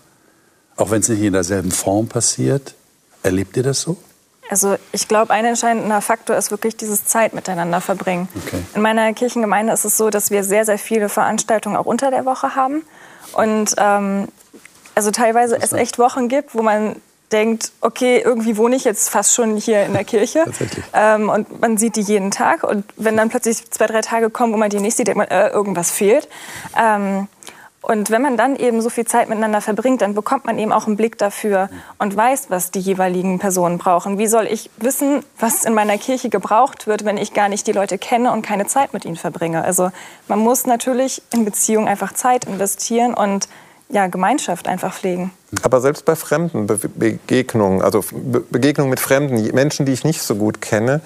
auch 0.75 0.91
wenn 0.91 1.01
es 1.01 1.09
nicht 1.09 1.21
in 1.21 1.33
derselben 1.33 1.71
Form 1.71 2.07
passiert. 2.07 2.75
Erlebt 3.23 3.55
ihr 3.57 3.63
das 3.63 3.81
so? 3.81 3.97
Also 4.49 4.75
ich 4.91 5.07
glaube, 5.07 5.31
ein 5.31 5.45
entscheidender 5.45 6.01
Faktor 6.01 6.35
ist 6.35 6.51
wirklich 6.51 6.75
dieses 6.75 7.05
Zeit 7.05 7.33
miteinander 7.33 7.79
verbringen. 7.79 8.27
Okay. 8.45 8.61
In 8.75 8.81
meiner 8.81 9.13
Kirchengemeinde 9.13 9.71
ist 9.71 9.85
es 9.85 9.95
so, 9.95 10.09
dass 10.09 10.29
wir 10.29 10.43
sehr, 10.43 10.65
sehr 10.65 10.77
viele 10.77 11.07
Veranstaltungen 11.07 11.77
auch 11.77 11.85
unter 11.85 12.11
der 12.11 12.25
Woche 12.25 12.55
haben. 12.55 12.81
Und 13.33 13.75
ähm, 13.77 14.27
also 14.93 15.11
teilweise 15.11 15.55
es 15.55 15.71
echt 15.71 15.99
Wochen 15.99 16.27
gibt, 16.27 16.53
wo 16.53 16.63
man 16.63 16.97
denkt, 17.31 17.71
okay, 17.81 18.21
irgendwie 18.23 18.57
wohne 18.57 18.75
ich 18.75 18.83
jetzt 18.83 19.09
fast 19.09 19.33
schon 19.33 19.57
hier 19.57 19.85
in 19.85 19.93
der 19.93 20.03
Kirche. 20.03 20.45
Ähm, 20.93 21.29
und 21.29 21.61
man 21.61 21.77
sieht 21.77 21.95
die 21.95 22.01
jeden 22.01 22.31
Tag. 22.31 22.63
Und 22.63 22.85
wenn 22.97 23.17
dann 23.17 23.29
plötzlich 23.29 23.69
zwei, 23.71 23.87
drei 23.87 24.01
Tage 24.01 24.29
kommen, 24.29 24.53
wo 24.53 24.57
man 24.57 24.69
die 24.69 24.79
nicht 24.79 24.97
sieht, 24.97 25.07
denkt 25.07 25.17
man, 25.17 25.27
äh, 25.27 25.49
irgendwas 25.49 25.91
fehlt. 25.91 26.27
Ähm, 26.77 27.27
und 27.81 28.11
wenn 28.11 28.21
man 28.21 28.37
dann 28.37 28.55
eben 28.55 28.79
so 28.81 28.89
viel 28.89 29.05
Zeit 29.05 29.27
miteinander 29.27 29.59
verbringt, 29.59 30.01
dann 30.01 30.13
bekommt 30.13 30.45
man 30.45 30.59
eben 30.59 30.71
auch 30.71 30.85
einen 30.85 30.97
Blick 30.97 31.17
dafür 31.17 31.69
und 31.97 32.15
weiß, 32.15 32.49
was 32.49 32.69
die 32.69 32.79
jeweiligen 32.79 33.39
Personen 33.39 33.79
brauchen. 33.79 34.19
Wie 34.19 34.27
soll 34.27 34.45
ich 34.45 34.69
wissen, 34.77 35.23
was 35.39 35.65
in 35.65 35.73
meiner 35.73 35.97
Kirche 35.97 36.29
gebraucht 36.29 36.85
wird, 36.85 37.05
wenn 37.05 37.17
ich 37.17 37.33
gar 37.33 37.49
nicht 37.49 37.65
die 37.65 37.71
Leute 37.71 37.97
kenne 37.97 38.31
und 38.31 38.43
keine 38.43 38.67
Zeit 38.67 38.93
mit 38.93 39.03
ihnen 39.03 39.15
verbringe? 39.15 39.63
Also 39.63 39.89
man 40.27 40.37
muss 40.37 40.67
natürlich 40.67 41.23
in 41.33 41.43
Beziehungen 41.43 41.87
einfach 41.87 42.13
Zeit 42.13 42.45
investieren 42.45 43.15
und 43.15 43.49
ja, 43.89 44.05
Gemeinschaft 44.07 44.67
einfach 44.67 44.93
pflegen. 44.93 45.31
Aber 45.63 45.81
selbst 45.81 46.05
bei 46.05 46.15
fremden 46.15 46.67
Be 46.67 46.79
Begegnungen, 46.95 47.81
also 47.81 48.03
Be 48.11 48.41
Begegnungen 48.49 48.89
mit 48.89 48.99
Fremden, 48.99 49.53
Menschen, 49.53 49.85
die 49.85 49.91
ich 49.91 50.03
nicht 50.03 50.21
so 50.21 50.35
gut 50.35 50.61
kenne, 50.61 51.01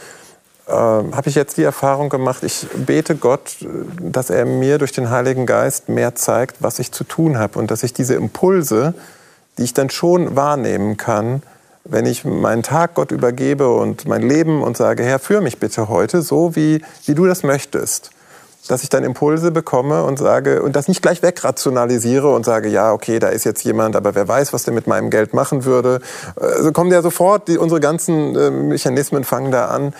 äh, 0.67 0.71
habe 0.71 1.23
ich 1.25 1.35
jetzt 1.35 1.57
die 1.57 1.63
Erfahrung 1.63 2.09
gemacht, 2.09 2.43
ich 2.43 2.67
bete 2.75 3.15
Gott, 3.15 3.57
dass 3.99 4.29
er 4.29 4.45
mir 4.45 4.77
durch 4.77 4.91
den 4.91 5.09
Heiligen 5.09 5.45
Geist 5.45 5.89
mehr 5.89 6.15
zeigt, 6.15 6.61
was 6.61 6.79
ich 6.79 6.91
zu 6.91 7.03
tun 7.03 7.37
habe 7.37 7.59
und 7.59 7.71
dass 7.71 7.83
ich 7.83 7.93
diese 7.93 8.15
Impulse, 8.15 8.93
die 9.57 9.63
ich 9.63 9.73
dann 9.73 9.89
schon 9.89 10.35
wahrnehmen 10.35 10.97
kann, 10.97 11.41
wenn 11.83 12.05
ich 12.05 12.25
meinen 12.25 12.63
Tag 12.63 12.95
Gott 12.95 13.11
übergebe 13.11 13.71
und 13.71 14.07
mein 14.07 14.23
Leben 14.23 14.63
und 14.63 14.75
sage, 14.75 15.03
Herr, 15.03 15.19
führ 15.19 15.41
mich 15.41 15.59
bitte 15.59 15.87
heute 15.87 16.21
so, 16.23 16.55
wie, 16.55 16.83
wie 17.05 17.13
du 17.13 17.25
das 17.25 17.43
möchtest. 17.43 18.09
Dass 18.67 18.83
ich 18.83 18.89
dann 18.89 19.03
Impulse 19.03 19.51
bekomme 19.51 20.03
und 20.03 20.17
sage, 20.17 20.63
und 20.63 20.75
das 20.75 20.87
nicht 20.87 21.01
gleich 21.01 21.21
wegrationalisiere 21.21 22.33
und 22.33 22.45
sage, 22.45 22.67
ja, 22.69 22.93
okay, 22.93 23.19
da 23.19 23.27
ist 23.27 23.43
jetzt 23.43 23.63
jemand, 23.63 23.95
aber 23.95 24.15
wer 24.15 24.27
weiß, 24.27 24.53
was 24.53 24.63
der 24.63 24.73
mit 24.73 24.87
meinem 24.87 25.09
Geld 25.09 25.33
machen 25.33 25.65
würde. 25.65 26.01
Also 26.35 26.71
kommen 26.71 26.91
ja 26.91 27.01
sofort, 27.01 27.47
die, 27.47 27.57
unsere 27.57 27.79
ganzen 27.79 28.35
äh, 28.35 28.49
Mechanismen 28.49 29.23
fangen 29.23 29.51
da 29.51 29.67
an 29.67 29.93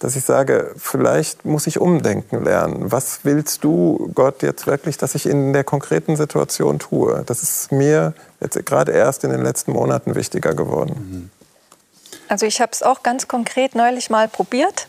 dass 0.00 0.16
ich 0.16 0.24
sage, 0.24 0.72
vielleicht 0.78 1.44
muss 1.44 1.66
ich 1.66 1.78
umdenken 1.78 2.42
lernen. 2.42 2.90
Was 2.90 3.20
willst 3.22 3.62
du, 3.64 4.10
Gott, 4.14 4.42
jetzt 4.42 4.66
wirklich, 4.66 4.96
dass 4.96 5.14
ich 5.14 5.26
in 5.26 5.52
der 5.52 5.62
konkreten 5.62 6.16
Situation 6.16 6.78
tue? 6.78 7.22
Das 7.26 7.42
ist 7.42 7.70
mir 7.70 8.14
jetzt 8.40 8.64
gerade 8.64 8.92
erst 8.92 9.24
in 9.24 9.30
den 9.30 9.42
letzten 9.42 9.72
Monaten 9.72 10.14
wichtiger 10.14 10.54
geworden. 10.54 11.30
Also 12.28 12.46
ich 12.46 12.62
habe 12.62 12.72
es 12.72 12.82
auch 12.82 13.02
ganz 13.02 13.28
konkret 13.28 13.74
neulich 13.74 14.08
mal 14.08 14.26
probiert. 14.26 14.88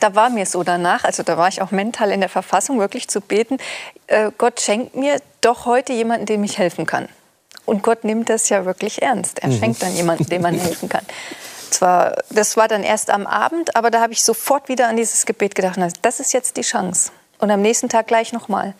Da 0.00 0.14
war 0.14 0.30
mir 0.30 0.46
so 0.46 0.62
danach, 0.62 1.04
also 1.04 1.22
da 1.22 1.36
war 1.38 1.48
ich 1.48 1.62
auch 1.62 1.70
mental 1.70 2.10
in 2.10 2.20
der 2.20 2.28
Verfassung, 2.28 2.78
wirklich 2.78 3.08
zu 3.08 3.20
beten, 3.20 3.58
äh, 4.06 4.30
Gott 4.36 4.60
schenkt 4.60 4.96
mir 4.96 5.20
doch 5.40 5.66
heute 5.66 5.92
jemanden, 5.92 6.26
dem 6.26 6.44
ich 6.44 6.58
helfen 6.58 6.86
kann. 6.86 7.08
Und 7.64 7.82
Gott 7.82 8.04
nimmt 8.04 8.28
das 8.28 8.48
ja 8.48 8.64
wirklich 8.64 9.02
ernst. 9.02 9.38
Er 9.38 9.48
mhm. 9.48 9.58
schenkt 9.58 9.82
dann 9.82 9.94
jemanden, 9.94 10.26
dem 10.26 10.42
man 10.42 10.58
helfen 10.58 10.88
kann 10.88 11.04
zwar, 11.72 12.22
das 12.30 12.56
war 12.56 12.68
dann 12.68 12.84
erst 12.84 13.10
am 13.10 13.26
Abend, 13.26 13.74
aber 13.74 13.90
da 13.90 14.00
habe 14.00 14.12
ich 14.12 14.22
sofort 14.22 14.68
wieder 14.68 14.88
an 14.88 14.96
dieses 14.96 15.26
Gebet 15.26 15.54
gedacht. 15.54 15.78
Das 16.02 16.20
ist 16.20 16.32
jetzt 16.32 16.56
die 16.56 16.62
Chance. 16.62 17.10
Und 17.38 17.50
am 17.50 17.60
nächsten 17.60 17.88
Tag 17.88 18.06
gleich 18.06 18.32
nochmal. 18.32 18.74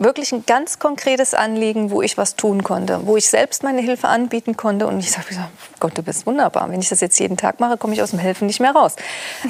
Wirklich 0.00 0.30
ein 0.32 0.46
ganz 0.46 0.78
konkretes 0.78 1.34
Anliegen, 1.34 1.90
wo 1.90 2.02
ich 2.02 2.16
was 2.16 2.36
tun 2.36 2.62
konnte, 2.62 3.00
wo 3.04 3.16
ich 3.16 3.28
selbst 3.28 3.64
meine 3.64 3.80
Hilfe 3.80 4.06
anbieten 4.06 4.56
konnte. 4.56 4.86
Und 4.86 5.00
ich 5.00 5.10
sage, 5.10 5.26
Gott, 5.80 5.98
du 5.98 6.02
bist 6.02 6.24
wunderbar. 6.24 6.70
Wenn 6.70 6.80
ich 6.80 6.88
das 6.88 7.00
jetzt 7.00 7.18
jeden 7.18 7.36
Tag 7.36 7.58
mache, 7.58 7.76
komme 7.76 7.94
ich 7.94 8.02
aus 8.02 8.10
dem 8.10 8.20
Helfen 8.20 8.46
nicht 8.46 8.60
mehr 8.60 8.70
raus. 8.70 8.94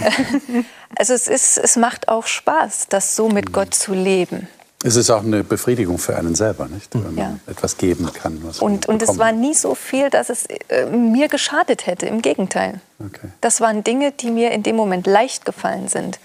also 0.97 1.13
es, 1.13 1.29
ist, 1.29 1.59
es 1.59 1.77
macht 1.77 2.09
auch 2.09 2.27
Spaß, 2.27 2.87
das 2.89 3.15
so 3.15 3.29
mit 3.29 3.53
Gott 3.53 3.75
zu 3.75 3.93
leben. 3.93 4.49
Es 4.83 4.97
ist 4.97 5.11
auch 5.11 5.25
eine 5.25 5.43
Befriedigung 5.45 5.99
für 5.99 6.17
einen 6.17 6.35
selber, 6.35 6.69
nicht? 6.69 6.95
wenn 6.95 7.03
man 7.03 7.17
ja. 7.17 7.39
etwas 7.47 7.77
geben 7.77 8.11
kann. 8.13 8.41
und 8.61 8.87
und 8.87 9.03
es 9.03 9.19
war 9.19 9.33
nie 9.33 9.53
so 9.53 9.75
viel, 9.75 10.09
dass 10.09 10.31
es 10.31 10.47
äh, 10.47 10.87
mir 10.87 11.27
geschadet 11.27 11.87
hätte. 11.87 12.07
Im 12.07 12.23
Gegenteil. 12.23 12.81
Okay. 13.01 13.29
Das 13.41 13.61
waren 13.61 13.83
Dinge, 13.83 14.13
die 14.13 14.31
mir 14.31 14.53
in 14.53 14.63
dem 14.63 14.77
Moment 14.77 15.09
leicht 15.09 15.45
gefallen 15.45 15.89
sind. 15.89 16.21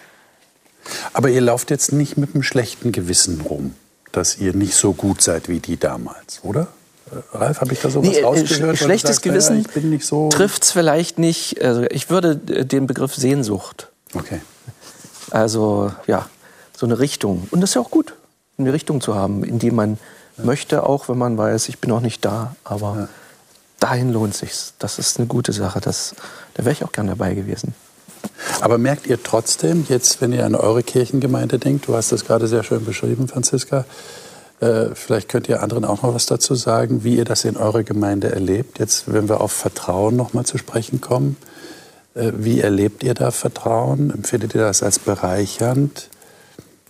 Aber 1.14 1.30
ihr 1.30 1.42
lauft 1.42 1.72
jetzt 1.72 1.92
nicht 1.94 2.16
mit 2.16 2.36
einem 2.36 2.44
schlechten 2.44 2.92
Gewissen 2.92 3.42
rum, 3.42 3.74
dass 4.14 4.38
ihr 4.38 4.54
nicht 4.54 4.76
so 4.76 4.94
gut 4.94 5.22
seid 5.22 5.50
wie 5.50 5.60
die 5.60 5.76
damals, 5.76 6.40
oder? 6.44 6.68
Äh, 7.12 7.38
Ralf, 7.38 7.60
habe 7.60 7.74
ich 7.74 7.82
da 7.82 7.90
sowas 7.90 8.10
nee, 8.10 8.20
äh, 8.20 8.24
rausgehört? 8.24 8.78
Schlechtes 8.78 9.18
sagst, 9.18 9.24
Gewissen 9.24 9.66
ja, 9.76 10.00
so 10.00 10.30
trifft 10.30 10.64
es 10.64 10.72
vielleicht 10.72 11.20
nicht. 11.20 11.62
Also 11.62 11.84
ich 11.90 12.10
würde 12.10 12.40
äh, 12.48 12.64
den 12.64 12.88
Begriff 12.88 13.16
Sehnsucht. 13.16 13.90
Okay. 14.14 14.40
Also 15.32 15.92
ja, 16.08 16.30
so 16.78 16.86
eine 16.86 17.00
Richtung. 17.00 17.48
Und 17.52 17.62
das 17.62 17.72
ist 17.72 17.74
ja 17.74 17.82
auch 17.82 17.92
gut, 17.92 18.14
eine 18.58 18.72
Richtung 18.72 19.02
zu 19.02 19.16
haben, 19.16 19.44
in 19.44 19.60
die 19.60 19.72
man 19.72 19.98
ja. 20.38 20.46
möchte, 20.46 20.84
auch 20.86 21.10
wenn 21.10 21.18
man 21.18 21.38
weiß, 21.38 21.68
ich 21.70 21.80
bin 21.80 21.90
noch 21.90 22.02
nicht 22.02 22.24
da. 22.24 22.56
Aber 22.64 22.96
ja. 22.98 23.08
dahin 23.80 24.14
lohnt 24.14 24.36
sich. 24.36 24.54
Das 24.78 25.00
ist 25.00 25.18
eine 25.18 25.28
gute 25.28 25.54
Sache. 25.54 25.82
Das, 25.82 26.16
da 26.54 26.66
wäre 26.66 26.74
ich 26.74 26.86
auch 26.86 26.92
gern 26.92 27.08
dabei 27.08 27.34
gewesen. 27.34 27.74
Aber 28.62 28.78
merkt 28.78 29.08
ihr 29.08 29.22
trotzdem, 29.22 29.86
jetzt, 29.90 30.22
wenn 30.22 30.34
ihr 30.34 30.46
an 30.46 30.56
eure 30.56 30.84
Kirchengemeinde 30.84 31.60
denkt, 31.60 31.88
du 31.88 31.96
hast 31.96 32.12
das 32.12 32.26
gerade 32.26 32.48
sehr 32.48 32.64
schön 32.64 32.86
beschrieben, 32.86 33.28
Franziska, 33.28 33.86
äh, 34.60 34.96
vielleicht 34.96 35.30
könnt 35.30 35.50
ihr 35.50 35.62
anderen 35.62 35.86
auch 35.86 36.04
noch 36.04 36.14
was 36.14 36.26
dazu 36.26 36.56
sagen, 36.56 37.04
wie 37.04 37.18
ihr 37.18 37.26
das 37.26 37.46
in 37.46 37.58
eurer 37.58 37.84
Gemeinde 37.84 38.32
erlebt. 38.32 38.80
Jetzt, 38.80 39.12
wenn 39.12 39.28
wir 39.28 39.42
auf 39.42 39.52
Vertrauen 39.52 40.16
noch 40.16 40.34
mal 40.34 40.46
zu 40.46 40.58
sprechen 40.58 41.02
kommen, 41.02 41.38
äh, 42.16 42.32
wie 42.36 42.62
erlebt 42.62 43.04
ihr 43.04 43.14
da 43.14 43.32
Vertrauen? 43.32 44.12
Empfindet 44.12 44.56
ihr 44.56 44.62
das 44.62 44.84
als 44.84 45.00
bereichernd? 45.00 46.10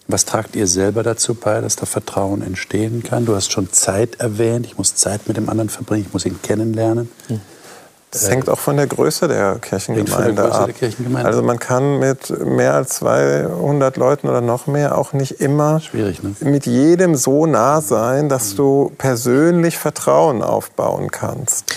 Was 0.08 0.26
tragt 0.26 0.56
ihr 0.56 0.68
selber 0.68 1.02
dazu 1.02 1.34
bei, 1.34 1.62
dass 1.62 1.76
da 1.78 1.86
Vertrauen 1.86 2.42
entstehen 2.42 3.04
kann? 3.04 3.26
Du 3.26 3.36
hast 3.36 3.52
schon 3.52 3.72
Zeit 3.72 4.16
erwähnt. 4.16 4.66
Ich 4.66 4.78
muss 4.78 4.96
Zeit 4.96 5.28
mit 5.28 5.38
dem 5.38 5.50
anderen 5.50 5.70
verbringen. 5.70 6.06
Ich 6.08 6.14
muss 6.14 6.26
ihn 6.26 6.42
kennenlernen. 6.42 7.10
Hm. 7.28 7.42
Das 8.14 8.30
hängt 8.30 8.48
auch 8.48 8.60
von 8.60 8.78
der 8.78 8.86
Größe 8.86 9.28
der 9.28 9.56
Kirchengemeinde 9.60 10.36
der 10.36 10.44
Größe 10.46 10.60
ab. 10.60 10.66
Der 10.68 10.76
Kirchengemeinde. 10.76 11.28
Also 11.28 11.42
man 11.42 11.58
kann 11.58 11.98
mit 11.98 12.30
mehr 12.46 12.76
als 12.76 12.96
200 12.98 13.98
Leuten 13.98 14.30
oder 14.30 14.42
noch 14.42 14.68
mehr 14.68 14.98
auch 14.98 15.14
nicht 15.14 15.42
immer 15.42 15.82
ne? 15.92 16.14
mit 16.42 16.68
jedem 16.68 17.16
so 17.16 17.48
nah 17.48 17.82
sein, 17.82 18.30
dass 18.30 18.56
du 18.56 18.92
persönlich 19.00 19.78
Vertrauen 19.80 20.44
aufbauen 20.44 21.10
kannst. 21.10 21.74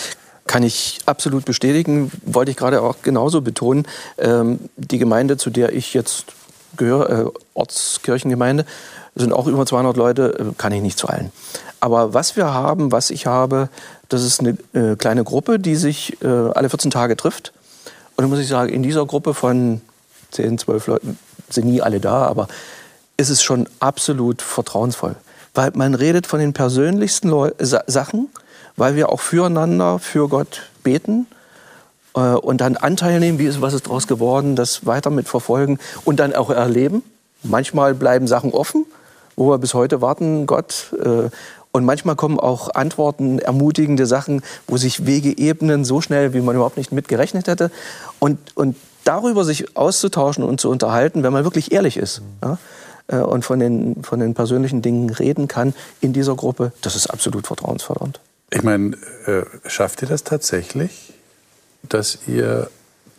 Kann 0.46 0.62
ich 0.62 1.00
absolut 1.06 1.46
bestätigen, 1.46 2.12
wollte 2.24 2.50
ich 2.50 2.56
gerade 2.56 2.82
auch 2.82 2.96
genauso 3.02 3.40
betonen. 3.40 3.86
Ähm, 4.18 4.60
die 4.76 4.98
Gemeinde, 4.98 5.38
zu 5.38 5.50
der 5.50 5.72
ich 5.72 5.94
jetzt 5.94 6.26
gehöre, 6.76 7.10
äh, 7.10 7.30
Ortskirchengemeinde, 7.54 8.66
sind 9.16 9.32
auch 9.32 9.46
über 9.46 9.64
200 9.64 9.96
Leute, 9.96 10.38
äh, 10.38 10.54
kann 10.56 10.72
ich 10.72 10.82
nicht 10.82 10.98
zu 10.98 11.08
allen. 11.08 11.32
Aber 11.80 12.14
was 12.14 12.36
wir 12.36 12.52
haben, 12.52 12.92
was 12.92 13.10
ich 13.10 13.26
habe, 13.26 13.68
das 14.08 14.22
ist 14.22 14.40
eine 14.40 14.56
äh, 14.72 14.96
kleine 14.96 15.24
Gruppe, 15.24 15.58
die 15.58 15.76
sich 15.76 16.20
äh, 16.22 16.26
alle 16.26 16.68
14 16.68 16.90
Tage 16.90 17.16
trifft. 17.16 17.52
Und 18.16 18.22
dann 18.22 18.30
muss 18.30 18.38
ich 18.38 18.48
sagen, 18.48 18.72
in 18.72 18.82
dieser 18.82 19.04
Gruppe 19.06 19.34
von 19.34 19.80
10, 20.30 20.58
12 20.58 20.86
Leuten 20.86 21.18
sind 21.50 21.66
nie 21.66 21.82
alle 21.82 22.00
da, 22.00 22.26
aber 22.26 22.48
ist 23.16 23.30
es 23.30 23.42
schon 23.42 23.68
absolut 23.80 24.42
vertrauensvoll. 24.42 25.16
Weil 25.54 25.72
man 25.74 25.94
redet 25.94 26.26
von 26.26 26.38
den 26.38 26.52
persönlichsten 26.52 27.28
Leu 27.28 27.50
Sa 27.58 27.82
Sachen, 27.86 28.28
weil 28.76 28.94
wir 28.94 29.10
auch 29.10 29.20
füreinander, 29.20 29.98
für 29.98 30.28
Gott 30.28 30.62
beten 30.82 31.26
äh, 32.14 32.20
und 32.20 32.60
dann 32.60 32.76
Anteil 32.76 33.20
nehmen, 33.20 33.38
wie 33.38 33.46
ist, 33.46 33.60
was 33.60 33.74
ist 33.74 33.86
daraus 33.86 34.06
geworden, 34.06 34.56
das 34.56 34.86
weiter 34.86 35.10
mitverfolgen 35.10 35.78
und 36.04 36.20
dann 36.20 36.34
auch 36.34 36.50
erleben. 36.50 37.02
Manchmal 37.42 37.94
bleiben 37.94 38.26
Sachen 38.26 38.52
offen, 38.52 38.86
wo 39.34 39.50
wir 39.50 39.58
bis 39.58 39.74
heute 39.74 40.00
warten, 40.00 40.46
Gott, 40.46 40.92
äh, 41.02 41.30
und 41.76 41.84
manchmal 41.84 42.16
kommen 42.16 42.40
auch 42.40 42.74
Antworten, 42.74 43.38
ermutigende 43.38 44.06
Sachen, 44.06 44.40
wo 44.66 44.78
sich 44.78 45.04
Wege 45.04 45.36
ebnen, 45.36 45.84
so 45.84 46.00
schnell, 46.00 46.32
wie 46.32 46.40
man 46.40 46.54
überhaupt 46.56 46.78
nicht 46.78 46.90
mitgerechnet 46.90 47.48
hätte. 47.48 47.70
Und, 48.18 48.38
und 48.56 48.76
darüber 49.04 49.44
sich 49.44 49.76
auszutauschen 49.76 50.42
und 50.42 50.58
zu 50.58 50.70
unterhalten, 50.70 51.22
wenn 51.22 51.34
man 51.34 51.44
wirklich 51.44 51.72
ehrlich 51.72 51.98
ist. 51.98 52.22
Ja? 52.42 52.58
Äh, 53.08 53.18
und 53.18 53.44
von 53.44 53.60
den, 53.60 54.02
von 54.02 54.20
den 54.20 54.32
persönlichen 54.32 54.80
Dingen 54.80 55.10
reden 55.10 55.48
kann 55.48 55.74
in 56.00 56.14
dieser 56.14 56.34
Gruppe, 56.34 56.72
das 56.80 56.96
ist 56.96 57.08
absolut 57.08 57.46
vertrauensfördernd. 57.46 58.20
Ich 58.50 58.62
meine, 58.62 58.96
äh, 59.26 59.42
schafft 59.68 60.00
ihr 60.00 60.08
das 60.08 60.24
tatsächlich, 60.24 61.12
dass 61.82 62.20
ihr 62.26 62.70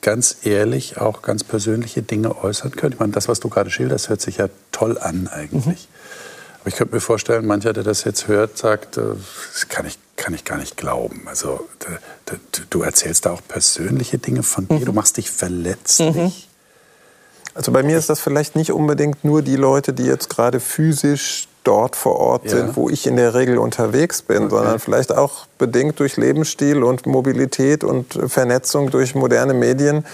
ganz 0.01 0.38
ehrlich 0.43 0.97
auch 0.97 1.22
ganz 1.22 1.43
persönliche 1.43 2.01
Dinge 2.01 2.43
äußern 2.43 2.72
könnt? 2.72 2.95
Ich 2.95 2.99
meine, 2.99 3.12
das, 3.12 3.28
was 3.28 3.39
du 3.39 3.49
gerade 3.49 3.70
schilderst, 3.70 4.10
hört 4.10 4.22
sich 4.22 4.38
ja 4.38 4.47
toll 4.72 4.97
an 4.97 5.28
eigentlich. 5.28 5.66
Mhm. 5.66 5.96
Aber 6.62 6.70
ich 6.70 6.76
könnte 6.76 6.95
mir 6.95 7.01
vorstellen, 7.01 7.45
mancher, 7.45 7.74
der 7.74 7.84
das 7.84 8.03
jetzt 8.03 8.28
hört, 8.28 8.58
sagt, 8.58 8.97
äh, 8.97 9.01
das 9.53 9.70
kann 9.70 9.86
ich, 9.86 9.97
kann 10.16 10.34
ich 10.34 10.43
gar 10.43 10.58
nicht 10.58 10.78
glauben. 10.78 11.24
Also 11.26 11.68
du 12.70 12.82
erzählst 12.82 13.26
da 13.26 13.32
auch 13.32 13.41
persönliche 13.47 14.18
Dinge 14.18 14.43
von 14.43 14.68
dir, 14.68 14.80
mhm. 14.80 14.86
du 14.86 14.93
machst 14.93 15.18
dich 15.18 15.32
verletzlich. 15.32 16.16
Mhm. 16.16 16.32
Also 17.53 17.72
bei 17.72 17.82
mir 17.82 17.97
ist 17.97 18.10
das 18.10 18.20
vielleicht 18.20 18.55
nicht 18.55 18.72
unbedingt 18.72 19.24
nur 19.24 19.41
die 19.41 19.55
Leute, 19.55 19.91
die 19.91 20.03
jetzt 20.03 20.30
gerade 20.30 20.60
physisch 20.60 21.47
dort 21.64 21.95
vor 21.95 22.18
Ort 22.18 22.45
ja. 22.45 22.51
sind, 22.51 22.76
wo 22.76 22.89
ich 22.89 23.08
in 23.08 23.18
der 23.18 23.34
Regel 23.34 23.58
unterwegs 23.58 24.22
bin, 24.22 24.43
okay. 24.43 24.49
sondern 24.55 24.80
vielleicht 24.80 25.12
auch 25.12 25.47
bedingt 25.58 25.99
durch 25.99 26.18
Lebensstil 26.18 26.84
und 26.84 27.05
Mobilität 27.08 27.84
und 27.84 28.14
Vernetzung 28.28 28.91
durch 28.91 29.16
moderne 29.16 29.53
Medien 29.53 30.05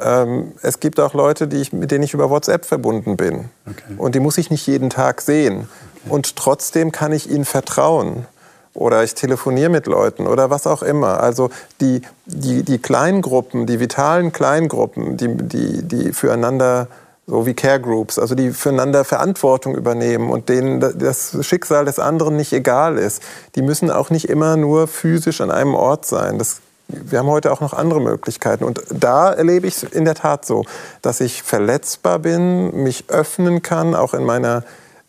ähm, 0.00 0.52
es 0.62 0.80
gibt 0.80 0.98
auch 1.00 1.14
Leute, 1.14 1.48
ich, 1.52 1.72
mit 1.72 1.90
denen 1.90 2.04
ich 2.04 2.14
über 2.14 2.30
WhatsApp 2.30 2.64
verbunden 2.64 3.16
bin. 3.16 3.50
Okay. 3.68 3.94
Und 3.96 4.14
die 4.14 4.20
muss 4.20 4.38
ich 4.38 4.50
nicht 4.50 4.66
jeden 4.66 4.90
Tag 4.90 5.20
sehen. 5.20 5.68
Okay. 6.04 6.14
Und 6.14 6.36
trotzdem 6.36 6.92
kann 6.92 7.12
ich 7.12 7.30
ihnen 7.30 7.44
vertrauen. 7.44 8.26
Oder 8.74 9.04
ich 9.04 9.14
telefoniere 9.14 9.68
mit 9.68 9.86
Leuten 9.86 10.26
oder 10.26 10.48
was 10.48 10.66
auch 10.66 10.82
immer. 10.82 11.20
Also 11.20 11.50
die, 11.80 12.00
die, 12.24 12.62
die 12.62 12.78
Kleingruppen, 12.78 13.66
die 13.66 13.80
vitalen 13.80 14.32
Kleingruppen, 14.32 15.18
die, 15.18 15.28
die, 15.36 15.82
die 15.82 16.12
füreinander 16.14 16.88
so 17.26 17.46
wie 17.46 17.54
Care 17.54 17.80
Groups, 17.80 18.18
also 18.18 18.34
die 18.34 18.50
füreinander 18.50 19.04
Verantwortung 19.04 19.76
übernehmen 19.76 20.30
und 20.30 20.48
denen 20.48 20.80
das 20.80 21.36
Schicksal 21.42 21.84
des 21.84 21.98
anderen 21.98 22.36
nicht 22.36 22.52
egal 22.52 22.98
ist. 22.98 23.22
Die 23.54 23.62
müssen 23.62 23.90
auch 23.90 24.10
nicht 24.10 24.28
immer 24.28 24.56
nur 24.56 24.88
physisch 24.88 25.40
an 25.40 25.50
einem 25.50 25.74
Ort 25.74 26.04
sein. 26.04 26.38
Das 26.38 26.60
wir 26.92 27.18
haben 27.18 27.28
heute 27.28 27.52
auch 27.52 27.60
noch 27.60 27.72
andere 27.72 28.00
Möglichkeiten. 28.00 28.64
Und 28.64 28.82
da 28.90 29.32
erlebe 29.32 29.66
ich 29.66 29.76
es 29.76 29.82
in 29.82 30.04
der 30.04 30.14
Tat 30.14 30.44
so, 30.44 30.64
dass 31.00 31.20
ich 31.20 31.42
verletzbar 31.42 32.18
bin, 32.18 32.82
mich 32.82 33.04
öffnen 33.08 33.62
kann, 33.62 33.94
auch 33.94 34.14
in 34.14 34.24
meiner, 34.24 34.64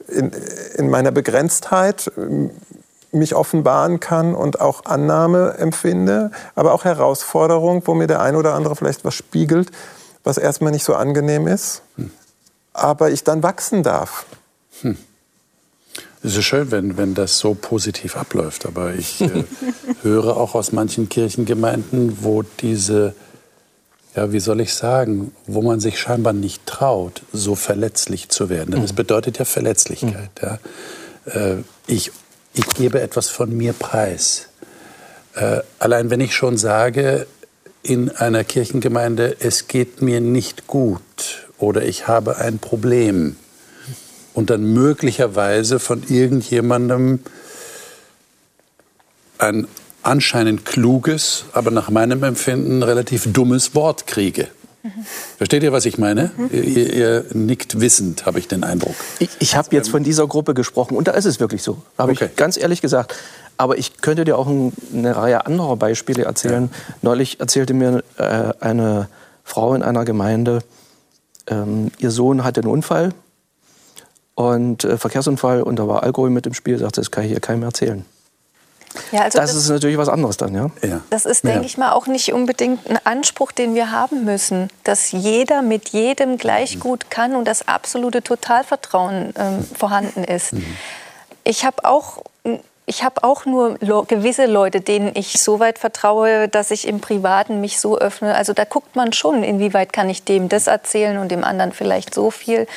in, 0.07 0.31
in 0.75 0.89
meiner 0.89 1.11
Begrenztheit 1.11 2.11
mich 3.11 3.35
offenbaren 3.35 3.99
kann 3.99 4.33
und 4.33 4.59
auch 4.59 4.85
Annahme 4.85 5.55
empfinde, 5.57 6.31
aber 6.55 6.73
auch 6.73 6.83
Herausforderung, 6.83 7.83
wo 7.85 7.93
mir 7.93 8.07
der 8.07 8.21
ein 8.21 8.35
oder 8.35 8.55
andere 8.55 8.75
vielleicht 8.75 9.05
was 9.05 9.13
spiegelt, 9.13 9.69
was 10.23 10.37
erstmal 10.37 10.71
nicht 10.71 10.83
so 10.83 10.95
angenehm 10.95 11.47
ist, 11.47 11.83
hm. 11.95 12.11
aber 12.73 13.11
ich 13.11 13.23
dann 13.23 13.43
wachsen 13.43 13.83
darf. 13.83 14.25
Hm. 14.81 14.97
Es 16.23 16.37
ist 16.37 16.45
schön, 16.45 16.71
wenn, 16.71 16.97
wenn 16.97 17.13
das 17.13 17.37
so 17.37 17.53
positiv 17.53 18.15
abläuft. 18.15 18.65
Aber 18.65 18.93
ich 18.93 19.21
äh, 19.21 19.43
höre 20.03 20.37
auch 20.37 20.55
aus 20.55 20.71
manchen 20.71 21.09
Kirchengemeinden, 21.09 22.19
wo 22.21 22.43
diese, 22.43 23.13
ja, 24.15 24.31
wie 24.31 24.39
soll 24.39 24.61
ich 24.61 24.73
sagen, 24.73 25.33
wo 25.45 25.61
man 25.61 25.79
sich 25.79 25.99
scheinbar 25.99 26.33
nicht 26.33 26.65
traut, 26.65 27.23
so 27.33 27.55
verletzlich 27.55 28.29
zu 28.29 28.49
werden. 28.49 28.71
Denn 28.71 28.81
das 28.81 28.93
mhm. 28.93 28.97
bedeutet 28.97 29.37
ja 29.37 29.45
Verletzlichkeit. 29.45 30.31
Mhm. 30.41 30.47
Ja. 31.33 31.49
Äh, 31.51 31.57
ich, 31.87 32.11
ich 32.53 32.67
gebe 32.69 33.01
etwas 33.01 33.29
von 33.29 33.55
mir 33.55 33.73
preis. 33.73 34.47
Äh, 35.35 35.59
allein 35.79 36.09
wenn 36.09 36.21
ich 36.21 36.33
schon 36.35 36.57
sage, 36.57 37.27
in 37.81 38.09
einer 38.09 38.45
Kirchengemeinde, 38.45 39.35
es 39.39 39.67
geht 39.67 40.01
mir 40.01 40.21
nicht 40.21 40.67
gut 40.67 41.49
oder 41.57 41.83
ich 41.83 42.07
habe 42.07 42.37
ein 42.37 42.59
Problem, 42.59 43.35
und 44.33 44.49
dann 44.49 44.63
möglicherweise 44.73 45.79
von 45.79 46.03
irgendjemandem 46.07 47.19
ein 49.37 49.67
anscheinend 50.01 50.65
kluges, 50.65 51.45
aber 51.53 51.71
nach 51.71 51.89
meinem 51.89 52.23
Empfinden 52.23 52.83
relativ 52.83 53.31
dummes 53.31 53.73
Wort 53.73 54.05
kriege. 54.05 54.47
Versteht 55.37 55.63
ihr, 55.63 55.71
was 55.71 55.85
ich 55.85 55.97
meine? 55.97 56.31
Mhm. 56.35 56.49
Ihr, 56.51 56.93
ihr, 56.93 57.25
nickt 57.33 57.79
wissend, 57.79 58.25
habe 58.25 58.39
ich 58.39 58.49
den 58.49 58.65
Eindruck. 58.65 58.95
Ich, 59.19 59.29
ich 59.39 59.55
habe 59.55 59.73
jetzt 59.73 59.89
von 59.89 60.03
dieser 60.03 60.27
Gruppe 60.27 60.53
gesprochen 60.53 60.97
und 60.97 61.07
da 61.07 61.13
ist 61.13 61.23
es 61.23 61.39
wirklich 61.39 61.63
so, 61.63 61.81
habe 61.97 62.11
okay. 62.11 62.25
ich 62.25 62.35
ganz 62.35 62.57
ehrlich 62.57 62.81
gesagt. 62.81 63.15
Aber 63.55 63.77
ich 63.77 64.01
könnte 64.01 64.25
dir 64.25 64.37
auch 64.37 64.47
eine 64.47 65.15
Reihe 65.15 65.45
anderer 65.45 65.77
Beispiele 65.77 66.23
erzählen. 66.23 66.69
Ja. 66.71 66.95
Neulich 67.01 67.39
erzählte 67.39 67.73
mir 67.73 68.03
äh, 68.17 68.51
eine 68.59 69.07
Frau 69.43 69.73
in 69.73 69.83
einer 69.83 70.05
Gemeinde, 70.05 70.59
ähm, 71.47 71.91
ihr 71.99 72.11
Sohn 72.11 72.43
hatte 72.43 72.61
einen 72.61 72.69
Unfall 72.69 73.13
und 74.35 74.83
äh, 74.83 74.97
Verkehrsunfall 74.97 75.61
und 75.63 75.77
da 75.77 75.87
war 75.87 76.03
Alkohol 76.03 76.29
mit 76.29 76.47
im 76.47 76.53
Spiel, 76.53 76.77
sagte, 76.77 77.01
das 77.01 77.11
kann 77.11 77.23
ich 77.23 77.31
hier 77.31 77.39
keinem 77.39 77.63
erzählen. 77.63 78.05
Ja, 79.11 79.21
also 79.21 79.39
das, 79.39 79.51
das, 79.51 79.63
ist 79.63 79.69
natürlich 79.69 79.97
was 79.97 80.09
anderes 80.09 80.37
dann, 80.37 80.53
ja. 80.53 80.69
ja. 80.83 81.01
Das 81.09 81.25
ist, 81.25 81.43
denke 81.43 81.61
ja. 81.61 81.65
ich 81.65 81.77
mal, 81.77 81.93
auch 81.93 82.05
nicht 82.05 82.31
unbedingt 82.31 82.87
ein 82.87 82.99
Anspruch, 83.03 83.51
den 83.51 83.73
wir 83.73 83.91
haben 83.91 84.23
müssen, 84.23 84.69
dass 84.83 85.11
jeder 85.11 85.61
mit 85.61 85.89
jedem 85.89 86.37
gleich 86.37 86.75
mhm. 86.75 86.79
gut 86.81 87.09
kann 87.09 87.35
und 87.35 87.45
das 87.47 87.67
absolute 87.67 88.21
Totalvertrauen 88.21 89.33
ähm, 89.35 89.65
vorhanden 89.75 90.23
ist. 90.23 90.53
Mhm. 90.53 90.77
Ich 91.43 91.65
habe 91.65 91.85
auch 91.85 92.23
ich 92.85 93.03
habe 93.03 93.23
auch 93.23 93.45
nur 93.45 93.77
gewisse 93.77 94.45
Leute, 94.45 94.81
denen 94.81 95.11
ich 95.15 95.41
so 95.41 95.59
weit 95.59 95.79
vertraue, 95.79 96.49
dass 96.49 96.69
ich 96.69 96.85
im 96.85 96.99
Privaten 96.99 97.61
mich 97.61 97.79
so 97.79 97.97
öffne. 97.97 98.35
Also 98.35 98.51
da 98.53 98.65
guckt 98.65 98.95
man 98.95 99.13
schon, 99.13 99.43
inwieweit 99.43 99.93
kann 99.93 100.09
ich 100.09 100.23
dem 100.23 100.49
das 100.49 100.67
erzählen 100.67 101.17
und 101.17 101.31
dem 101.31 101.45
anderen 101.45 101.71
vielleicht 101.71 102.13
so 102.13 102.29
viel. 102.29 102.67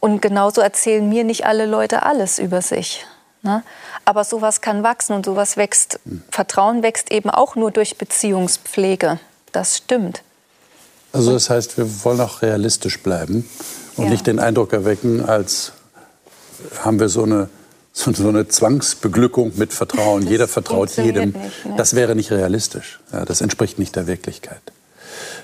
Und 0.00 0.22
genauso 0.22 0.62
erzählen 0.62 1.06
mir 1.06 1.24
nicht 1.24 1.44
alle 1.44 1.66
Leute 1.66 2.02
alles 2.02 2.38
über 2.38 2.62
sich. 2.62 3.06
Ne? 3.42 3.62
Aber 4.04 4.24
sowas 4.24 4.60
kann 4.60 4.82
wachsen 4.82 5.14
und 5.14 5.26
sowas 5.26 5.56
wächst. 5.56 6.00
Vertrauen 6.30 6.82
wächst 6.82 7.12
eben 7.12 7.30
auch 7.30 7.54
nur 7.54 7.70
durch 7.70 7.96
Beziehungspflege. 7.96 9.20
Das 9.52 9.76
stimmt. 9.76 10.22
Also 11.12 11.32
das 11.32 11.50
heißt, 11.50 11.76
wir 11.76 12.04
wollen 12.04 12.20
auch 12.20 12.42
realistisch 12.42 13.02
bleiben 13.02 13.48
und 13.96 14.04
ja. 14.04 14.10
nicht 14.10 14.26
den 14.26 14.38
Eindruck 14.38 14.72
erwecken, 14.72 15.24
als 15.24 15.72
haben 16.82 17.00
wir 17.00 17.08
so 17.08 17.24
eine, 17.24 17.48
so, 17.92 18.10
eine 18.10 18.46
Zwangsbeglückung 18.46 19.52
mit 19.56 19.72
Vertrauen. 19.72 20.26
Jeder 20.26 20.46
vertraut 20.46 20.90
jedem. 20.96 21.30
Nicht, 21.30 21.66
ne? 21.66 21.74
Das 21.76 21.94
wäre 21.94 22.14
nicht 22.14 22.30
realistisch. 22.30 23.00
Ja, 23.12 23.24
das 23.24 23.40
entspricht 23.40 23.78
nicht 23.78 23.96
der 23.96 24.06
Wirklichkeit. 24.06 24.62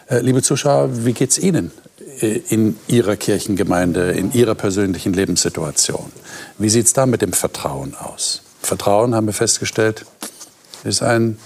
Äh, 0.08 0.20
liebe 0.20 0.42
Zuschauer, 0.42 1.04
wie 1.04 1.12
geht 1.12 1.30
es 1.30 1.38
Ihnen 1.38 1.72
in 2.20 2.78
Ihrer 2.88 3.16
Kirchengemeinde, 3.16 4.12
in 4.12 4.32
Ihrer 4.32 4.54
persönlichen 4.54 5.12
Lebenssituation? 5.12 6.12
Wie 6.58 6.68
sieht 6.68 6.86
es 6.86 6.92
da 6.92 7.06
mit 7.06 7.22
dem 7.22 7.32
Vertrauen 7.32 7.94
aus? 7.94 8.42
Vertrauen, 8.62 9.14
haben 9.14 9.26
wir 9.26 9.34
festgestellt, 9.34 10.06
ist 10.84 11.02
ein, 11.02 11.38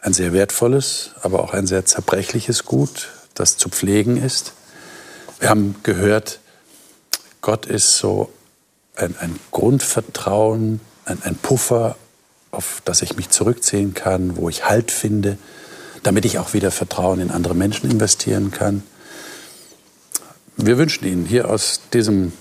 ein 0.00 0.12
sehr 0.12 0.32
wertvolles, 0.32 1.10
aber 1.22 1.42
auch 1.42 1.52
ein 1.52 1.66
sehr 1.66 1.84
zerbrechliches 1.84 2.64
Gut, 2.64 3.08
das 3.34 3.56
zu 3.56 3.68
pflegen 3.68 4.16
ist. 4.16 4.52
Wir 5.40 5.48
haben 5.48 5.76
gehört, 5.82 6.40
Gott 7.40 7.66
ist 7.66 7.96
so 7.96 8.32
ein, 8.94 9.16
ein 9.18 9.38
Grundvertrauen, 9.50 10.80
ein, 11.04 11.22
ein 11.22 11.36
Puffer, 11.36 11.96
auf 12.50 12.82
das 12.84 13.02
ich 13.02 13.16
mich 13.16 13.30
zurückziehen 13.30 13.94
kann, 13.94 14.36
wo 14.36 14.48
ich 14.48 14.64
Halt 14.68 14.90
finde, 14.90 15.38
damit 16.02 16.24
ich 16.24 16.38
auch 16.38 16.52
wieder 16.52 16.70
Vertrauen 16.70 17.20
in 17.20 17.30
andere 17.30 17.54
Menschen 17.54 17.90
investieren 17.90 18.50
kann. 18.50 18.82
Wir 20.56 20.78
wünschen 20.78 21.06
Ihnen 21.06 21.24
hier 21.24 21.48
aus 21.48 21.80
diesem 21.92 22.32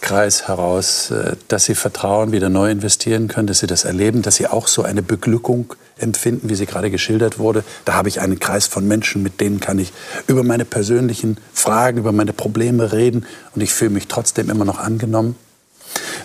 Kreis 0.00 0.48
heraus, 0.48 1.10
äh, 1.10 1.36
dass 1.48 1.64
Sie 1.64 1.74
Vertrauen 1.74 2.32
wieder 2.32 2.48
neu 2.48 2.70
investieren 2.70 3.28
können, 3.28 3.46
dass 3.46 3.58
Sie 3.58 3.66
das 3.66 3.84
erleben, 3.84 4.22
dass 4.22 4.36
Sie 4.36 4.46
auch 4.46 4.68
so 4.68 4.82
eine 4.82 5.02
Beglückung 5.02 5.74
empfinden, 5.98 6.48
wie 6.48 6.54
sie 6.54 6.66
gerade 6.66 6.90
geschildert 6.90 7.38
wurde. 7.38 7.64
Da 7.84 7.94
habe 7.94 8.08
ich 8.08 8.20
einen 8.20 8.38
Kreis 8.38 8.66
von 8.66 8.86
Menschen, 8.86 9.22
mit 9.22 9.40
denen 9.40 9.60
kann 9.60 9.78
ich 9.78 9.92
über 10.26 10.42
meine 10.42 10.64
persönlichen 10.64 11.38
Fragen, 11.52 11.98
über 11.98 12.12
meine 12.12 12.32
Probleme 12.32 12.92
reden 12.92 13.26
und 13.54 13.60
ich 13.60 13.72
fühle 13.72 13.90
mich 13.90 14.08
trotzdem 14.08 14.50
immer 14.50 14.64
noch 14.64 14.78
angenommen. 14.78 15.36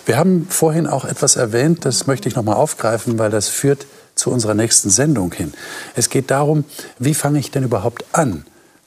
Wir 0.06 0.16
haben 0.16 0.46
vorhin 0.48 0.86
auch 0.86 1.04
etwas 1.04 1.36
erwähnt, 1.36 1.84
das 1.84 2.06
möchte 2.06 2.28
ich 2.28 2.36
noch 2.36 2.42
mal 2.42 2.54
aufgreifen, 2.54 3.18
weil 3.18 3.30
das 3.30 3.48
führt 3.48 3.86
zu 4.14 4.30
unserer 4.30 4.54
nächsten 4.54 4.90
Sendung 4.90 5.32
hin. 5.32 5.54
Es 5.96 6.10
geht 6.10 6.30
darum, 6.30 6.64
wie 6.98 7.14
fange 7.14 7.38
ich 7.38 7.50
denn 7.50 7.64
überhaupt 7.64 8.04
an, 8.12 8.44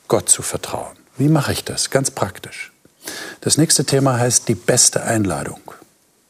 Gott 0.07 0.29
zu 0.29 0.41
vertrauen? 0.41 0.96
Wie 1.17 1.29
mache 1.29 1.51
ich 1.51 1.63
das? 1.63 1.89
Ganz 1.89 2.11
praktisch. 2.11 2.71
Das 3.41 3.57
nächste 3.57 3.85
Thema 3.85 4.17
heißt 4.19 4.47
die 4.47 4.55
beste 4.55 5.03
Einladung. 5.03 5.61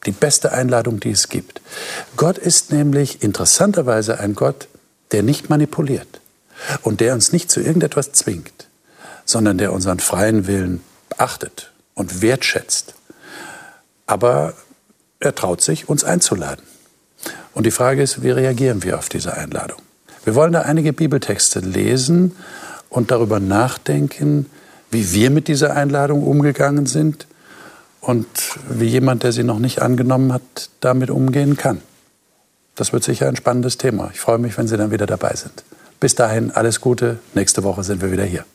Die 0.05 0.11
beste 0.11 0.51
Einladung, 0.53 0.99
die 0.99 1.11
es 1.11 1.29
gibt. 1.29 1.61
Gott 2.15 2.38
ist 2.38 2.71
nämlich 2.71 3.23
interessanterweise 3.23 4.19
ein 4.19 4.35
Gott, 4.35 4.67
der 5.11 5.23
nicht 5.23 5.49
manipuliert 5.49 6.21
und 6.81 7.01
der 7.01 7.13
uns 7.13 7.33
nicht 7.33 7.51
zu 7.51 7.59
irgendetwas 7.59 8.11
zwingt, 8.13 8.67
sondern 9.25 9.57
der 9.57 9.73
unseren 9.73 9.99
freien 9.99 10.47
Willen 10.47 10.81
achtet 11.17 11.71
und 11.93 12.21
wertschätzt. 12.21 12.93
Aber 14.05 14.53
er 15.19 15.35
traut 15.35 15.61
sich, 15.61 15.89
uns 15.89 16.03
einzuladen. 16.03 16.63
Und 17.53 17.65
die 17.65 17.71
Frage 17.71 18.03
ist, 18.03 18.21
wie 18.21 18.29
reagieren 18.29 18.83
wir 18.83 18.97
auf 18.99 19.09
diese 19.09 19.33
Einladung? 19.33 19.81
Wir 20.23 20.35
wollen 20.35 20.53
da 20.53 20.61
einige 20.61 20.93
Bibeltexte 20.93 21.59
lesen 21.59 22.35
und 22.89 23.11
darüber 23.11 23.39
nachdenken, 23.39 24.45
wie 24.91 25.11
wir 25.13 25.29
mit 25.29 25.47
dieser 25.47 25.75
Einladung 25.75 26.23
umgegangen 26.23 26.85
sind 26.85 27.27
und 28.01 28.27
wie 28.69 28.85
jemand, 28.85 29.23
der 29.23 29.31
sie 29.31 29.43
noch 29.43 29.59
nicht 29.59 29.81
angenommen 29.81 30.33
hat, 30.33 30.69
damit 30.79 31.09
umgehen 31.09 31.57
kann. 31.57 31.81
Das 32.75 32.93
wird 32.93 33.03
sicher 33.03 33.27
ein 33.27 33.35
spannendes 33.35 33.77
Thema. 33.77 34.11
Ich 34.13 34.19
freue 34.19 34.38
mich, 34.38 34.57
wenn 34.57 34.67
Sie 34.67 34.77
dann 34.77 34.91
wieder 34.91 35.07
dabei 35.07 35.33
sind. 35.35 35.63
Bis 35.99 36.13
dahin 36.13 36.51
alles 36.51 36.79
Gute. 36.79 37.17
Nächste 37.33 37.63
Woche 37.63 37.83
sind 37.83 38.01
wir 38.01 38.11
wieder 38.11 38.23
hier. 38.23 38.45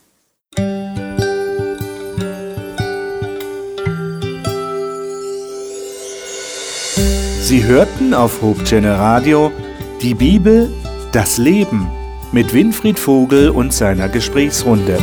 Sie 7.43 7.65
hörten 7.65 8.15
auf 8.15 8.41
Hochchannel 8.41 8.95
Radio 8.95 9.51
die 10.01 10.15
Bibel, 10.15 10.71
das 11.13 11.37
Leben 11.37 11.91
mit 12.33 12.55
Winfried 12.55 12.99
Vogel 12.99 13.51
und 13.51 13.73
seiner 13.75 14.09
Gesprächsrunde. 14.09 14.99